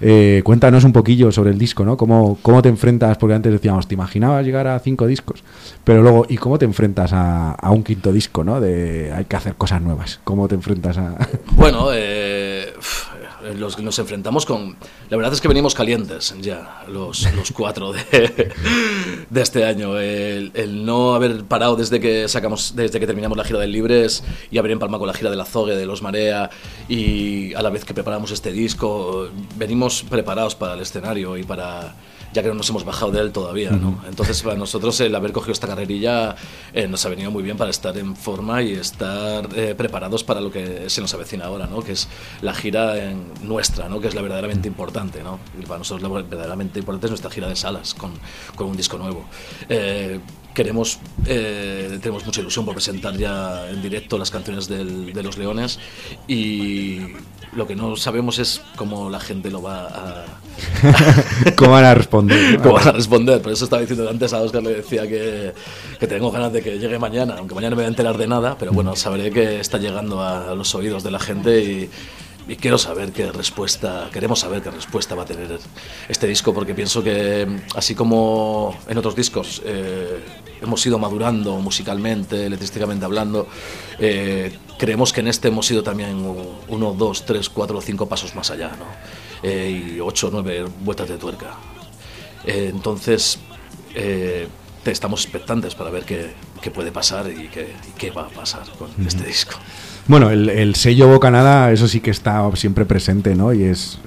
Eh, 0.00 0.42
cuéntanos 0.44 0.84
un 0.84 0.92
poquillo 0.92 1.32
sobre 1.32 1.50
el 1.50 1.58
disco, 1.58 1.84
¿no? 1.84 1.96
¿Cómo, 1.96 2.38
¿Cómo 2.42 2.62
te 2.62 2.68
enfrentas? 2.68 3.18
Porque 3.18 3.34
antes 3.34 3.52
decíamos, 3.52 3.88
¿te 3.88 3.94
imaginabas 3.94 4.44
llegar 4.44 4.66
a 4.66 4.78
cinco 4.78 5.06
discos? 5.06 5.42
Pero 5.84 6.02
luego, 6.02 6.26
¿y 6.28 6.36
cómo 6.36 6.58
te 6.58 6.64
enfrentas 6.64 7.12
a, 7.12 7.52
a 7.52 7.70
un 7.70 7.82
quinto 7.82 8.12
disco, 8.12 8.44
¿no? 8.44 8.60
De 8.60 9.12
hay 9.12 9.24
que 9.24 9.36
hacer 9.36 9.54
cosas 9.54 9.82
nuevas. 9.82 10.20
¿Cómo 10.24 10.46
te 10.48 10.54
enfrentas 10.54 10.98
a...? 10.98 11.16
Bueno, 11.52 11.88
eh, 11.92 12.72
los, 13.56 13.78
nos 13.78 13.98
enfrentamos 13.98 14.46
con... 14.46 14.76
La 15.10 15.16
verdad 15.16 15.32
es 15.32 15.40
que 15.40 15.48
venimos 15.48 15.74
calientes 15.74 16.34
ya, 16.40 16.84
los, 16.88 17.32
los 17.34 17.52
cuatro 17.52 17.92
de, 17.92 18.02
de 19.30 19.40
este 19.40 19.64
año. 19.64 19.98
El, 19.98 20.50
el 20.54 20.84
no 20.84 21.14
haber 21.14 21.44
parado 21.44 21.76
desde 21.76 22.00
que 22.00 22.28
sacamos, 22.28 22.74
desde 22.76 23.00
que 23.00 23.06
terminamos 23.06 23.36
la 23.36 23.44
gira 23.44 23.58
del 23.58 23.72
Libres 23.72 24.22
y 24.50 24.58
haber 24.58 24.72
empalmado 24.72 25.00
con 25.00 25.08
la 25.08 25.14
gira 25.14 25.30
del 25.30 25.40
Azogue, 25.40 25.76
de 25.76 25.86
Los 25.86 26.02
Marea 26.02 26.50
y 26.88 27.54
a 27.54 27.62
la 27.62 27.70
vez 27.70 27.84
que 27.84 27.94
preparamos 27.94 28.30
este 28.30 28.52
disco, 28.52 29.28
venimos 29.56 30.02
preparados 30.02 30.54
para 30.54 30.74
el 30.74 30.80
escenario 30.80 31.36
y 31.36 31.44
para 31.44 31.94
ya 32.32 32.42
que 32.42 32.48
no 32.48 32.54
nos 32.54 32.68
hemos 32.70 32.84
bajado 32.84 33.10
de 33.12 33.20
él 33.20 33.32
todavía, 33.32 33.70
¿no? 33.70 34.02
Entonces 34.08 34.42
para 34.42 34.56
nosotros 34.56 35.00
el 35.00 35.14
haber 35.14 35.32
cogido 35.32 35.52
esta 35.52 35.66
carrerilla 35.66 36.36
eh, 36.74 36.86
nos 36.86 37.04
ha 37.06 37.08
venido 37.08 37.30
muy 37.30 37.42
bien 37.42 37.56
para 37.56 37.70
estar 37.70 37.96
en 37.96 38.14
forma 38.16 38.62
y 38.62 38.72
estar 38.72 39.48
eh, 39.56 39.74
preparados 39.76 40.24
para 40.24 40.40
lo 40.40 40.50
que 40.50 40.90
se 40.90 41.00
nos 41.00 41.12
avecina 41.14 41.46
ahora, 41.46 41.66
¿no? 41.66 41.80
Que 41.82 41.92
es 41.92 42.06
la 42.42 42.52
gira 42.54 43.02
en 43.02 43.24
nuestra, 43.42 43.88
¿no? 43.88 44.00
Que 44.00 44.08
es 44.08 44.14
la 44.14 44.22
verdaderamente 44.22 44.68
importante, 44.68 45.22
¿no? 45.22 45.38
Y 45.58 45.64
para 45.64 45.78
nosotros 45.78 46.02
la 46.02 46.08
verdaderamente 46.22 46.78
importante 46.78 47.06
es 47.06 47.10
nuestra 47.12 47.30
gira 47.30 47.48
de 47.48 47.56
salas 47.56 47.94
con, 47.94 48.12
con 48.54 48.68
un 48.68 48.76
disco 48.76 48.98
nuevo. 48.98 49.24
Eh, 49.68 50.20
queremos, 50.54 50.98
eh, 51.24 51.98
tenemos 52.02 52.26
mucha 52.26 52.40
ilusión 52.40 52.64
por 52.64 52.74
presentar 52.74 53.16
ya 53.16 53.68
en 53.70 53.80
directo 53.80 54.18
las 54.18 54.30
canciones 54.30 54.68
del- 54.68 55.12
de 55.12 55.22
los 55.22 55.38
Leones 55.38 55.78
y 56.26 56.98
lo 57.58 57.66
que 57.66 57.76
no 57.76 57.96
sabemos 57.96 58.38
es 58.38 58.62
cómo 58.76 59.10
la 59.10 59.20
gente 59.20 59.50
lo 59.50 59.60
va 59.60 59.86
a, 59.88 60.24
¿Cómo 61.56 61.72
van 61.72 61.84
a 61.84 61.94
responder? 61.94 62.58
cómo 62.62 62.74
van 62.74 62.88
a 62.88 62.92
responder. 62.92 63.42
Por 63.42 63.52
eso 63.52 63.64
estaba 63.64 63.80
diciendo 63.80 64.08
antes 64.08 64.32
a 64.32 64.40
Oscar, 64.40 64.62
le 64.62 64.76
decía 64.76 65.06
que, 65.06 65.52
que 65.98 66.06
tengo 66.06 66.30
ganas 66.30 66.52
de 66.52 66.62
que 66.62 66.78
llegue 66.78 66.98
mañana, 66.98 67.34
aunque 67.38 67.54
mañana 67.54 67.70
no 67.70 67.76
me 67.76 67.82
voy 67.82 67.86
a 67.86 67.88
enterar 67.88 68.16
de 68.16 68.26
nada, 68.26 68.56
pero 68.58 68.72
bueno, 68.72 68.96
sabré 68.96 69.30
que 69.30 69.60
está 69.60 69.78
llegando 69.78 70.22
a 70.22 70.54
los 70.54 70.74
oídos 70.74 71.02
de 71.02 71.10
la 71.10 71.18
gente 71.18 71.60
y, 71.62 71.90
y 72.48 72.56
quiero 72.56 72.78
saber 72.78 73.12
qué 73.12 73.30
respuesta, 73.30 74.08
queremos 74.10 74.40
saber 74.40 74.62
qué 74.62 74.70
respuesta 74.70 75.14
va 75.14 75.24
a 75.24 75.26
tener 75.26 75.58
este 76.08 76.26
disco, 76.26 76.54
porque 76.54 76.74
pienso 76.74 77.02
que 77.04 77.46
así 77.74 77.94
como 77.94 78.74
en 78.88 78.96
otros 78.96 79.14
discos 79.14 79.60
eh, 79.66 80.18
hemos 80.62 80.84
ido 80.86 80.98
madurando 80.98 81.56
musicalmente, 81.58 82.48
letrísticamente 82.48 83.04
hablando, 83.04 83.46
eh, 83.98 84.56
creemos 84.78 85.12
que 85.12 85.20
en 85.20 85.28
este 85.28 85.48
hemos 85.48 85.70
ido 85.70 85.82
también 85.82 86.16
uno, 86.68 86.94
dos, 86.94 87.26
tres, 87.26 87.50
cuatro, 87.50 87.82
cinco 87.82 88.08
pasos 88.08 88.34
más 88.34 88.50
allá, 88.50 88.68
¿no? 88.78 88.86
Eh, 89.42 89.96
y 89.96 90.00
ocho, 90.00 90.30
nueve 90.32 90.64
vueltas 90.80 91.08
de 91.08 91.18
tuerca. 91.18 91.54
Entonces, 92.46 93.38
te 93.92 94.90
estamos 94.90 95.22
expectantes 95.22 95.74
para 95.74 95.90
ver 95.90 96.04
qué, 96.04 96.32
qué 96.62 96.70
puede 96.70 96.92
pasar 96.92 97.30
y 97.30 97.48
qué, 97.48 97.74
y 97.88 97.98
qué 97.98 98.10
va 98.10 98.22
a 98.22 98.28
pasar 98.28 98.62
con 98.78 98.88
este 99.06 99.24
disco. 99.24 99.58
Bueno, 100.08 100.30
el, 100.30 100.48
el 100.48 100.74
sello 100.74 101.06
Bocanada, 101.08 101.70
eso 101.70 101.86
sí 101.86 102.00
que 102.00 102.10
está 102.10 102.44
siempre 102.54 102.84
presente, 102.84 103.34
¿no? 103.34 103.52
Y 103.52 103.62
es 103.64 103.98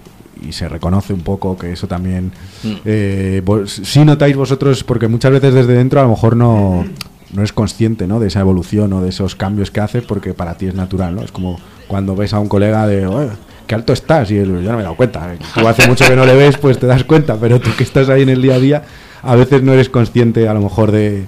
y 0.47 0.53
se 0.53 0.67
reconoce 0.67 1.13
un 1.13 1.21
poco 1.21 1.55
que 1.57 1.71
eso 1.71 1.87
también. 1.87 2.31
Mm. 2.63 2.73
Eh, 2.83 3.41
vos- 3.45 3.79
notáis 4.03 4.35
vosotros, 4.35 4.83
porque 4.83 5.07
muchas 5.07 5.31
veces 5.31 5.53
desde 5.53 5.73
dentro 5.75 5.99
a 5.99 6.03
lo 6.03 6.09
mejor 6.09 6.35
no, 6.35 6.83
no 7.31 7.41
eres 7.41 7.53
consciente, 7.53 8.07
¿no? 8.07 8.19
De 8.19 8.27
esa 8.27 8.39
evolución 8.39 8.91
o 8.93 9.01
de 9.03 9.09
esos 9.09 9.35
cambios 9.35 9.69
que 9.69 9.79
haces, 9.81 10.03
porque 10.03 10.33
para 10.33 10.55
ti 10.55 10.65
es 10.65 10.73
natural, 10.73 11.13
¿no? 11.15 11.21
Es 11.21 11.31
como 11.31 11.59
cuando 11.87 12.15
ves 12.15 12.33
a 12.33 12.39
un 12.39 12.47
colega 12.49 12.87
de, 12.87 13.05
"Oye, 13.05 13.29
qué 13.67 13.75
alto 13.75 13.93
estás, 13.93 14.31
y 14.31 14.37
él, 14.37 14.47
yo 14.63 14.71
no 14.71 14.77
me 14.77 14.79
he 14.79 14.83
dado 14.83 14.95
cuenta. 14.95 15.31
Tú 15.53 15.67
hace 15.67 15.87
mucho 15.87 16.07
que 16.07 16.15
no 16.15 16.25
le 16.25 16.33
ves, 16.35 16.57
pues 16.57 16.79
te 16.79 16.87
das 16.87 17.03
cuenta, 17.03 17.37
pero 17.39 17.59
tú 17.59 17.69
que 17.77 17.83
estás 17.83 18.09
ahí 18.09 18.23
en 18.23 18.29
el 18.29 18.41
día 18.41 18.55
a 18.55 18.59
día, 18.59 18.83
a 19.21 19.35
veces 19.35 19.61
no 19.61 19.73
eres 19.73 19.89
consciente 19.89 20.47
a 20.49 20.55
lo 20.55 20.61
mejor 20.61 20.91
de 20.91 21.25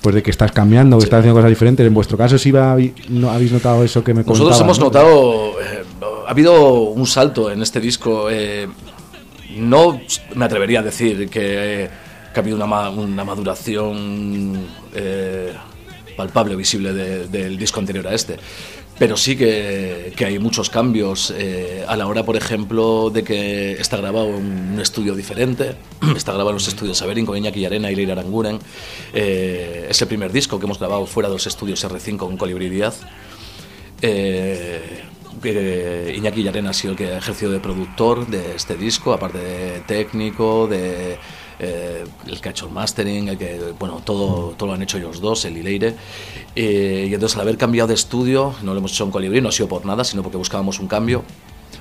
pues 0.00 0.14
de 0.14 0.22
que 0.22 0.30
estás 0.30 0.52
cambiando, 0.52 0.98
que 0.98 1.04
estás 1.04 1.20
haciendo 1.20 1.38
cosas 1.38 1.50
diferentes. 1.50 1.86
En 1.86 1.92
vuestro 1.94 2.16
caso, 2.16 2.38
sí 2.38 2.50
va, 2.50 2.76
no, 3.08 3.30
habéis 3.30 3.52
notado 3.52 3.82
eso 3.84 4.02
que 4.04 4.14
me 4.14 4.22
Nosotros 4.22 4.60
hemos 4.60 4.78
¿no? 4.78 4.84
notado, 4.86 5.60
eh, 5.60 5.82
ha 6.26 6.30
habido 6.30 6.80
un 6.82 7.06
salto 7.06 7.50
en 7.50 7.62
este 7.62 7.80
disco. 7.80 8.28
eh, 8.30 8.68
no 9.56 10.00
me 10.34 10.44
atrevería 10.44 10.80
a 10.80 10.82
decir 10.82 11.28
que, 11.30 11.84
eh, 11.84 11.90
que 12.32 12.38
ha 12.38 12.42
habido 12.42 12.56
una, 12.56 12.90
una 12.90 13.24
maduración 13.24 14.66
eh, 14.94 15.52
palpable, 16.16 16.54
visible 16.54 16.92
de- 16.92 17.26
del 17.28 17.56
disco 17.58 17.80
anterior 17.80 18.06
a 18.08 18.14
este. 18.14 18.36
Pero 18.98 19.16
sí 19.16 19.36
que, 19.36 20.12
que 20.16 20.24
hay 20.24 20.38
muchos 20.40 20.70
cambios 20.70 21.32
eh, 21.36 21.84
a 21.86 21.96
la 21.96 22.08
hora, 22.08 22.24
por 22.24 22.36
ejemplo, 22.36 23.10
de 23.10 23.22
que 23.22 23.72
está 23.72 23.96
grabado 23.96 24.28
en 24.36 24.72
un 24.72 24.80
estudio 24.80 25.14
diferente. 25.14 25.76
Está 26.16 26.32
grabado 26.32 26.50
en 26.50 26.54
los 26.54 26.66
estudios 26.66 26.98
Saberin 26.98 27.24
con 27.24 27.36
Iñaki 27.36 27.64
Arena 27.64 27.92
y 27.92 27.94
Leila 27.94 28.14
Aranguren. 28.14 28.58
Eh, 29.12 29.86
es 29.88 30.02
el 30.02 30.08
primer 30.08 30.32
disco 30.32 30.58
que 30.58 30.66
hemos 30.66 30.80
grabado 30.80 31.06
fuera 31.06 31.28
de 31.28 31.36
los 31.36 31.46
estudios 31.46 31.84
R5 31.84 32.16
con 32.16 32.36
Colibrí 32.36 32.68
Díaz. 32.68 33.02
Eh, 34.02 35.04
que 35.40 36.14
Iñaki 36.16 36.42
Yarena 36.42 36.70
ha 36.70 36.74
sido 36.74 36.92
el 36.92 36.98
que 36.98 37.12
ha 37.12 37.18
ejercido 37.18 37.52
de 37.52 37.60
productor 37.60 38.26
de 38.26 38.56
este 38.56 38.74
disco, 38.74 39.12
aparte 39.12 39.38
de 39.38 39.80
técnico, 39.80 40.66
de 40.66 41.18
eh, 41.58 42.04
el 42.26 42.40
que 42.40 42.48
ha 42.48 42.52
hecho 42.52 42.66
el 42.66 42.72
mastering, 42.72 43.28
el 43.28 43.38
que, 43.38 43.60
bueno, 43.78 44.00
todo, 44.04 44.54
todo 44.56 44.68
lo 44.68 44.74
han 44.74 44.82
hecho 44.82 44.98
ellos 44.98 45.20
dos, 45.20 45.44
el 45.44 45.56
y 45.56 45.62
Leire. 45.62 45.94
Eh, 46.54 47.06
y 47.10 47.14
entonces 47.14 47.36
al 47.36 47.42
haber 47.42 47.56
cambiado 47.56 47.88
de 47.88 47.94
estudio, 47.94 48.54
no 48.62 48.72
lo 48.72 48.78
hemos 48.78 48.92
hecho 48.92 49.04
en 49.04 49.10
Colibrí, 49.10 49.40
no 49.40 49.48
ha 49.48 49.52
sido 49.52 49.68
por 49.68 49.84
nada, 49.86 50.04
sino 50.04 50.22
porque 50.22 50.36
buscábamos 50.38 50.78
un 50.80 50.88
cambio. 50.88 51.22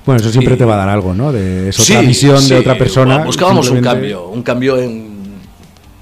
Bueno, 0.05 0.21
eso 0.21 0.31
siempre 0.31 0.55
Y- 0.55 0.57
te 0.57 0.65
va 0.65 0.75
a 0.75 0.77
dar 0.77 0.89
algo, 0.89 1.13
¿no? 1.13 1.31
De, 1.31 1.69
es 1.69 1.79
otra 1.79 1.99
Sí, 2.01 2.05
visión 2.07 2.41
sí, 2.41 2.49
de 2.53 2.59
otra 2.59 2.77
persona. 2.77 3.23
Buscábamos 3.25 3.69
un 3.69 3.81
cambio, 3.81 4.27
un 4.27 4.41
cambio 4.43 4.77
en 4.79 5.17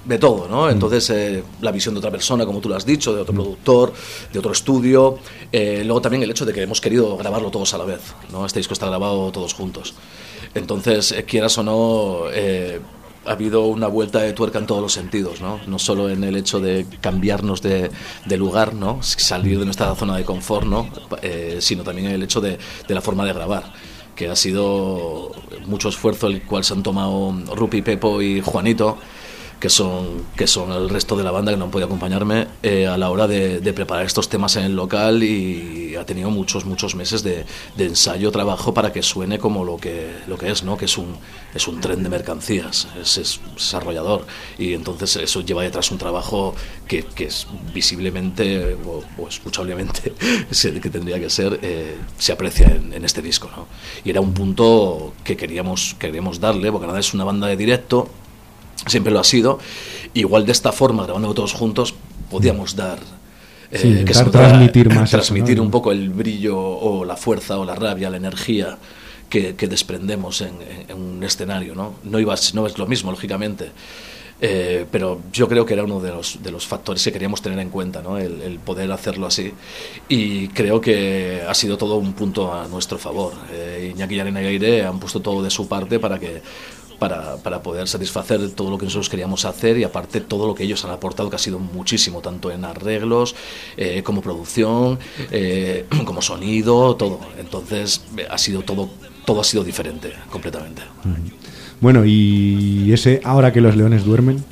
de 0.05 0.19
todo, 0.19 0.47
¿no? 0.47 0.69
Entonces, 0.69 1.09
eh, 1.09 1.43
la 1.61 1.71
visión 1.71 1.95
de 1.95 1.97
otra 1.97 2.11
persona, 2.11 2.45
como 2.45 2.59
tú 2.59 2.69
lo 2.69 2.75
has 2.75 2.85
dicho, 2.85 3.15
de 3.15 3.21
otro 3.21 3.33
productor, 3.33 3.91
de 4.31 4.37
otro 4.37 4.51
estudio. 4.51 5.17
Eh, 5.51 5.81
luego 5.83 5.99
también 5.99 6.21
el 6.21 6.29
hecho 6.29 6.45
de 6.45 6.53
que 6.53 6.61
hemos 6.61 6.79
querido 6.79 7.17
grabarlo 7.17 7.49
todos 7.49 7.73
a 7.73 7.79
la 7.79 7.85
vez, 7.85 8.01
¿no? 8.31 8.45
Este 8.45 8.59
disco 8.59 8.73
está 8.73 8.85
grabado 8.85 9.31
todos 9.31 9.55
juntos. 9.55 9.95
Entonces, 10.53 11.11
eh, 11.11 11.23
quieras 11.23 11.57
o 11.57 11.63
no, 11.63 12.25
ha 13.25 13.31
habido 13.31 13.65
una 13.67 13.87
vuelta 13.87 14.19
de 14.19 14.33
tuerca 14.33 14.59
en 14.59 14.65
todos 14.65 14.81
los 14.81 14.93
sentidos, 14.93 15.41
¿no? 15.41 15.59
No 15.67 15.79
solo 15.79 16.09
en 16.09 16.23
el 16.23 16.35
hecho 16.35 16.59
de 16.59 16.85
cambiarnos 17.01 17.61
de, 17.61 17.91
de 18.25 18.37
lugar, 18.37 18.73
¿no? 18.73 19.01
Salir 19.01 19.59
de 19.59 19.65
nuestra 19.65 19.93
zona 19.95 20.17
de 20.17 20.23
confort, 20.23 20.65
¿no? 20.65 20.89
Eh, 21.21 21.57
sino 21.59 21.83
también 21.83 22.07
el 22.07 22.23
hecho 22.23 22.41
de, 22.41 22.57
de 22.87 22.93
la 22.93 23.01
forma 23.01 23.25
de 23.25 23.33
grabar 23.33 23.73
que 24.15 24.29
ha 24.29 24.35
sido 24.35 25.31
mucho 25.65 25.89
esfuerzo 25.89 26.27
el 26.27 26.43
cual 26.43 26.63
se 26.63 26.73
han 26.73 26.83
tomado 26.83 27.33
Rupi, 27.53 27.81
Pepo 27.81 28.21
y 28.21 28.41
Juanito, 28.41 28.97
que 29.65 29.69
son, 29.71 30.27
que 30.35 30.45
son 30.45 30.71
el 30.71 30.89
resto 30.89 31.17
de 31.17 31.23
la 31.23 31.31
banda 31.31 31.51
que 31.51 31.57
no 31.57 31.65
han 31.65 31.71
podido 31.71 31.87
acompañarme 31.87 32.45
eh, 32.61 32.85
a 32.85 32.99
la 32.99 33.09
hora 33.09 33.25
de, 33.25 33.61
de 33.61 33.73
preparar 33.73 34.05
estos 34.05 34.29
temas 34.29 34.55
en 34.57 34.63
el 34.65 34.75
local 34.75 35.23
y 35.23 35.95
ha 35.95 36.05
tenido 36.05 36.29
muchos, 36.29 36.65
muchos 36.65 36.93
meses 36.93 37.23
de, 37.23 37.45
de 37.75 37.85
ensayo, 37.85 38.31
trabajo 38.31 38.75
para 38.75 38.93
que 38.93 39.01
suene 39.01 39.39
como 39.39 39.65
lo 39.65 39.77
que, 39.77 40.11
lo 40.27 40.37
que 40.37 40.51
es, 40.51 40.61
¿no? 40.61 40.77
que 40.77 40.85
es 40.85 40.99
un, 40.99 41.15
es 41.55 41.67
un 41.67 41.81
tren 41.81 42.03
de 42.03 42.09
mercancías, 42.09 42.87
es, 43.01 43.17
es 43.17 43.39
desarrollador 43.55 44.27
y 44.59 44.75
entonces 44.75 45.15
eso 45.15 45.41
lleva 45.41 45.63
detrás 45.63 45.89
un 45.89 45.97
trabajo 45.97 46.53
que, 46.87 47.01
que 47.01 47.23
es 47.23 47.47
visiblemente 47.73 48.77
o, 48.85 49.03
o 49.17 49.27
escuchablemente 49.27 50.13
que 50.83 50.89
tendría 50.91 51.19
que 51.19 51.31
ser, 51.31 51.59
eh, 51.63 51.97
se 52.19 52.31
aprecia 52.31 52.67
en, 52.67 52.93
en 52.93 53.03
este 53.03 53.23
disco. 53.23 53.49
¿no? 53.57 53.65
Y 54.03 54.11
era 54.11 54.21
un 54.21 54.35
punto 54.35 55.15
que 55.23 55.35
queríamos, 55.35 55.95
queríamos 55.97 56.39
darle, 56.39 56.71
porque 56.71 56.85
nada 56.85 56.99
es 56.99 57.15
una 57.15 57.23
banda 57.23 57.47
de 57.47 57.57
directo, 57.57 58.09
siempre 58.85 59.11
lo 59.13 59.19
ha 59.19 59.23
sido. 59.23 59.59
Igual 60.13 60.45
de 60.45 60.51
esta 60.51 60.71
forma, 60.71 61.03
grabando 61.03 61.33
todos 61.33 61.53
juntos, 61.53 61.93
podíamos 62.29 62.75
dar. 62.75 62.99
eh, 63.71 63.79
Sí, 63.79 63.87
intentar 63.89 64.15
se 64.15 64.23
notara- 64.25 64.47
transmitir 64.49 64.89
más 64.93 65.09
eso, 65.09 65.17
transmitir 65.17 65.57
¿no? 65.57 65.63
un 65.63 65.71
poco 65.71 65.91
el 65.91 66.09
brillo 66.09 66.57
o 66.57 67.03
la 67.05 67.15
fuerza 67.17 67.57
o 67.57 67.65
la 67.65 67.75
rabia, 67.75 68.09
la 68.09 68.17
energía 68.17 68.77
que, 69.29 69.55
que 69.55 69.67
desprendemos 69.67 70.41
en, 70.41 70.53
en- 70.87 70.95
un 70.97 71.23
escenario. 71.23 71.75
¿no? 71.75 71.95
No, 72.03 72.19
iba, 72.19 72.35
no 72.53 72.67
es 72.67 72.77
lo 72.77 72.85
mismo, 72.87 73.11
lógicamente. 73.11 73.71
Eh, 74.41 74.85
pero 74.91 75.21
yo 75.31 75.47
creo 75.47 75.65
que 75.65 75.73
era 75.73 75.83
uno 75.85 76.01
de 76.01 76.11
los, 76.11 76.43
de 76.43 76.51
los 76.51 76.67
factores 76.67 77.01
que 77.03 77.11
queríamos 77.13 77.41
tener 77.41 77.57
en 77.57 77.69
cuenta, 77.69 78.01
¿no? 78.01 78.17
el, 78.17 78.41
el 78.41 78.59
poder 78.59 78.91
hacerlo 78.91 79.27
así. 79.27 79.53
Y 80.09 80.49
creo 80.49 80.81
que 80.81 81.41
ha 81.47 81.53
sido 81.53 81.77
todo 81.77 81.95
un 81.95 82.11
punto 82.13 82.53
a 82.53 82.67
nuestro 82.67 82.97
favor. 82.97 83.31
Eh, 83.53 83.93
Iñaki 83.95 84.15
y 84.15 84.19
Arena 84.19 84.41
y 84.41 84.45
Aire 84.47 84.85
han 84.85 84.99
puesto 84.99 85.21
todo 85.21 85.41
de 85.41 85.49
su 85.49 85.67
parte 85.69 85.99
para 85.99 86.19
que 86.19 86.41
para, 86.99 87.37
para 87.37 87.61
poder 87.61 87.87
satisfacer 87.87 88.49
todo 88.51 88.69
lo 88.69 88.77
que 88.77 88.85
nosotros 88.85 89.09
queríamos 89.09 89.45
hacer 89.45 89.77
y 89.77 89.83
aparte 89.83 90.21
todo 90.21 90.47
lo 90.47 90.55
que 90.55 90.63
ellos 90.63 90.83
han 90.85 90.91
aportado, 90.91 91.29
que 91.29 91.35
ha 91.35 91.39
sido 91.39 91.59
muchísimo, 91.59 92.21
tanto 92.21 92.51
en 92.51 92.65
arreglos, 92.65 93.35
eh, 93.77 94.01
como 94.03 94.21
producción, 94.21 94.99
eh, 95.31 95.85
como 96.05 96.21
sonido, 96.21 96.95
todo. 96.95 97.19
Entonces 97.37 98.01
eh, 98.17 98.27
ha 98.29 98.37
sido 98.37 98.61
todo, 98.61 98.89
todo 99.25 99.41
ha 99.41 99.43
sido 99.43 99.63
diferente, 99.63 100.13
completamente. 100.29 100.81
Bueno, 101.81 102.03
y 102.05 102.91
ese 102.91 103.21
ahora 103.23 103.51
que 103.51 103.61
los 103.61 103.75
leones 103.75 104.05
duermen. 104.05 104.43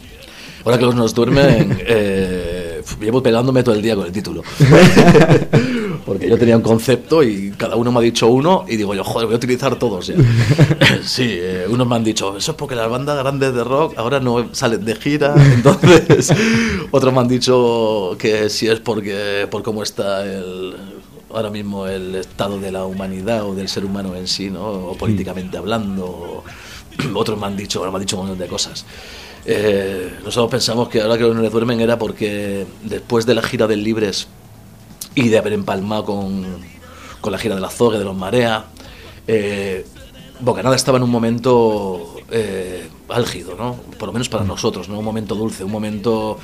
Ahora 0.65 0.77
que 0.77 0.85
los 0.85 0.95
nos 0.95 1.13
duermen, 1.13 1.77
eh, 1.87 2.81
llevo 3.01 3.21
pegándome 3.21 3.63
todo 3.63 3.75
el 3.75 3.81
día 3.81 3.95
con 3.95 4.05
el 4.05 4.11
título. 4.11 4.43
Porque 6.06 6.28
yo 6.30 6.38
tenía 6.38 6.58
un 6.58 6.62
concepto 6.64 7.24
y 7.24 7.51
cada 7.51 7.76
uno 7.78 7.91
me 7.91 7.99
ha 7.99 8.01
dicho 8.01 8.28
uno 8.28 8.66
y 8.68 8.76
digo 8.76 8.93
yo, 8.93 9.04
joder, 9.04 9.28
voy 9.28 9.36
a 9.36 9.38
utilizar 9.38 9.78
todos 9.80 10.08
ya. 10.08 10.16
Sí, 11.04 11.28
eh, 11.30 11.66
unos 11.70 11.88
me 11.88 11.95
han 11.95 12.04
dicho, 12.04 12.36
eso 12.38 12.51
es 12.51 12.58
porque 12.58 12.76
las 12.76 12.89
bandas 12.89 13.18
grandes 13.18 13.54
de 13.54 13.64
rock 13.64 13.93
ahora 13.97 14.20
no 14.20 14.49
salen 14.54 14.84
de 14.86 14.95
gira. 14.95 15.34
Entonces, 15.54 16.32
otros 16.91 17.14
me 17.14 17.20
han 17.20 17.28
dicho 17.28 18.16
que 18.20 18.49
si 18.49 18.68
es 18.68 18.80
porque 18.80 19.47
por 19.49 19.64
cómo 19.64 19.84
está 19.84 20.26
el 20.26 20.76
ahora 21.34 21.49
mismo 21.49 21.88
el 21.88 22.14
estado 22.16 22.60
de 22.60 22.72
la 22.72 22.86
humanidad 22.86 23.43
o 23.45 23.56
del 23.56 23.68
ser 23.68 23.86
humano 23.86 24.16
en 24.16 24.28
sí, 24.28 24.49
¿no? 24.51 24.66
O 24.68 24.95
políticamente 24.97 25.58
hablando. 25.58 26.06
o- 26.06 26.43
otros 27.16 27.39
me 27.39 27.47
han 27.47 27.58
dicho, 27.58 27.80
ahora 27.80 27.91
me 27.91 27.95
han 27.97 28.01
dicho 28.04 28.18
un 28.18 28.28
montón 28.28 28.39
de 28.39 28.47
cosas. 28.47 28.86
Eh, 29.45 30.12
nosotros 30.24 30.51
pensamos 30.51 30.89
que 30.89 31.01
ahora 31.01 31.18
que 31.18 31.24
los 31.24 31.36
no 31.36 31.49
duermen 31.49 31.82
era 31.82 31.97
porque 31.97 32.66
después 32.84 33.26
de 33.26 33.34
la 33.36 33.41
gira 33.41 33.68
del 33.68 33.84
Libres 33.84 34.28
y 35.16 35.30
de 35.30 35.38
haber 35.38 35.53
empalmado 35.53 36.05
con, 36.05 36.45
con 37.22 37.32
la 37.32 37.38
gira 37.38 37.55
de 37.55 37.61
la 37.61 37.70
Zogue, 37.70 37.97
de 37.97 38.05
los 38.05 38.16
Marea, 38.16 38.66
eh, 39.28 39.86
Bocanada 40.39 40.76
estaba 40.76 40.97
en 40.97 41.03
un 41.03 41.11
momento 41.11 42.16
eh, 42.32 42.89
álgido, 43.09 43.55
¿no? 43.55 43.76
Por 43.97 44.07
lo 44.07 44.14
menos 44.14 44.30
para 44.30 44.43
nosotros, 44.43 44.89
¿no? 44.89 44.99
Un 44.99 45.05
momento 45.05 45.36
dulce, 45.36 45.64
un 45.64 45.72
momento 45.72 46.38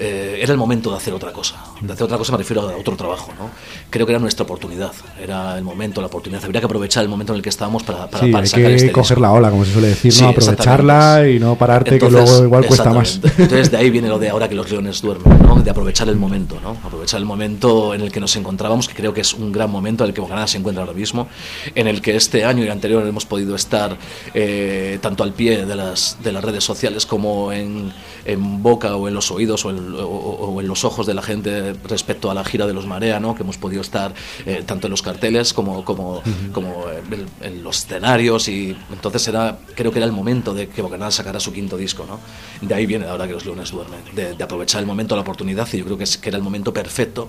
eh, 0.00 0.38
era 0.42 0.52
el 0.52 0.58
momento 0.58 0.90
de 0.90 0.96
hacer 0.96 1.12
otra 1.14 1.32
cosa. 1.32 1.56
De 1.80 1.92
hacer 1.92 2.04
otra 2.04 2.16
cosa 2.18 2.32
me 2.32 2.38
refiero 2.38 2.62
a 2.68 2.76
otro 2.76 2.96
trabajo, 2.96 3.32
¿no? 3.38 3.50
Creo 3.90 4.06
que 4.06 4.12
era 4.12 4.18
nuestra 4.18 4.44
oportunidad, 4.44 4.92
era 5.22 5.56
el 5.58 5.62
momento, 5.64 6.00
la 6.00 6.06
oportunidad. 6.06 6.42
Habría 6.44 6.60
que 6.60 6.66
aprovechar 6.66 7.02
el 7.02 7.08
momento 7.08 7.32
en 7.32 7.36
el 7.36 7.42
que 7.42 7.50
estábamos 7.50 7.82
para, 7.82 8.08
para, 8.10 8.24
Sí, 8.24 8.32
para 8.32 8.42
hay 8.44 8.48
sacar 8.48 8.66
que 8.66 8.74
este 8.76 8.92
coger 8.92 9.16
disco. 9.18 9.20
la 9.20 9.32
ola, 9.32 9.50
como 9.50 9.64
se 9.64 9.72
suele 9.72 9.88
decir, 9.88 10.12
Sí, 10.12 10.22
¿no? 10.22 10.28
aprovecharla 10.30 11.28
y 11.28 11.38
no 11.38 11.54
pararte, 11.56 11.94
Entonces, 11.94 12.18
que 12.18 12.26
luego 12.26 12.44
igual 12.44 12.66
cuesta 12.66 12.92
más. 12.92 13.20
Entonces 13.38 13.70
de 13.70 13.76
ahí 13.76 13.90
viene 13.90 14.08
lo 14.08 14.18
de 14.18 14.30
ahora 14.30 14.48
que 14.48 14.54
los 14.54 14.70
leones 14.70 15.02
duermen, 15.02 15.38
¿no? 15.42 15.60
de 15.62 15.70
aprovechar 15.70 16.08
el 16.08 16.16
momento, 16.16 16.58
¿no? 16.62 16.76
aprovechar 16.84 17.18
el 17.20 17.26
momento 17.26 17.94
en 17.94 18.00
el 18.00 18.10
que 18.10 18.20
nos 18.20 18.34
encontrábamos, 18.36 18.88
que 18.88 18.94
creo 18.94 19.12
que 19.12 19.20
es 19.20 19.34
un 19.34 19.52
gran 19.52 19.70
momento 19.70 20.04
en 20.04 20.08
el 20.08 20.14
que 20.14 20.20
Bocanada 20.20 20.46
se 20.46 20.58
encuentra 20.58 20.82
ahora 20.84 20.94
mismo, 20.96 21.28
en 21.74 21.86
el 21.86 22.00
que 22.00 22.16
este 22.16 22.44
año 22.44 22.62
y 22.62 22.66
el 22.66 22.72
anterior 22.72 23.06
hemos 23.06 23.26
podido 23.26 23.54
estar 23.54 23.96
eh, 24.34 24.98
tanto 25.02 25.22
al 25.22 25.32
pie 25.34 25.66
de 25.66 25.76
las, 25.76 26.16
de 26.22 26.32
las 26.32 26.42
redes 26.42 26.64
sociales 26.64 27.04
como 27.06 27.52
en, 27.52 27.92
en 28.24 28.62
boca 28.62 28.96
o 28.96 29.08
en 29.08 29.14
los 29.14 29.30
oídos 29.30 29.64
o 29.64 29.70
en, 29.70 29.89
o- 29.94 30.06
o 30.54 30.60
en 30.60 30.68
los 30.68 30.84
ojos 30.84 31.06
de 31.06 31.14
la 31.14 31.22
gente 31.22 31.74
respecto 31.88 32.30
a 32.30 32.34
la 32.34 32.44
gira 32.44 32.66
de 32.66 32.72
los 32.74 32.86
Marea, 32.86 33.20
¿no? 33.20 33.34
que 33.34 33.42
hemos 33.42 33.58
podido 33.58 33.80
estar 33.82 34.14
eh, 34.46 34.62
tanto 34.66 34.86
en 34.86 34.90
los 34.90 35.02
carteles 35.02 35.52
como, 35.52 35.84
como, 35.84 36.22
como 36.52 36.84
en, 37.10 37.26
en 37.40 37.62
los 37.64 37.78
escenarios 37.78 38.48
y 38.48 38.76
entonces 38.92 39.26
era, 39.28 39.58
creo 39.74 39.90
que 39.92 39.98
era 39.98 40.06
el 40.06 40.12
momento 40.12 40.54
de 40.54 40.68
que 40.68 40.82
Bocanada 40.82 41.10
sacara 41.10 41.40
su 41.40 41.52
quinto 41.52 41.76
disco. 41.76 42.04
¿no? 42.06 42.18
De 42.66 42.74
ahí 42.74 42.86
viene 42.86 43.06
ahora 43.06 43.26
que 43.26 43.32
los 43.34 43.44
leones 43.44 43.70
duermen, 43.70 44.00
de, 44.14 44.34
de 44.34 44.44
aprovechar 44.44 44.80
el 44.80 44.86
momento, 44.86 45.14
la 45.14 45.22
oportunidad 45.22 45.68
y 45.72 45.78
yo 45.78 45.84
creo 45.84 45.98
que, 45.98 46.04
es, 46.04 46.18
que 46.18 46.28
era 46.28 46.38
el 46.38 46.44
momento 46.44 46.72
perfecto 46.72 47.28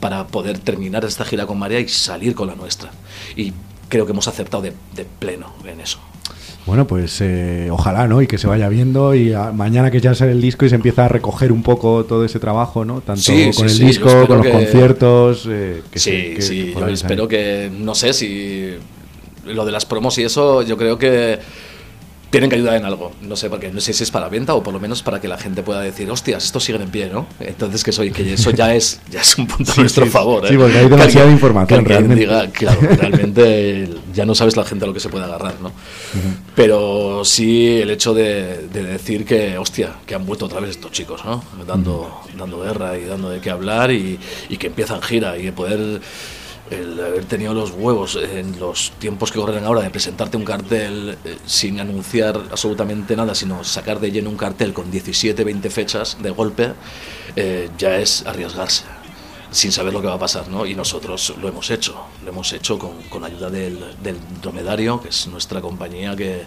para 0.00 0.26
poder 0.26 0.58
terminar 0.58 1.04
esta 1.04 1.24
gira 1.24 1.46
con 1.46 1.58
Marea 1.58 1.80
y 1.80 1.88
salir 1.88 2.34
con 2.34 2.48
la 2.48 2.54
nuestra. 2.54 2.90
Y 3.36 3.52
creo 3.88 4.06
que 4.06 4.12
hemos 4.12 4.28
acertado 4.28 4.62
de, 4.62 4.72
de 4.94 5.04
pleno 5.04 5.52
en 5.64 5.80
eso. 5.80 5.98
Bueno, 6.66 6.86
pues 6.86 7.20
eh, 7.20 7.68
ojalá, 7.70 8.06
¿no? 8.06 8.22
Y 8.22 8.26
que 8.26 8.38
se 8.38 8.46
vaya 8.46 8.68
viendo 8.68 9.14
y 9.14 9.32
a- 9.32 9.50
mañana 9.50 9.90
que 9.90 10.00
ya 10.00 10.14
sale 10.14 10.32
el 10.32 10.40
disco 10.40 10.64
y 10.66 10.68
se 10.68 10.74
empieza 10.76 11.06
a 11.06 11.08
recoger 11.08 11.50
un 11.52 11.62
poco 11.62 12.04
todo 12.04 12.24
ese 12.24 12.38
trabajo, 12.38 12.84
¿no? 12.84 13.00
Tanto 13.00 13.22
Sí, 13.22 13.50
con 13.56 13.68
sí, 13.68 13.82
el 13.82 13.88
disco, 13.88 14.26
con 14.26 14.38
los 14.38 14.46
que- 14.46 14.52
conciertos. 14.52 15.46
eh, 15.50 15.82
que 15.90 15.98
sí, 15.98 16.32
que 16.36 16.42
sí, 16.42 16.74
yo 16.78 16.86
espero 16.88 17.26
que, 17.26 17.70
no 17.76 17.94
sé 17.94 18.12
si 18.12 18.74
lo 19.46 19.64
de 19.64 19.72
las 19.72 19.86
promos 19.86 20.16
y 20.18 20.22
eso, 20.24 20.62
yo 20.62 20.76
creo 20.76 20.98
que 20.98 21.38
tienen 22.30 22.48
que 22.48 22.56
ayudar 22.56 22.76
en 22.76 22.84
algo. 22.84 23.12
No 23.22 23.36
sé, 23.36 23.50
porque 23.50 23.70
no 23.70 23.80
sé 23.80 23.92
si 23.92 24.04
es 24.04 24.10
para 24.10 24.28
venta 24.28 24.54
o 24.54 24.62
por 24.62 24.72
lo 24.72 24.80
menos 24.80 25.02
para 25.02 25.20
que 25.20 25.28
la 25.28 25.36
gente 25.36 25.62
pueda 25.62 25.80
decir, 25.80 26.10
hostias, 26.10 26.44
estos 26.44 26.64
siguen 26.64 26.82
en 26.82 26.90
pie, 26.90 27.10
¿no? 27.12 27.26
Entonces 27.40 27.82
que, 27.82 27.92
soy, 27.92 28.12
que 28.12 28.34
eso 28.34 28.50
ya 28.52 28.74
es, 28.74 29.00
ya 29.10 29.20
es 29.20 29.36
un 29.36 29.46
punto 29.46 29.72
a 29.72 29.76
nuestro 29.76 30.04
sí, 30.04 30.10
favor. 30.10 30.46
sí, 30.46 30.54
¿eh? 30.54 30.58
porque 30.58 30.78
hay 30.78 30.88
demasiada 30.88 31.30
información, 31.30 31.82
que 31.82 31.88
realmente. 31.88 32.20
diga, 32.20 32.48
claro, 32.50 32.80
realmente 32.80 33.88
ya 34.14 34.24
no 34.24 34.34
sabes 34.34 34.56
la 34.56 34.64
gente 34.64 34.84
a 34.84 34.88
lo 34.88 34.94
que 34.94 35.00
se 35.00 35.08
puede 35.08 35.24
agarrar, 35.24 35.54
¿no? 35.60 35.72
Pero 36.54 37.24
sí 37.24 37.80
el 37.80 37.90
hecho 37.90 38.14
de, 38.14 38.68
de 38.72 38.82
decir 38.82 39.24
que, 39.24 39.58
hostia, 39.58 39.94
que 40.06 40.14
han 40.14 40.24
vuelto 40.24 40.46
otra 40.46 40.60
vez 40.60 40.70
estos 40.70 40.92
chicos, 40.92 41.24
¿no? 41.24 41.42
Dando, 41.66 42.20
dando 42.38 42.60
guerra 42.62 42.96
y 42.96 43.04
dando 43.04 43.30
de 43.30 43.40
qué 43.40 43.50
hablar 43.50 43.90
y, 43.90 44.18
y 44.48 44.56
que 44.56 44.68
empiezan 44.68 45.02
gira 45.02 45.36
y 45.36 45.46
de 45.46 45.52
poder 45.52 46.00
el 46.70 46.98
haber 47.00 47.24
tenido 47.24 47.52
los 47.52 47.72
huevos 47.72 48.16
en 48.16 48.58
los 48.60 48.92
tiempos 48.98 49.32
que 49.32 49.38
corren 49.38 49.64
ahora 49.64 49.82
de 49.82 49.90
presentarte 49.90 50.36
un 50.36 50.44
cartel 50.44 51.18
eh, 51.24 51.36
sin 51.44 51.80
anunciar 51.80 52.36
absolutamente 52.50 53.16
nada, 53.16 53.34
sino 53.34 53.64
sacar 53.64 54.00
de 54.00 54.12
lleno 54.12 54.30
un 54.30 54.36
cartel 54.36 54.72
con 54.72 54.90
17, 54.90 55.42
20 55.42 55.70
fechas 55.70 56.16
de 56.22 56.30
golpe, 56.30 56.72
eh, 57.36 57.68
ya 57.76 57.96
es 57.96 58.24
arriesgarse 58.26 58.84
sin 59.50 59.72
saber 59.72 59.92
lo 59.92 60.00
que 60.00 60.06
va 60.06 60.14
a 60.14 60.18
pasar, 60.18 60.48
¿no? 60.48 60.64
Y 60.64 60.74
nosotros 60.74 61.34
lo 61.40 61.48
hemos 61.48 61.70
hecho, 61.70 61.96
lo 62.24 62.30
hemos 62.30 62.52
hecho 62.52 62.78
con, 62.78 63.02
con 63.08 63.24
ayuda 63.24 63.50
del, 63.50 63.78
del 64.00 64.16
Dromedario, 64.40 65.00
que 65.00 65.08
es 65.08 65.26
nuestra 65.26 65.60
compañía 65.60 66.14
que, 66.14 66.44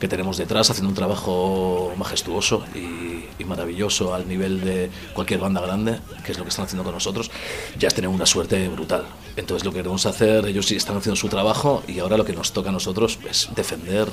que 0.00 0.08
tenemos 0.08 0.36
detrás, 0.36 0.68
haciendo 0.70 0.88
un 0.88 0.94
trabajo 0.94 1.92
majestuoso 1.96 2.64
y, 2.74 3.26
y 3.40 3.44
maravilloso 3.44 4.14
al 4.14 4.26
nivel 4.26 4.60
de 4.62 4.90
cualquier 5.14 5.40
banda 5.40 5.60
grande, 5.60 6.00
que 6.24 6.32
es 6.32 6.38
lo 6.38 6.44
que 6.44 6.50
están 6.50 6.64
haciendo 6.64 6.82
con 6.82 6.94
nosotros, 6.94 7.30
ya 7.78 7.88
es 7.88 7.94
tener 7.94 8.08
una 8.08 8.26
suerte 8.26 8.68
brutal. 8.68 9.04
Entonces 9.36 9.64
lo 9.64 9.70
que 9.72 9.78
queremos 9.78 10.06
hacer, 10.06 10.46
ellos 10.46 10.66
sí 10.66 10.76
están 10.76 10.96
haciendo 10.96 11.16
su 11.16 11.28
trabajo 11.28 11.82
y 11.86 11.98
ahora 12.00 12.16
lo 12.16 12.24
que 12.24 12.32
nos 12.32 12.52
toca 12.52 12.70
a 12.70 12.72
nosotros 12.72 13.18
es 13.28 13.48
defender, 13.54 14.08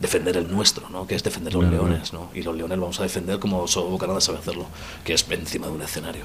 defender 0.00 0.36
el 0.36 0.50
nuestro, 0.50 0.88
¿no? 0.90 1.06
Que 1.06 1.14
es 1.14 1.22
defender 1.22 1.54
los 1.54 1.64
leones, 1.64 2.12
¿no? 2.12 2.28
Y 2.34 2.42
los 2.42 2.56
leones 2.56 2.78
vamos 2.78 3.00
a 3.00 3.02
defender 3.02 3.38
como 3.38 3.66
solo 3.68 3.90
Bocanada 3.90 4.20
sabe 4.20 4.38
hacerlo, 4.38 4.66
que 5.04 5.14
es 5.14 5.26
encima 5.30 5.66
de 5.66 5.72
un 5.72 5.82
escenario. 5.82 6.22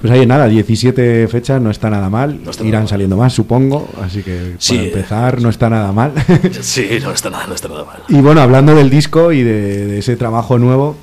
Pues 0.00 0.12
ahí 0.12 0.26
nada, 0.26 0.46
17 0.46 1.28
fechas 1.28 1.60
no 1.60 1.70
está 1.70 1.90
nada 1.90 2.10
mal. 2.10 2.42
No 2.42 2.50
está 2.50 2.64
Irán 2.64 2.82
nada 2.82 2.88
saliendo 2.88 3.16
más, 3.16 3.32
supongo. 3.32 3.88
Así 4.02 4.22
que 4.22 4.56
Sí, 4.58 4.74
para 4.76 4.86
empezar 4.88 5.40
no 5.40 5.48
está 5.48 5.70
nada 5.70 5.92
mal. 5.92 6.12
Sí, 6.60 6.98
no 7.02 7.10
está 7.12 7.30
nada, 7.30 7.46
no 7.46 7.54
está 7.54 7.68
nada 7.68 7.84
mal. 7.84 8.02
y 8.08 8.20
bueno, 8.20 8.40
hablando 8.40 8.74
del 8.74 8.90
disco 8.90 9.32
y 9.32 9.42
de, 9.42 9.86
de 9.86 9.98
ese 9.98 10.16
trabajo 10.16 10.58
nuevo, 10.58 10.96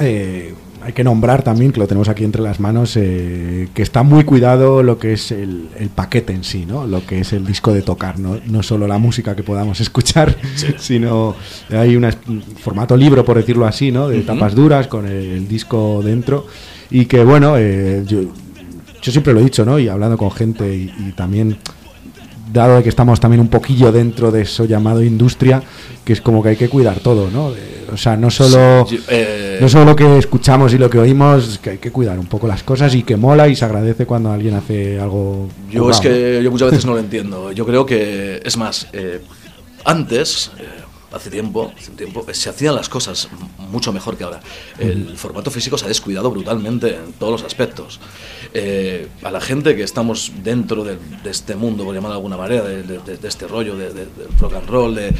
eh, 0.00 0.54
hay 0.84 0.92
que 0.92 1.02
nombrar 1.02 1.42
también, 1.42 1.72
que 1.72 1.80
lo 1.80 1.86
tenemos 1.86 2.08
aquí 2.08 2.24
entre 2.24 2.42
las 2.42 2.60
manos, 2.60 2.96
eh, 2.96 3.68
que 3.72 3.82
está 3.82 4.02
muy 4.02 4.24
cuidado 4.24 4.82
lo 4.82 4.98
que 4.98 5.14
es 5.14 5.30
el, 5.32 5.68
el 5.78 5.88
paquete 5.88 6.34
en 6.34 6.44
sí, 6.44 6.66
¿no? 6.66 6.86
Lo 6.86 7.06
que 7.06 7.20
es 7.20 7.32
el 7.32 7.46
disco 7.46 7.72
de 7.72 7.80
tocar, 7.80 8.18
no, 8.18 8.38
no 8.46 8.62
solo 8.62 8.86
la 8.86 8.98
música 8.98 9.34
que 9.34 9.42
podamos 9.42 9.80
escuchar, 9.80 10.36
sino 10.76 11.36
hay 11.70 11.96
un 11.96 12.12
formato 12.58 12.96
libro, 12.98 13.24
por 13.24 13.38
decirlo 13.38 13.64
así, 13.64 13.90
¿no? 13.90 14.08
De 14.08 14.20
tapas 14.20 14.54
duras 14.54 14.86
con 14.86 15.06
el, 15.06 15.30
el 15.30 15.48
disco 15.48 16.02
dentro 16.04 16.46
y 16.90 17.06
que 17.06 17.24
bueno, 17.24 17.56
eh, 17.56 18.04
yo, 18.06 18.20
yo 19.00 19.12
siempre 19.12 19.32
lo 19.32 19.40
he 19.40 19.44
dicho, 19.44 19.64
¿no? 19.64 19.78
Y 19.78 19.88
hablando 19.88 20.18
con 20.18 20.30
gente 20.30 20.76
y, 20.76 20.92
y 20.98 21.12
también 21.12 21.56
dado 22.54 22.76
de 22.76 22.82
que 22.82 22.88
estamos 22.88 23.20
también 23.20 23.40
un 23.40 23.48
poquillo 23.48 23.92
dentro 23.92 24.30
de 24.30 24.42
eso 24.42 24.64
llamado 24.64 25.02
industria, 25.02 25.62
que 26.04 26.14
es 26.14 26.20
como 26.22 26.42
que 26.42 26.50
hay 26.50 26.56
que 26.56 26.70
cuidar 26.70 27.00
todo, 27.00 27.28
¿no? 27.30 27.52
De- 27.52 27.74
o 27.92 27.96
sea, 27.98 28.16
no 28.16 28.30
solo, 28.30 28.86
Sí, 28.88 28.96
yo- 28.96 29.02
eh, 29.08 29.58
no 29.60 29.68
solo 29.68 29.84
lo 29.84 29.94
que 29.96 30.16
escuchamos 30.18 30.72
y 30.72 30.78
lo 30.78 30.88
que 30.88 30.98
oímos, 30.98 31.58
que 31.62 31.70
hay 31.70 31.78
que 31.78 31.90
cuidar 31.92 32.18
un 32.18 32.26
poco 32.26 32.48
las 32.48 32.62
cosas 32.62 32.94
y 32.94 33.02
que 33.02 33.16
mola 33.16 33.46
y 33.48 33.54
se 33.54 33.64
agradece 33.66 34.06
cuando 34.06 34.32
alguien 34.32 34.54
hace 34.54 34.98
algo. 34.98 35.48
Yo 35.70 35.90
es 35.90 36.00
que 36.00 36.40
yo 36.42 36.50
muchas 36.50 36.70
veces 36.70 36.86
no 36.86 36.92
lo 36.92 36.98
entiendo. 37.00 37.52
Yo 37.52 37.66
creo 37.66 37.84
que, 37.84 38.40
es 38.44 38.56
más, 38.56 38.86
eh, 38.92 39.20
antes, 39.84 40.50
eh, 40.58 40.64
hace 41.14 41.30
tiempo, 41.30 41.72
hace 41.76 41.92
tiempo, 41.92 42.24
se 42.32 42.50
hacían 42.50 42.74
las 42.74 42.88
cosas 42.88 43.28
mucho 43.58 43.92
mejor 43.92 44.16
que 44.16 44.24
ahora. 44.24 44.40
El 44.78 45.16
formato 45.16 45.50
físico 45.50 45.78
se 45.78 45.84
ha 45.84 45.88
descuidado 45.88 46.30
brutalmente 46.30 46.94
en 46.96 47.12
todos 47.14 47.32
los 47.32 47.42
aspectos. 47.44 48.00
Eh, 48.52 49.08
a 49.22 49.30
la 49.30 49.40
gente 49.40 49.74
que 49.76 49.82
estamos 49.82 50.32
dentro 50.42 50.84
de, 50.84 50.96
de 51.22 51.30
este 51.30 51.56
mundo, 51.56 51.84
por 51.84 51.94
llamarlo 51.94 52.14
de 52.14 52.18
alguna 52.18 52.36
manera, 52.36 52.62
de, 52.64 52.82
de- 52.82 53.16
de- 53.16 53.28
este 53.28 53.46
rollo 53.48 53.76
de, 53.76 53.86
de- 53.92 54.06
del 54.06 54.38
rock 54.38 54.54
and 54.54 54.68
roll, 54.68 54.94
de, 54.94 55.14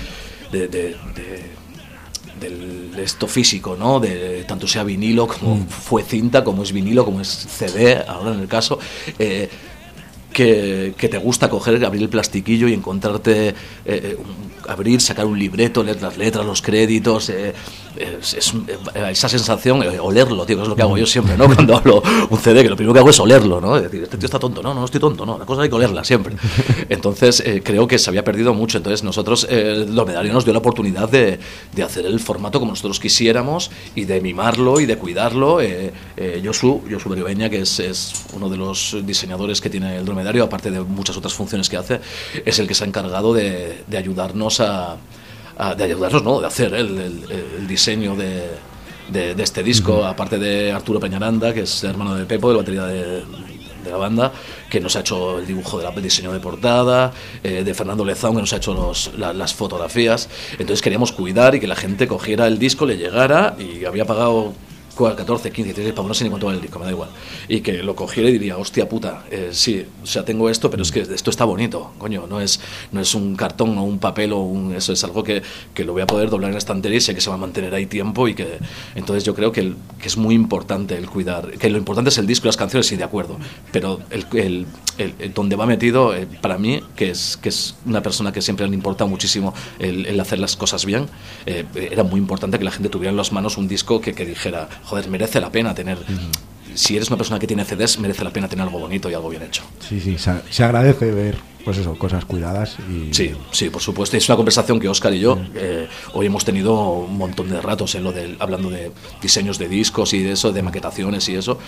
del 2.40 2.92
esto 2.98 3.26
físico, 3.26 3.76
¿no? 3.78 4.00
De 4.00 4.44
tanto 4.44 4.66
sea 4.66 4.82
vinilo 4.84 5.26
como 5.26 5.64
fue 5.68 6.02
cinta, 6.02 6.42
como 6.44 6.62
es 6.62 6.72
vinilo, 6.72 7.04
como 7.04 7.20
es 7.20 7.28
CD, 7.28 8.02
ahora 8.06 8.32
en 8.34 8.40
el 8.40 8.48
caso. 8.48 8.78
eh, 9.18 9.48
que, 10.34 10.92
que 10.98 11.08
te 11.08 11.16
gusta 11.16 11.48
coger, 11.48 11.82
abrir 11.82 12.02
el 12.02 12.08
plastiquillo 12.10 12.68
y 12.68 12.74
encontrarte, 12.74 13.48
eh, 13.48 13.54
eh, 13.86 14.16
un- 14.18 14.52
abrir, 14.70 15.00
sacar 15.00 15.24
un 15.26 15.38
libreto, 15.38 15.82
leer 15.82 16.02
las 16.02 16.18
letras, 16.18 16.44
los 16.44 16.60
créditos, 16.60 17.30
eh, 17.30 17.54
es, 17.96 18.34
es 18.34 18.54
eh, 18.94 19.10
esa 19.10 19.28
sensación, 19.28 19.82
eh, 19.82 19.98
olerlo, 19.98 20.44
tío, 20.46 20.56
que 20.56 20.62
es 20.62 20.68
lo 20.68 20.76
que 20.76 20.82
hago 20.82 20.96
yo 20.96 21.06
siempre, 21.06 21.36
¿no? 21.36 21.46
Cuando 21.54 21.76
hablo 21.76 22.02
un 22.30 22.38
CD, 22.38 22.62
que 22.62 22.70
lo 22.70 22.76
primero 22.76 22.92
que 22.92 23.00
hago 23.00 23.10
es 23.10 23.20
olerlo, 23.20 23.60
¿no? 23.60 23.76
Es 23.76 23.84
decir, 23.84 24.02
este 24.02 24.16
tío 24.16 24.26
está 24.26 24.38
tonto, 24.38 24.62
no, 24.62 24.74
no, 24.74 24.84
estoy 24.84 25.00
tonto, 25.00 25.24
no, 25.24 25.38
la 25.38 25.46
cosa 25.46 25.62
hay 25.62 25.68
que 25.68 25.74
olerla 25.74 26.04
siempre. 26.04 26.36
Entonces, 26.88 27.40
eh, 27.40 27.62
creo 27.64 27.86
que 27.86 27.98
se 27.98 28.10
había 28.10 28.24
perdido 28.24 28.54
mucho, 28.54 28.78
entonces 28.78 29.02
nosotros, 29.02 29.46
eh, 29.50 29.86
los 29.88 30.06
nos 30.06 30.44
dio 30.44 30.52
la 30.52 30.58
oportunidad 30.58 31.08
de, 31.08 31.38
de 31.72 31.82
hacer 31.82 32.06
el 32.06 32.20
formato 32.20 32.58
como 32.58 32.72
nosotros 32.72 32.98
quisiéramos 33.00 33.70
y 33.94 34.04
de 34.04 34.20
mimarlo 34.20 34.80
y 34.80 34.86
de 34.86 34.96
cuidarlo. 34.96 35.60
Eh, 35.60 35.92
eh, 36.16 36.42
Josu, 36.44 36.82
Josu 36.90 37.08
Beriobeña, 37.08 37.48
que 37.50 37.60
es, 37.60 37.78
es 37.80 38.24
uno 38.32 38.48
de 38.48 38.56
los 38.56 38.96
diseñadores 39.04 39.60
que 39.60 39.70
tiene 39.70 39.96
el 39.96 40.04
dromedario, 40.04 40.44
aparte 40.44 40.70
de 40.70 40.80
muchas 40.80 41.16
otras 41.16 41.34
funciones 41.34 41.68
que 41.68 41.76
hace, 41.76 42.00
es 42.44 42.58
el 42.58 42.66
que 42.66 42.74
se 42.74 42.84
ha 42.84 42.86
encargado 42.86 43.34
de, 43.34 43.84
de 43.86 43.96
ayudarnos 43.96 44.60
a, 44.60 44.96
a- 45.58 45.74
de 45.74 45.84
ayudarnos, 45.84 46.22
¿no? 46.22 46.40
De 46.40 46.46
hacer 46.46 46.74
el, 46.74 46.98
el- 46.98 47.24
el 47.60 47.66
diseño 47.66 48.14
de, 48.16 48.48
de- 49.10 49.34
de 49.34 49.42
este 49.42 49.62
disco, 49.62 50.04
aparte 50.04 50.38
de 50.38 50.72
Arturo 50.72 51.00
Peñaranda, 51.00 51.52
que 51.54 51.60
es 51.62 51.84
hermano 51.84 52.14
de 52.14 52.24
Pepo, 52.24 52.50
de 52.50 52.56
batería 52.56 52.84
de, 52.86 53.22
de 53.84 53.90
la 53.90 53.96
banda, 53.98 54.32
que 54.70 54.80
nos 54.80 54.96
ha 54.96 55.00
hecho 55.00 55.38
el 55.38 55.46
dibujo 55.46 55.78
de 55.78 55.84
la- 55.84 55.90
el 55.90 56.02
diseño 56.02 56.32
de 56.32 56.40
portada, 56.40 57.12
eh, 57.42 57.62
de 57.64 57.74
Fernando 57.74 58.04
Lezaun, 58.04 58.34
que 58.36 58.40
nos 58.40 58.52
ha 58.52 58.56
hecho 58.56 58.72
los- 58.74 59.10
la- 59.18 59.32
las 59.32 59.52
fotografías. 59.54 60.28
Entonces 60.52 60.80
queríamos 60.80 61.12
cuidar 61.12 61.54
y 61.54 61.60
que 61.60 61.66
la 61.66 61.76
gente 61.76 62.08
cogiera 62.08 62.46
el 62.46 62.58
disco, 62.58 62.86
le 62.86 62.96
llegara 62.96 63.56
y 63.58 63.84
había 63.84 64.04
pagado. 64.06 64.54
14, 64.94 65.50
15, 65.50 65.64
16 65.74 65.92
pavos, 65.94 66.08
no 66.08 66.14
sé 66.14 66.24
ni 66.24 66.30
cuánto 66.30 66.46
vale 66.46 66.56
el 66.58 66.62
disco, 66.62 66.78
me 66.78 66.84
da 66.86 66.90
igual. 66.92 67.10
Y 67.48 67.60
que 67.60 67.82
lo 67.82 67.94
cogiera 67.96 68.28
y 68.28 68.32
diría, 68.32 68.56
hostia 68.58 68.88
puta, 68.88 69.24
eh, 69.30 69.50
sí, 69.52 69.84
o 70.02 70.06
sea, 70.06 70.24
tengo 70.24 70.48
esto, 70.48 70.70
pero 70.70 70.82
es 70.82 70.92
que 70.92 71.00
esto 71.00 71.30
está 71.30 71.44
bonito, 71.44 71.92
coño, 71.98 72.26
no 72.28 72.40
es, 72.40 72.60
no 72.92 73.00
es 73.00 73.14
un 73.14 73.34
cartón 73.36 73.76
o 73.78 73.82
un 73.84 73.98
papel 73.98 74.32
o 74.32 74.38
un, 74.40 74.74
eso 74.74 74.92
es 74.92 75.02
algo 75.04 75.22
que, 75.24 75.42
que 75.74 75.84
lo 75.84 75.92
voy 75.92 76.02
a 76.02 76.06
poder 76.06 76.30
doblar 76.30 76.50
en 76.50 76.54
la 76.54 76.58
estantería 76.58 76.98
y 76.98 77.00
sé 77.00 77.14
que 77.14 77.20
se 77.20 77.28
va 77.28 77.34
a 77.36 77.38
mantener 77.38 77.74
ahí 77.74 77.86
tiempo 77.86 78.28
y 78.28 78.34
que, 78.34 78.58
entonces 78.94 79.24
yo 79.24 79.34
creo 79.34 79.52
que, 79.52 79.60
el- 79.60 79.76
que 80.00 80.08
es 80.08 80.16
muy 80.16 80.34
importante 80.34 80.96
el 80.96 81.08
cuidar, 81.08 81.50
que 81.58 81.68
lo 81.70 81.78
importante 81.78 82.10
es 82.10 82.18
el 82.18 82.26
disco 82.26 82.46
y 82.46 82.48
las 82.48 82.56
canciones, 82.56 82.86
sí, 82.86 82.96
de 82.96 83.04
acuerdo, 83.04 83.36
pero 83.72 84.00
el, 84.10 84.26
el- 84.34 84.66
el- 85.18 85.34
donde 85.34 85.56
va 85.56 85.66
metido, 85.66 86.14
eh, 86.14 86.26
para 86.40 86.56
mí, 86.58 86.80
que 86.96 87.10
es, 87.10 87.36
que 87.36 87.48
es 87.48 87.74
una 87.84 88.02
persona 88.02 88.32
que 88.32 88.40
siempre 88.42 88.66
le 88.68 88.74
importa 88.74 89.06
muchísimo 89.06 89.52
el 89.78 90.18
hacer 90.20 90.38
las 90.38 90.56
cosas 90.56 90.84
bien, 90.84 91.06
eh, 91.46 91.64
era 91.74 92.04
muy 92.04 92.20
importante 92.20 92.58
que 92.58 92.64
la 92.64 92.70
gente 92.70 92.88
tuviera 92.88 93.10
en 93.10 93.16
las 93.16 93.32
manos 93.32 93.56
un 93.56 93.66
disco 93.68 94.00
que, 94.00 94.14
que 94.14 94.24
dijera, 94.24 94.68
joder, 94.84 95.08
merece 95.08 95.40
la 95.40 95.50
pena 95.50 95.74
tener... 95.74 95.98
Si 96.74 96.96
eres 96.96 97.06
una 97.08 97.16
persona 97.16 97.38
que 97.38 97.46
tiene 97.46 97.64
CDs, 97.64 98.00
merece 98.00 98.24
la 98.24 98.30
pena 98.32 98.48
tener 98.48 98.64
algo 98.64 98.80
bonito 98.80 99.08
y 99.08 99.14
algo 99.14 99.28
bien 99.28 99.42
hecho. 99.44 99.62
Sí, 99.88 100.00
sí, 100.00 100.18
se, 100.18 100.32
se 100.50 100.64
agradece 100.64 101.12
ver, 101.12 101.36
pues 101.64 101.78
eso, 101.78 101.96
cosas 101.96 102.24
cuidadas 102.24 102.78
y... 102.90 103.14
Sí, 103.14 103.30
sí, 103.52 103.70
por 103.70 103.80
supuesto. 103.80 104.16
Es 104.16 104.28
una 104.28 104.34
conversación 104.34 104.80
que 104.80 104.88
Oscar 104.88 105.14
y 105.14 105.20
yo 105.20 105.38
eh, 105.54 105.86
hoy 106.14 106.26
hemos 106.26 106.44
tenido 106.44 106.74
un 106.94 107.16
montón 107.16 107.48
de 107.48 107.60
ratos 107.60 107.94
en 107.94 108.02
lo 108.02 108.10
del, 108.10 108.36
hablando 108.40 108.70
de 108.70 108.90
diseños 109.22 109.56
de 109.58 109.68
discos 109.68 110.14
y 110.14 110.24
de 110.24 110.32
eso, 110.32 110.50
de 110.52 110.62
maquetaciones 110.62 111.28
y 111.28 111.36
eso, 111.36 111.58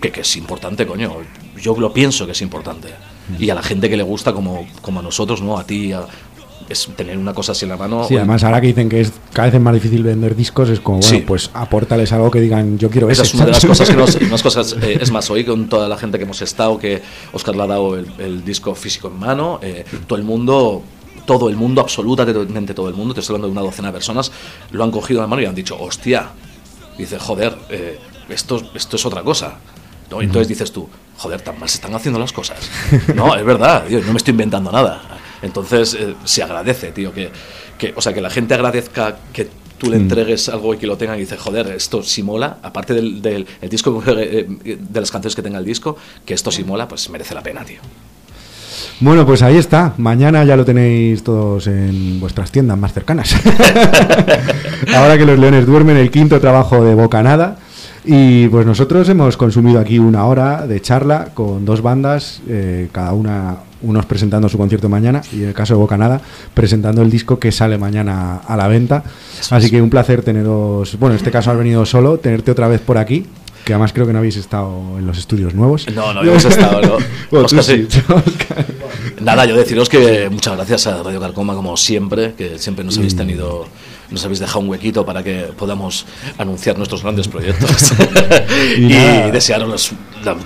que, 0.00 0.10
que 0.10 0.22
es 0.22 0.36
importante, 0.36 0.84
coño. 0.84 1.14
Yo 1.62 1.78
lo 1.78 1.92
pienso 1.92 2.26
que 2.26 2.32
es 2.32 2.42
importante. 2.42 2.88
Y 3.38 3.50
a 3.50 3.54
la 3.54 3.62
gente 3.62 3.88
que 3.88 3.96
le 3.96 4.02
gusta, 4.04 4.32
como, 4.32 4.66
como 4.82 4.98
a 4.98 5.02
nosotros, 5.02 5.42
¿no? 5.42 5.58
A 5.58 5.64
ti, 5.64 5.92
a- 5.92 6.06
es 6.68 6.88
tener 6.96 7.16
una 7.18 7.32
cosa 7.34 7.52
así 7.52 7.64
en 7.64 7.70
la 7.70 7.76
mano. 7.76 8.04
Sí, 8.08 8.16
además 8.16 8.42
ahora 8.44 8.60
que 8.60 8.66
dicen 8.68 8.88
que 8.88 9.00
es 9.00 9.12
cada 9.32 9.46
vez 9.46 9.54
es 9.54 9.60
más 9.60 9.74
difícil 9.74 10.02
vender 10.02 10.34
discos, 10.34 10.68
es 10.68 10.80
como, 10.80 10.98
bueno, 10.98 11.16
Sí. 11.16 11.24
pues 11.26 11.50
apórtales 11.54 12.12
algo 12.12 12.30
que 12.30 12.40
digan, 12.40 12.78
yo 12.78 12.90
quiero 12.90 13.08
Esa 13.10 13.22
ese. 13.22 13.30
es 13.30 13.34
una 13.34 13.44
de 13.46 13.52
las 13.52 13.64
cosas 13.66 13.88
que 13.90 13.96
nos, 13.96 14.14
unas 14.20 14.42
cosas, 14.42 14.76
eh, 14.82 14.98
es 15.00 15.10
más, 15.10 15.30
hoy 15.30 15.44
con 15.44 15.68
toda 15.68 15.88
la 15.88 15.96
gente 15.96 16.18
que 16.18 16.24
hemos 16.24 16.42
estado, 16.42 16.78
que 16.78 17.02
Oscar 17.32 17.54
le 17.56 17.62
ha 17.62 17.66
dado 17.66 17.96
el, 17.98 18.06
el 18.18 18.44
disco 18.44 18.74
físico 18.74 19.08
en 19.08 19.18
mano, 19.18 19.58
eh, 19.62 19.84
todo 20.06 20.18
el 20.18 20.24
mundo, 20.24 20.82
todo 21.24 21.48
el 21.48 21.56
mundo, 21.56 21.80
absolutamente 21.80 22.74
todo 22.74 22.88
el 22.88 22.94
mundo, 22.94 23.14
te 23.14 23.20
estoy 23.20 23.34
hablando 23.36 23.48
de 23.48 23.52
una 23.52 23.62
docena 23.62 23.88
de 23.88 23.92
personas, 23.94 24.30
lo 24.70 24.82
han 24.84 24.90
cogido 24.90 25.20
en 25.20 25.22
la 25.22 25.28
mano 25.28 25.42
y 25.42 25.46
han 25.46 25.54
dicho, 25.54 25.76
hostia, 25.80 26.30
dice, 26.98 27.18
joder, 27.18 27.56
eh, 27.70 27.98
esto, 28.28 28.60
esto 28.74 28.96
es 28.96 29.06
otra 29.06 29.22
cosa. 29.22 29.54
¿no? 30.10 30.22
Entonces 30.22 30.46
dices 30.46 30.70
tú, 30.70 30.88
joder, 31.18 31.40
tan 31.42 31.58
mal 31.58 31.68
se 31.68 31.78
están 31.78 31.92
haciendo 31.94 32.20
las 32.20 32.32
cosas. 32.32 32.58
No, 33.14 33.34
es 33.34 33.44
verdad, 33.44 33.84
tío, 33.86 34.00
no 34.02 34.12
me 34.12 34.18
estoy 34.18 34.30
inventando 34.32 34.70
nada. 34.70 35.15
Entonces 35.42 35.94
eh, 35.94 36.14
se 36.24 36.42
agradece, 36.42 36.92
tío, 36.92 37.12
que, 37.12 37.30
que, 37.78 37.92
o 37.96 38.00
sea, 38.00 38.12
que 38.12 38.20
la 38.20 38.30
gente 38.30 38.54
agradezca 38.54 39.16
que 39.32 39.48
tú 39.78 39.90
le 39.90 39.96
entregues 39.96 40.48
algo 40.48 40.74
y 40.74 40.78
que 40.78 40.86
lo 40.86 40.96
tengan 40.96 41.16
y 41.16 41.20
dices, 41.20 41.38
joder, 41.38 41.68
esto 41.68 42.02
sí 42.02 42.22
mola, 42.22 42.58
aparte 42.62 42.94
del, 42.94 43.20
del 43.20 43.46
el 43.60 43.68
disco, 43.68 44.02
eh, 44.06 44.46
de 44.78 45.00
las 45.00 45.10
canciones 45.10 45.34
que 45.36 45.42
tenga 45.42 45.58
el 45.58 45.64
disco, 45.64 45.96
que 46.24 46.34
esto 46.34 46.50
sí 46.50 46.64
mola, 46.64 46.88
pues 46.88 47.08
merece 47.10 47.34
la 47.34 47.42
pena, 47.42 47.64
tío. 47.64 47.80
Bueno, 48.98 49.26
pues 49.26 49.42
ahí 49.42 49.56
está. 49.58 49.92
Mañana 49.98 50.42
ya 50.44 50.56
lo 50.56 50.64
tenéis 50.64 51.22
todos 51.22 51.66
en 51.66 52.18
vuestras 52.18 52.50
tiendas 52.50 52.78
más 52.78 52.94
cercanas. 52.94 53.36
Ahora 54.94 55.18
que 55.18 55.26
los 55.26 55.38
leones 55.38 55.66
duermen, 55.66 55.98
el 55.98 56.10
quinto 56.10 56.40
trabajo 56.40 56.82
de 56.82 56.94
Bocanada. 56.94 57.58
Y 58.06 58.48
pues 58.48 58.64
nosotros 58.64 59.08
hemos 59.08 59.36
consumido 59.36 59.80
aquí 59.80 59.98
una 59.98 60.24
hora 60.24 60.66
de 60.66 60.80
charla 60.80 61.30
con 61.34 61.64
dos 61.64 61.82
bandas, 61.82 62.40
eh, 62.48 62.88
cada 62.92 63.12
una, 63.12 63.56
unos 63.82 64.06
presentando 64.06 64.48
su 64.48 64.58
concierto 64.58 64.88
mañana 64.88 65.22
y 65.32 65.42
en 65.42 65.48
el 65.48 65.54
caso 65.54 65.74
de 65.74 65.80
Bocanada, 65.80 66.20
presentando 66.54 67.02
el 67.02 67.10
disco 67.10 67.38
que 67.38 67.52
sale 67.52 67.78
mañana 67.78 68.36
a 68.36 68.56
la 68.56 68.68
venta. 68.68 69.04
Así 69.50 69.70
que 69.70 69.80
un 69.82 69.90
placer 69.90 70.22
teneros, 70.22 70.98
bueno, 70.98 71.14
en 71.14 71.18
este 71.18 71.30
caso 71.30 71.50
has 71.50 71.58
venido 71.58 71.84
solo, 71.86 72.18
tenerte 72.18 72.50
otra 72.50 72.68
vez 72.68 72.80
por 72.80 72.98
aquí. 72.98 73.26
Que 73.64 73.72
además 73.72 73.92
creo 73.92 74.06
que 74.06 74.12
no 74.12 74.20
habéis 74.20 74.36
estado 74.36 74.96
en 74.96 75.08
los 75.08 75.18
estudios 75.18 75.52
nuevos. 75.52 75.88
No, 75.92 76.14
no 76.14 76.22
hemos 76.22 76.44
estado, 76.44 76.80
¿no? 76.82 76.98
Bueno, 77.32 77.46
Oscar, 77.46 77.64
sí, 77.64 77.84
sí. 77.90 78.00
Nada, 79.20 79.44
yo 79.44 79.56
deciros 79.56 79.88
que 79.88 80.28
muchas 80.30 80.54
gracias 80.54 80.86
a 80.86 81.02
Radio 81.02 81.20
Carcoma, 81.20 81.54
como 81.54 81.76
siempre, 81.76 82.34
que 82.34 82.60
siempre 82.60 82.84
nos 82.84 82.96
habéis 82.96 83.16
tenido, 83.16 83.66
nos 84.08 84.24
habéis 84.24 84.38
dejado 84.38 84.60
un 84.60 84.68
huequito 84.68 85.04
para 85.04 85.24
que 85.24 85.48
podamos 85.58 86.06
anunciar 86.38 86.78
nuestros 86.78 87.02
grandes 87.02 87.26
proyectos. 87.26 87.92
Y 88.78 88.84
y 88.92 89.30
desearos, 89.32 89.92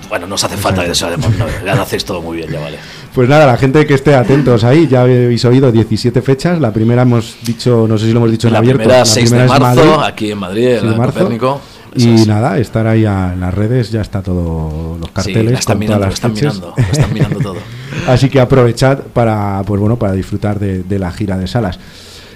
bueno, 0.09 0.25
no 0.25 0.35
os 0.35 0.43
hace 0.43 0.57
falta 0.57 0.83
no, 0.83 1.65
ya 1.65 1.75
lo 1.75 1.81
hacéis 1.81 2.03
todo 2.05 2.21
muy 2.21 2.37
bien, 2.37 2.51
ya 2.51 2.59
vale. 2.59 2.77
Pues 3.13 3.27
nada, 3.27 3.45
la 3.45 3.57
gente 3.57 3.85
que 3.85 3.93
esté 3.93 4.15
atentos 4.15 4.63
ahí, 4.63 4.87
ya 4.87 5.01
habéis 5.01 5.43
oído 5.43 5.69
17 5.71 6.21
fechas. 6.21 6.61
La 6.61 6.71
primera 6.71 7.01
hemos 7.01 7.35
dicho, 7.45 7.85
no 7.87 7.97
sé 7.97 8.05
si 8.05 8.13
lo 8.13 8.19
hemos 8.19 8.31
dicho 8.31 8.47
en 8.47 8.53
La 8.53 8.59
abierto. 8.59 8.79
primera, 8.83 9.03
6 9.05 9.29
de 9.29 9.43
es 9.43 9.49
marzo, 9.49 9.61
Madrid, 9.63 9.91
aquí 10.05 10.31
en 10.31 10.37
Madrid, 10.37 10.65
en 10.67 10.71
6 10.79 10.83
de 10.83 10.89
la 10.91 10.97
marzo. 10.97 11.19
Copérnico. 11.19 11.61
Y 11.93 12.13
es. 12.13 12.25
nada, 12.27 12.57
estar 12.57 12.87
ahí 12.87 13.03
a- 13.03 13.33
en 13.33 13.41
las 13.41 13.53
redes, 13.53 13.91
ya 13.91 13.99
está 13.99 14.21
todo, 14.21 14.97
los 14.97 15.07
Sí, 15.09 15.13
carteles. 15.13 15.51
la 15.51 15.59
están 15.59 15.73
con 15.73 15.79
mirando, 15.79 15.97
todas 15.97 16.09
las 16.09 16.13
están 16.13 16.33
mirando, 16.33 16.73
están 16.89 17.13
mirando 17.13 17.39
todo. 17.39 17.55
Así 18.07 18.29
que 18.29 18.39
aprovechad 18.39 18.99
para, 19.13 19.61
pues 19.65 19.81
bueno, 19.81 19.97
para 19.97 20.13
disfrutar 20.13 20.57
de, 20.57 20.83
de 20.83 20.97
la 20.99 21.11
gira 21.11 21.37
de 21.37 21.47
salas. 21.47 21.77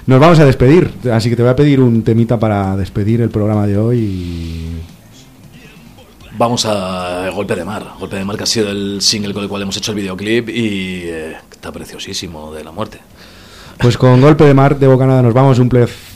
Nos 0.07 0.19
vamos 0.19 0.37
a 0.39 0.45
despedir, 0.45 0.91
así 1.11 1.29
que 1.31 1.35
te 1.35 1.41
voy 1.41 1.49
a 1.51 1.55
pedir 1.55 1.79
un 1.79 2.03
temita 2.03 2.37
para 2.37 2.75
despedir 2.75 3.21
el 3.21 3.29
programa 3.29 3.65
de 3.65 3.77
hoy. 3.77 3.97
y- 3.99 4.81
Vamos 6.37 6.65
a 6.65 7.29
Golpe 7.29 7.55
de 7.55 7.63
Mar. 7.63 7.83
Golpe 7.99 8.17
de 8.17 8.25
Mar 8.25 8.35
que 8.37 8.43
ha 8.43 8.47
sido 8.47 8.69
el 8.69 9.01
single 9.01 9.33
con 9.33 9.43
el 9.43 9.49
cual 9.49 9.61
hemos 9.61 9.77
hecho 9.77 9.91
el 9.91 9.97
videoclip 9.97 10.49
y 10.49 11.03
eh, 11.05 11.35
está 11.51 11.71
preciosísimo 11.71 12.53
de 12.53 12.63
la 12.63 12.71
muerte. 12.71 12.99
Pues 13.77 13.97
con 13.97 14.21
golpe 14.21 14.45
de 14.45 14.53
mar 14.53 14.79
de 14.79 14.87
Bocanada 14.87 15.21
nos 15.21 15.33
vamos. 15.33 15.59
Un 15.59 15.69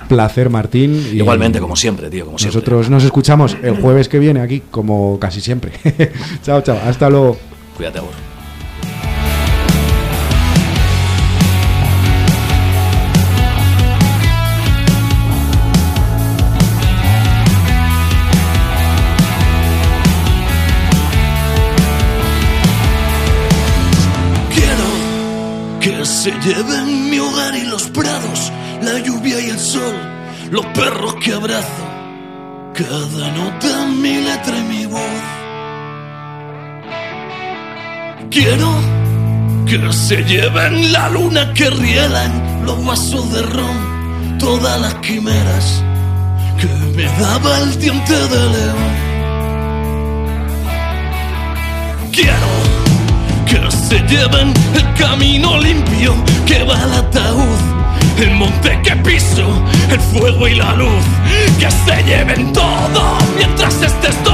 placer, 0.08 0.50
Martín. 0.50 0.96
y- 1.12 1.18
Igualmente, 1.18 1.60
como 1.60 1.76
siempre, 1.76 2.10
tío, 2.10 2.26
como 2.26 2.38
siempre. 2.38 2.56
Nosotros 2.58 2.90
nos 2.90 3.04
escuchamos 3.04 3.56
el 3.62 3.82
jueves 3.82 4.08
que 4.08 4.18
viene 4.20 4.40
aquí, 4.42 4.62
como 4.72 5.20
casi 5.20 5.42
siempre. 5.42 5.74
chao, 6.44 6.62
chao. 6.62 6.78
Hasta 6.86 7.10
luego. 7.10 7.38
Cuídate, 7.76 8.00
Agur. 8.00 8.29
Se 26.20 26.32
lleven 26.32 27.10
mi 27.10 27.18
hogar 27.18 27.56
y 27.56 27.62
los 27.62 27.84
prados, 27.92 28.52
la 28.82 29.00
lluvia 29.00 29.40
y 29.40 29.52
el 29.52 29.60
sol, 29.60 29.96
los 30.52 30.66
perros 30.66 31.16
que 31.24 31.32
abrazo, 31.32 31.86
cada 32.74 33.32
nota, 33.32 33.86
mi 33.86 34.16
letra 34.16 34.58
y 34.58 34.64
mi 34.64 34.86
voz. 34.86 35.22
Quiero 38.30 38.70
que 39.66 39.94
se 39.94 40.18
lleven 40.26 40.92
la 40.92 41.08
luna 41.08 41.54
que 41.54 41.70
rielan 41.70 42.66
los 42.66 42.86
vasos 42.86 43.32
de 43.32 43.42
ron, 43.42 44.38
todas 44.40 44.82
las 44.82 44.96
quimeras 44.96 45.82
que 46.60 46.68
me 46.98 47.06
daba 47.06 47.60
el 47.60 47.80
diente 47.80 48.14
de 48.14 48.50
león. 48.50 48.92
Quiero 52.12 52.79
que 53.50 53.72
se 53.72 54.00
lleven 54.02 54.54
el 54.76 54.93
camino 54.93 55.58
limpio 55.58 56.14
que 56.45 56.64
va 56.64 56.80
al 56.84 56.93
ataúd, 56.93 57.60
el 58.20 58.32
monte 58.36 58.80
que 58.84 58.95
piso, 58.97 59.47
el 59.89 60.00
fuego 60.00 60.47
y 60.47 60.56
la 60.56 60.74
luz, 60.76 61.04
que 61.58 61.70
se 61.72 62.04
lleven 62.04 62.54
todo 62.54 63.18
mientras 63.36 63.74
estés 63.82 64.24
tú. 64.24 64.32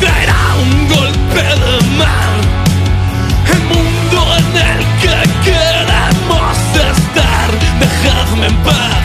Traerá 0.00 0.40
un 0.64 0.88
golpe 0.88 1.42
de 1.42 1.96
mar, 1.98 2.32
el 3.52 3.60
mundo 3.72 4.18
en 4.38 4.56
el 4.72 4.80
que 5.02 5.18
queremos 5.44 6.56
estar, 6.72 7.48
dejadme 7.78 8.46
en 8.46 8.56
paz. 8.64 8.95